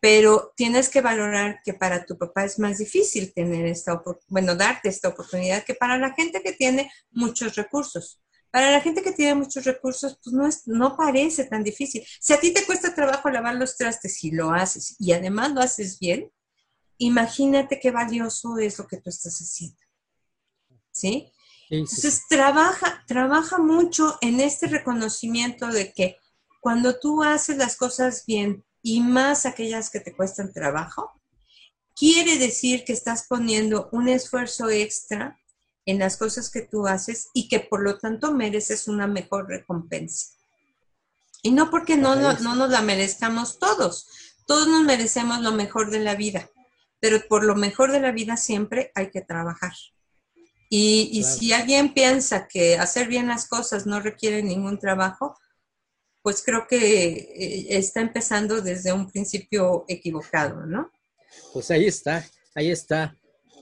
Pero 0.00 0.52
tienes 0.56 0.88
que 0.88 1.00
valorar 1.00 1.60
que 1.64 1.74
para 1.74 2.04
tu 2.04 2.18
papá 2.18 2.44
es 2.44 2.58
más 2.58 2.78
difícil 2.78 3.32
tener 3.32 3.66
esta, 3.66 4.02
bueno, 4.28 4.56
darte 4.56 4.88
esta 4.88 5.08
oportunidad 5.08 5.64
que 5.64 5.74
para 5.74 5.96
la 5.96 6.12
gente 6.12 6.42
que 6.42 6.52
tiene 6.52 6.92
muchos 7.10 7.54
recursos. 7.54 8.20
Para 8.52 8.70
la 8.70 8.82
gente 8.82 9.02
que 9.02 9.12
tiene 9.12 9.34
muchos 9.34 9.64
recursos, 9.64 10.18
pues 10.22 10.34
no, 10.34 10.46
es, 10.46 10.68
no 10.68 10.94
parece 10.94 11.46
tan 11.46 11.64
difícil. 11.64 12.06
Si 12.20 12.34
a 12.34 12.38
ti 12.38 12.52
te 12.52 12.66
cuesta 12.66 12.94
trabajo 12.94 13.30
lavar 13.30 13.54
los 13.54 13.78
trastes 13.78 14.22
y 14.22 14.30
lo 14.30 14.52
haces 14.52 14.94
y 14.98 15.12
además 15.12 15.52
lo 15.52 15.62
haces 15.62 15.98
bien, 15.98 16.30
imagínate 16.98 17.80
qué 17.80 17.90
valioso 17.90 18.58
es 18.58 18.78
lo 18.78 18.86
que 18.86 18.98
tú 18.98 19.08
estás 19.08 19.38
haciendo. 19.38 19.78
¿Sí? 20.90 21.32
Entonces, 21.70 22.24
trabaja, 22.28 23.02
trabaja 23.06 23.56
mucho 23.56 24.18
en 24.20 24.40
este 24.40 24.66
reconocimiento 24.66 25.68
de 25.68 25.94
que 25.94 26.18
cuando 26.60 26.98
tú 26.98 27.22
haces 27.22 27.56
las 27.56 27.76
cosas 27.76 28.26
bien 28.26 28.66
y 28.82 29.00
más 29.00 29.46
aquellas 29.46 29.88
que 29.88 30.00
te 30.00 30.14
cuestan 30.14 30.52
trabajo, 30.52 31.10
quiere 31.96 32.36
decir 32.36 32.84
que 32.84 32.92
estás 32.92 33.26
poniendo 33.26 33.88
un 33.92 34.08
esfuerzo 34.08 34.68
extra 34.68 35.40
en 35.86 35.98
las 35.98 36.16
cosas 36.16 36.50
que 36.50 36.62
tú 36.62 36.86
haces 36.86 37.28
y 37.34 37.48
que 37.48 37.60
por 37.60 37.82
lo 37.82 37.98
tanto 37.98 38.32
mereces 38.32 38.88
una 38.88 39.06
mejor 39.06 39.48
recompensa. 39.48 40.28
Y 41.42 41.50
no 41.50 41.70
porque 41.70 41.96
no, 41.96 42.14
no, 42.14 42.54
nos 42.54 42.70
la 42.70 42.82
merezcamos 42.82 43.58
todos, 43.58 44.06
todos 44.46 44.68
nos 44.68 44.84
merecemos 44.84 45.40
lo 45.40 45.52
mejor 45.52 45.90
de 45.90 45.98
la 45.98 46.14
vida, 46.14 46.48
pero 47.00 47.20
por 47.28 47.44
lo 47.44 47.56
mejor 47.56 47.90
de 47.90 48.00
la 48.00 48.12
vida 48.12 48.36
siempre 48.36 48.92
hay 48.94 49.10
que 49.10 49.22
trabajar. 49.22 49.72
Y, 50.74 51.22
si 51.24 51.52
alguien 51.52 51.92
piensa 51.92 52.48
que 52.48 52.78
hacer 52.78 53.06
bien 53.06 53.28
las 53.28 53.46
cosas 53.46 53.84
no 53.84 54.00
requiere 54.00 54.42
ningún 54.42 54.78
trabajo, 54.78 55.36
pues 56.22 56.42
creo 56.42 56.66
que 56.66 57.08
eh, 57.08 57.66
está 57.76 58.00
empezando 58.00 58.62
desde 58.62 58.92
un 58.92 59.10
principio 59.10 59.84
equivocado, 59.86 60.64
¿no? 60.64 60.90
Pues 61.52 61.70
ahí 61.70 61.86
está, 61.86 62.24
ahí 62.54 62.70
está 62.70 63.14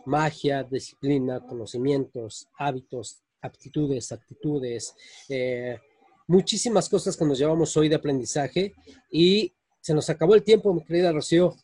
magia, 0.07 0.63
disciplina, 0.63 1.41
conocimientos, 1.41 2.49
hábitos, 2.59 3.23
aptitudes, 3.43 4.13
actitudes, 4.13 4.95
eh, 5.29 5.79
muchísimas 6.27 6.89
cosas 6.89 7.17
que 7.17 7.25
nos 7.25 7.39
llevamos 7.39 7.77
hoy 7.77 7.89
de 7.89 7.97
aprendizaje 7.97 8.75
y 9.11 9.53
se 9.81 9.95
nos 9.95 10.09
acabó 10.11 10.35
el 10.35 10.43
tiempo, 10.43 10.73
mi 10.75 10.85
querida 10.85 11.13
Rocío. 11.13 11.57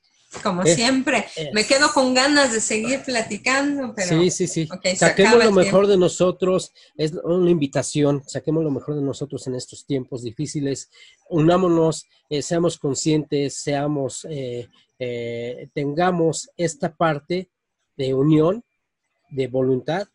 Como 0.42 0.62
eh, 0.64 0.74
siempre, 0.74 1.24
eh. 1.36 1.50
me 1.54 1.64
quedo 1.64 1.90
con 1.92 2.12
ganas 2.12 2.52
de 2.52 2.60
seguir 2.60 3.02
platicando, 3.04 3.94
pero... 3.94 4.08
Sí, 4.08 4.30
sí, 4.30 4.46
sí. 4.48 4.68
saquemos 4.96 5.42
lo 5.42 5.52
mejor 5.52 5.86
de 5.86 5.96
nosotros, 5.96 6.72
es 6.96 7.12
una 7.24 7.50
invitación, 7.50 8.22
saquemos 8.26 8.64
lo 8.64 8.70
mejor 8.70 8.96
de 8.96 9.02
nosotros 9.02 9.46
en 9.46 9.54
estos 9.54 9.86
tiempos 9.86 10.22
difíciles, 10.22 10.90
unámonos, 11.30 12.06
seamos 12.40 12.76
conscientes, 12.76 13.54
seamos, 13.54 14.26
tengamos 15.72 16.50
esta 16.56 16.94
parte 16.94 17.48
de 17.96 18.14
unión, 18.14 18.64
de 19.30 19.46
voluntad 19.46 20.08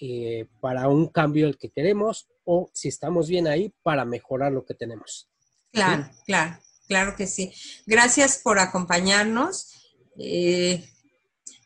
eh, 0.00 0.46
para 0.60 0.88
un 0.88 1.08
cambio 1.08 1.46
el 1.46 1.58
que 1.58 1.70
queremos 1.70 2.28
o 2.44 2.70
si 2.72 2.88
estamos 2.88 3.28
bien 3.28 3.46
ahí 3.46 3.72
para 3.82 4.04
mejorar 4.04 4.52
lo 4.52 4.64
que 4.64 4.74
tenemos. 4.74 5.28
Claro, 5.70 6.10
claro, 6.26 6.58
claro 6.88 7.14
que 7.16 7.26
sí. 7.26 7.52
Gracias 7.86 8.38
por 8.38 8.58
acompañarnos. 8.58 9.94
Eh, 10.18 10.84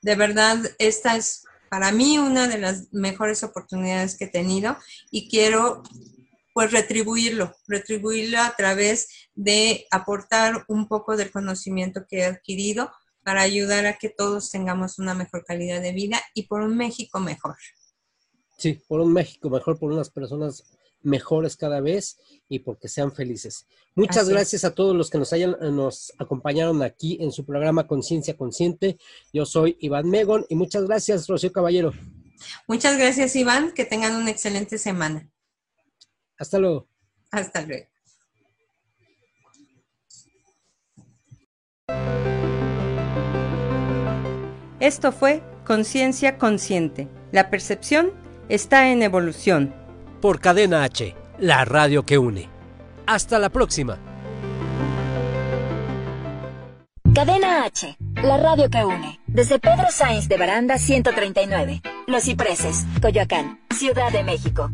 de 0.03 0.15
verdad, 0.15 0.59
esta 0.79 1.17
es 1.17 1.45
para 1.69 1.91
mí 1.93 2.19
una 2.19 2.47
de 2.47 2.59
las 2.59 2.93
mejores 2.93 3.43
oportunidades 3.43 4.17
que 4.17 4.27
he 4.27 4.29
tenido 4.29 4.77
y 5.11 5.29
quiero 5.29 5.83
pues 6.55 6.73
retribuirlo, 6.73 7.55
retribuirlo 7.67 8.41
a 8.41 8.55
través 8.57 9.29
de 9.35 9.87
aportar 9.91 10.65
un 10.69 10.89
poco 10.89 11.17
del 11.17 11.31
conocimiento 11.31 12.07
que 12.09 12.21
he 12.21 12.25
adquirido 12.25 12.91
para 13.27 13.41
ayudar 13.41 13.87
a 13.87 13.99
que 13.99 14.09
todos 14.09 14.53
tengamos 14.53 15.01
una 15.01 15.13
mejor 15.13 15.45
calidad 15.45 15.83
de 15.83 15.91
vida 15.91 16.23
y 16.33 16.45
por 16.45 16.61
un 16.63 16.77
México 16.77 17.19
mejor. 17.19 17.57
Sí, 18.57 18.81
por 18.87 19.01
un 19.01 19.13
México 19.13 19.51
mejor, 19.51 19.81
por 19.81 19.91
unas 19.91 20.11
personas 20.11 20.63
mejores 21.03 21.57
cada 21.57 21.81
vez 21.81 22.19
y 22.49 22.61
porque 22.61 22.87
sean 22.87 23.13
felices. 23.13 23.67
Muchas 23.97 24.29
gracias 24.29 24.65
a 24.65 24.77
todos 24.77 24.95
los 24.95 25.11
que 25.11 25.19
nos 25.19 25.33
hayan 25.33 25.57
nos 25.75 26.13
acompañaron 26.19 26.85
aquí 26.85 27.19
en 27.21 27.33
su 27.33 27.45
programa 27.45 27.89
Conciencia 27.89 28.37
Consciente. 28.37 28.97
Yo 29.33 29.45
soy 29.45 29.77
Iván 29.81 30.09
Megon 30.09 30.47
y 30.49 30.55
muchas 30.55 30.85
gracias, 30.85 31.27
Rocío 31.27 31.51
Caballero. 31.51 31.93
Muchas 32.69 32.97
gracias, 32.97 33.35
Iván. 33.35 33.73
Que 33.73 33.85
tengan 33.85 34.15
una 34.15 34.31
excelente 34.31 34.79
semana. 34.79 35.29
Hasta 36.39 36.61
luego. 36.61 36.89
Hasta 37.33 37.63
luego. 37.63 37.89
Esto 44.87 45.11
fue 45.11 45.43
Conciencia 45.65 46.39
Consciente. 46.39 47.09
La 47.33 47.51
percepción 47.51 48.13
está 48.49 48.89
en 48.93 49.03
evolución. 49.03 49.75
Por 50.23 50.39
Cadena 50.39 50.85
H, 50.85 51.17
la 51.41 51.65
radio 51.65 52.07
que 52.07 52.19
une. 52.19 52.49
Hasta 53.05 53.41
la 53.41 53.49
próxima. 53.49 53.99
Cadena 57.13 57.65
H, 57.65 57.97
la 58.23 58.37
radio 58.37 58.71
que 58.71 58.85
une. 58.85 59.19
Desde 59.27 59.59
Pedro 59.59 59.87
Sainz 59.91 60.29
de 60.29 60.37
Baranda 60.37 60.79
139, 60.79 61.83
Los 62.07 62.23
Cipreses, 62.23 62.87
Coyoacán, 63.03 63.59
Ciudad 63.75 64.13
de 64.13 64.23
México. 64.23 64.71